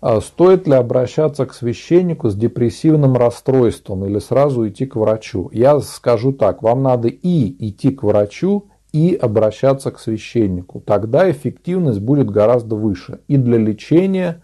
[0.00, 5.50] А стоит ли обращаться к священнику с депрессивным расстройством или сразу идти к врачу?
[5.52, 10.80] Я скажу так, вам надо и идти к врачу, и обращаться к священнику.
[10.80, 14.42] Тогда эффективность будет гораздо выше и для лечения,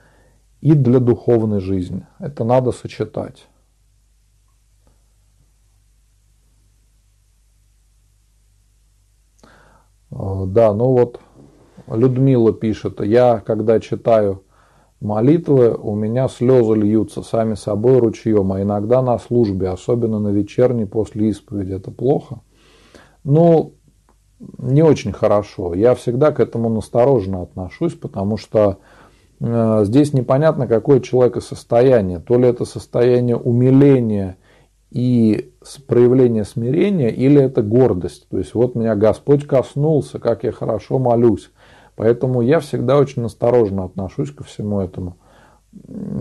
[0.66, 2.08] и для духовной жизни.
[2.18, 3.46] Это надо сочетать.
[10.10, 11.20] Да, ну вот
[11.86, 14.42] Людмила пишет, я когда читаю
[15.00, 20.86] молитвы, у меня слезы льются сами собой ручьем, а иногда на службе, особенно на вечерней
[20.86, 21.74] после исповеди.
[21.74, 22.40] Это плохо?
[23.22, 23.74] Ну,
[24.58, 25.74] не очень хорошо.
[25.74, 28.78] Я всегда к этому настороженно отношусь, потому что
[29.40, 32.20] здесь непонятно, какое человека состояние.
[32.20, 34.36] То ли это состояние умиления
[34.90, 35.52] и
[35.86, 38.28] проявление смирения, или это гордость.
[38.28, 41.50] То есть вот меня Господь коснулся, как я хорошо молюсь.
[41.96, 45.16] Поэтому я всегда очень осторожно отношусь ко всему этому.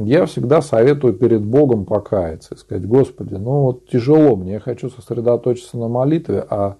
[0.02, 4.90] Я всегда советую перед Богом покаяться и сказать, Господи, ну вот тяжело мне, я хочу
[4.90, 6.76] сосредоточиться на молитве, а,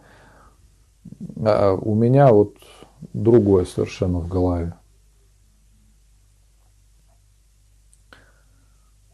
[1.38, 2.56] а у меня вот
[3.14, 4.74] другое совершенно в голове.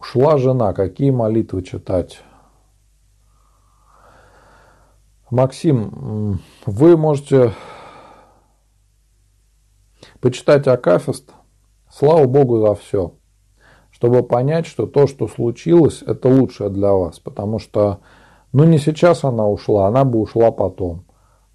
[0.01, 2.23] Ушла жена, какие молитвы читать?
[5.29, 7.53] Максим, вы можете
[10.19, 11.33] почитать Акафист,
[11.87, 13.13] слава Богу за все,
[13.91, 17.99] чтобы понять, что то, что случилось, это лучшее для вас, потому что,
[18.53, 21.05] ну не сейчас она ушла, она бы ушла потом.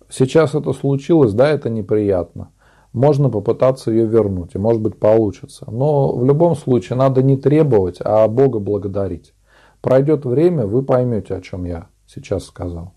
[0.08, 2.52] Сейчас это случилось, да, это неприятно.
[2.96, 5.66] Можно попытаться ее вернуть, и может быть получится.
[5.70, 9.34] Но в любом случае надо не требовать, а Бога благодарить.
[9.82, 12.94] Пройдет время, вы поймете, о чем я сейчас сказал.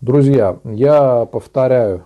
[0.00, 2.04] Друзья, я повторяю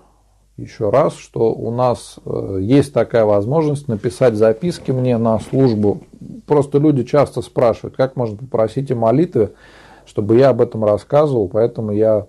[0.59, 6.03] еще раз, что у нас э, есть такая возможность написать записки мне на службу.
[6.47, 9.55] Просто люди часто спрашивают, как можно попросить о молитве,
[10.05, 12.27] чтобы я об этом рассказывал, поэтому я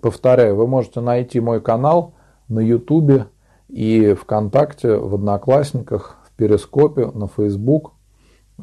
[0.00, 2.14] повторяю, вы можете найти мой канал
[2.48, 3.26] на Ютубе
[3.68, 7.92] и ВКонтакте, в Одноклассниках, в Перископе, на Фейсбук,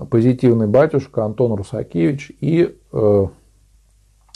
[0.10, 3.28] позитивный батюшка Антон Русакевич и э,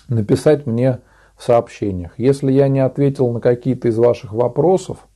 [0.09, 0.99] написать мне
[1.35, 2.13] в сообщениях.
[2.17, 5.07] Если я не ответил на какие-то из ваших вопросов,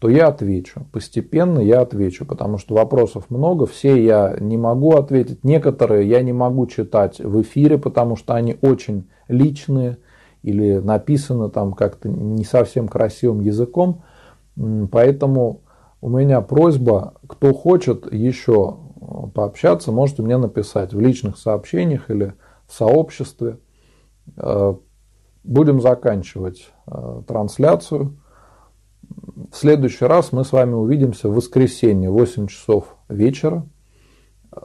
[0.00, 0.86] то я отвечу.
[0.92, 5.44] Постепенно я отвечу, потому что вопросов много, все я не могу ответить.
[5.44, 9.98] Некоторые я не могу читать в эфире, потому что они очень личные
[10.42, 14.02] или написаны там как-то не совсем красивым языком.
[14.90, 15.62] Поэтому
[16.00, 18.78] у меня просьба, кто хочет еще
[19.34, 22.34] пообщаться, можете мне написать в личных сообщениях или
[22.66, 23.58] в сообществе.
[24.36, 24.74] Э,
[25.44, 28.18] будем заканчивать э, трансляцию.
[29.50, 33.66] В следующий раз мы с вами увидимся в воскресенье, 8 часов вечера.
[34.52, 34.60] Э,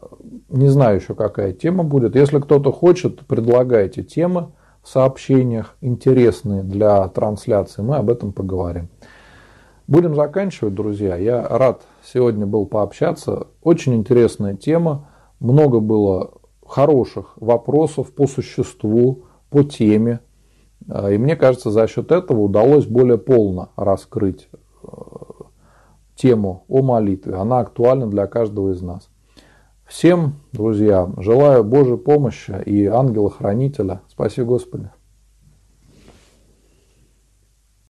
[0.49, 2.15] не знаю еще, какая тема будет.
[2.15, 4.51] Если кто-то хочет, предлагайте темы
[4.85, 8.89] сообщениях, интересные для трансляции, мы об этом поговорим.
[9.87, 11.15] Будем заканчивать, друзья.
[11.15, 13.47] Я рад сегодня был пообщаться.
[13.61, 15.09] Очень интересная тема.
[15.39, 16.31] Много было
[16.65, 20.21] хороших вопросов по существу, по теме.
[20.89, 24.49] А, и мне кажется, за счет этого удалось более полно раскрыть
[24.83, 24.87] э,
[26.15, 27.35] тему о молитве.
[27.35, 29.09] Она актуальна для каждого из нас.
[29.87, 34.01] Всем, друзья, желаю Божьей помощи и ангела-хранителя.
[34.09, 34.89] Спаси Господи.